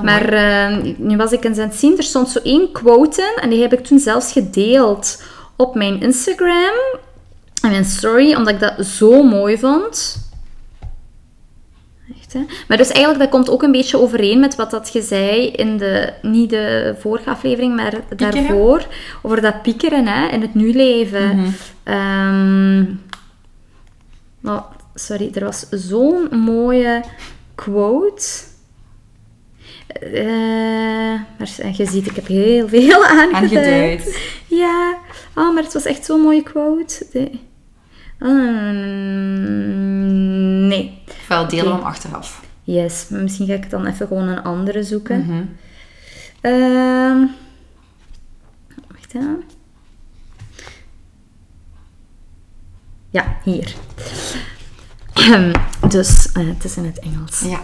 Maar 0.03 0.33
nu 0.97 1.17
was 1.17 1.31
ik 1.31 1.43
eens 1.43 1.57
aan 1.57 1.67
het 1.67 1.75
zien, 1.75 1.97
er 1.97 2.03
stond 2.03 2.29
zo 2.29 2.39
één 2.43 2.71
quote 2.71 3.21
in. 3.21 3.41
En 3.43 3.49
die 3.49 3.61
heb 3.61 3.73
ik 3.73 3.85
toen 3.85 3.99
zelfs 3.99 4.31
gedeeld 4.31 5.23
op 5.55 5.75
mijn 5.75 6.01
Instagram. 6.01 6.73
Mijn 7.69 7.85
story, 7.85 8.35
omdat 8.35 8.53
ik 8.53 8.59
dat 8.59 8.85
zo 8.85 9.23
mooi 9.23 9.57
vond. 9.57 10.23
Echt, 12.19 12.33
hè? 12.33 12.39
Maar 12.67 12.77
dus 12.77 12.89
eigenlijk, 12.89 13.19
dat 13.19 13.29
komt 13.29 13.49
ook 13.49 13.63
een 13.63 13.71
beetje 13.71 13.97
overeen 13.99 14.39
met 14.39 14.55
wat 14.55 14.71
dat 14.71 14.93
je 14.93 15.01
zei 15.01 15.47
in 15.47 15.77
de, 15.77 16.13
niet 16.21 16.49
de 16.49 16.95
vorige 16.99 17.29
aflevering, 17.29 17.75
maar 17.75 17.93
daarvoor. 18.15 18.87
Over 19.21 19.41
dat 19.41 19.61
piekeren 19.61 20.07
hè, 20.07 20.27
in 20.27 20.41
het 20.41 20.53
nu-leven. 20.53 21.53
Ehm, 21.83 22.85
oh, 24.43 24.61
sorry, 24.95 25.31
er 25.33 25.43
was 25.43 25.65
zo'n 25.69 26.27
mooie 26.31 27.03
quote. 27.55 28.23
Eh, 29.87 30.23
maar 31.37 31.71
je 31.77 31.85
ziet, 31.85 32.05
ik 32.07 32.15
heb 32.15 32.27
heel 32.27 32.67
veel 32.67 33.05
aangeduid. 33.19 33.33
Aangeduid. 33.33 34.19
Ja, 34.47 34.97
oh, 35.35 35.53
maar 35.53 35.63
het 35.63 35.73
was 35.73 35.85
echt 35.85 36.05
zo'n 36.05 36.21
mooie 36.21 36.43
quote. 36.43 37.05
De- 37.11 37.31
Mm, 38.19 39.47
nee. 40.67 41.01
Wel 41.27 41.47
delen 41.47 41.65
Oké. 41.65 41.75
hem 41.75 41.83
achteraf. 41.83 42.43
Yes, 42.63 43.07
maar 43.09 43.21
misschien 43.21 43.47
ga 43.47 43.53
ik 43.53 43.69
dan 43.69 43.85
even 43.85 44.07
gewoon 44.07 44.27
een 44.27 44.43
andere 44.43 44.83
zoeken. 44.83 45.19
Mhm. 45.25 45.43
Ehm, 46.41 47.25
wacht 48.87 49.13
hè. 49.13 49.19
Ja, 53.09 53.37
hier. 53.43 53.75
dus, 55.89 56.31
eh, 56.31 56.47
het 56.47 56.63
is 56.63 56.77
in 56.77 56.85
het 56.85 56.99
Engels. 56.99 57.39
Ja. 57.39 57.59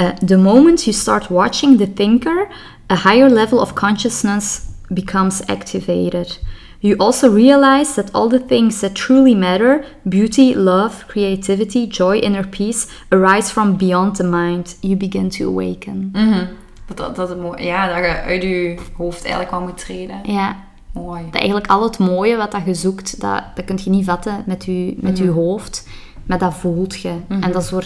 Uh, 0.00 0.08
the 0.08 0.36
moment 0.36 0.84
you 0.84 0.96
start 0.96 1.28
watching 1.28 1.78
the 1.78 1.92
thinker, 1.92 2.48
a 2.92 2.96
higher 2.96 3.30
level 3.30 3.58
of 3.58 3.72
consciousness 3.72 4.60
becomes 4.88 5.46
activated. 5.46 6.40
You 6.78 6.96
also 6.96 7.32
realize 7.32 7.94
that 7.94 8.12
all 8.12 8.28
the 8.28 8.44
things 8.46 8.80
that 8.80 8.94
truly 8.94 9.34
matter 9.34 9.84
beauty, 10.02 10.54
love, 10.54 11.06
creativity, 11.06 11.86
joy, 11.86 12.18
inner 12.18 12.48
peace 12.48 12.86
arise 13.08 13.50
from 13.52 13.76
beyond 13.76 14.16
the 14.16 14.24
mind. 14.24 14.76
You 14.80 14.96
begin 14.96 15.28
to 15.28 15.48
awaken. 15.48 16.10
Mhm. 16.12 16.46
Dat, 16.86 16.96
dat, 16.96 17.16
dat, 17.16 17.28
het 17.28 17.38
ja, 17.60 17.86
dat 17.86 17.96
je 17.96 18.20
uit 18.22 18.42
je 18.42 18.78
hoofd 18.96 19.22
eigenlijk 19.22 19.50
wel 19.50 19.60
moet 19.60 19.78
treden. 19.78 20.20
Ja, 20.22 20.56
Mooi. 20.92 21.24
dat 21.24 21.34
eigenlijk 21.34 21.66
al 21.66 21.82
het 21.82 21.98
mooie 21.98 22.36
wat 22.36 22.52
dat 22.52 22.64
je 22.64 22.74
zoekt, 22.74 23.20
dat, 23.20 23.42
dat 23.54 23.64
kun 23.64 23.78
je 23.84 23.90
niet 23.90 24.04
vatten 24.04 24.42
met 24.46 24.64
je, 24.64 24.94
met 24.96 25.18
je 25.18 25.28
hoofd, 25.28 25.88
maar 26.26 26.38
dat 26.38 26.54
voelt 26.54 27.00
je. 27.00 27.14
En 27.28 27.52
dat 27.52 27.62
is 27.62 27.68
door 27.68 27.84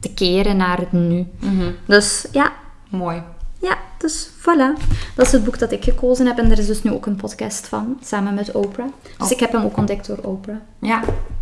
te 0.00 0.14
keren 0.14 0.56
naar 0.56 0.78
het 0.78 0.92
nu. 0.92 1.26
Mhm. 1.38 1.70
Dus 1.86 2.26
ja, 2.32 2.52
Mooi. 2.92 3.22
Ja, 3.62 3.78
dus 3.98 4.28
voilà. 4.40 4.82
Dat 5.14 5.26
is 5.26 5.32
het 5.32 5.44
boek 5.44 5.58
dat 5.58 5.72
ik 5.72 5.84
gekozen 5.84 6.26
heb. 6.26 6.38
En 6.38 6.50
er 6.50 6.58
is 6.58 6.66
dus 6.66 6.82
nu 6.82 6.90
ook 6.90 7.06
een 7.06 7.16
podcast 7.16 7.66
van, 7.66 7.98
samen 8.04 8.34
met 8.34 8.52
Oprah. 8.52 8.86
Dus 9.18 9.30
ik 9.30 9.40
heb 9.40 9.52
hem 9.52 9.64
ook 9.64 9.76
ontdekt 9.76 10.06
door 10.06 10.18
Oprah. 10.22 10.56
Ja. 10.78 11.00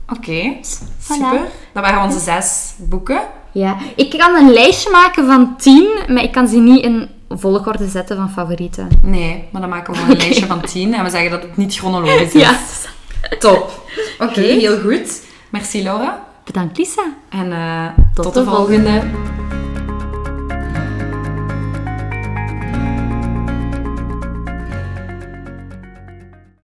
Oké. 0.09 0.57
Super. 1.01 1.41
Dat 1.73 1.83
waren 1.83 2.03
onze 2.03 2.19
zes 2.19 2.75
boeken. 2.79 3.21
Ja, 3.53 3.77
ik 3.97 4.11
kan 4.19 4.35
een 4.35 4.53
lijstje 4.53 4.91
maken 4.91 5.27
van 5.27 5.57
tien, 5.57 5.89
maar 6.09 6.23
ik 6.23 6.33
kan 6.33 6.49
ze 6.49 6.57
niet 6.57 6.85
in 6.85 7.09
volgorde 7.29 7.89
zetten 7.89 8.17
van 8.17 8.31
favorieten. 8.31 8.89
Nee, 9.03 9.49
maar 9.53 9.61
dan 9.61 9.71
maken 9.71 9.93
we 9.93 9.99
gewoon 9.99 10.15
een 10.15 10.23
lijstje 10.27 10.47
van 10.47 10.61
tien 10.61 10.95
en 10.95 11.05
we 11.05 11.11
zeggen 11.11 11.31
dat 11.31 11.43
het 11.43 11.57
niet 11.57 11.75
chronologisch 11.75 12.33
is. 12.33 12.43
Ja. 12.43 12.57
Top. 13.39 13.83
Oké, 14.29 14.41
heel 14.41 14.81
goed. 14.81 15.23
Merci 15.51 15.83
Laura. 15.83 16.25
Bedankt 16.45 16.79
Lisa. 16.79 17.05
En 17.29 17.53
eh, 17.53 17.87
Tot 18.15 18.25
tot, 18.25 18.35
de 18.35 18.45
de 18.45 18.51
volgende. 18.51 19.03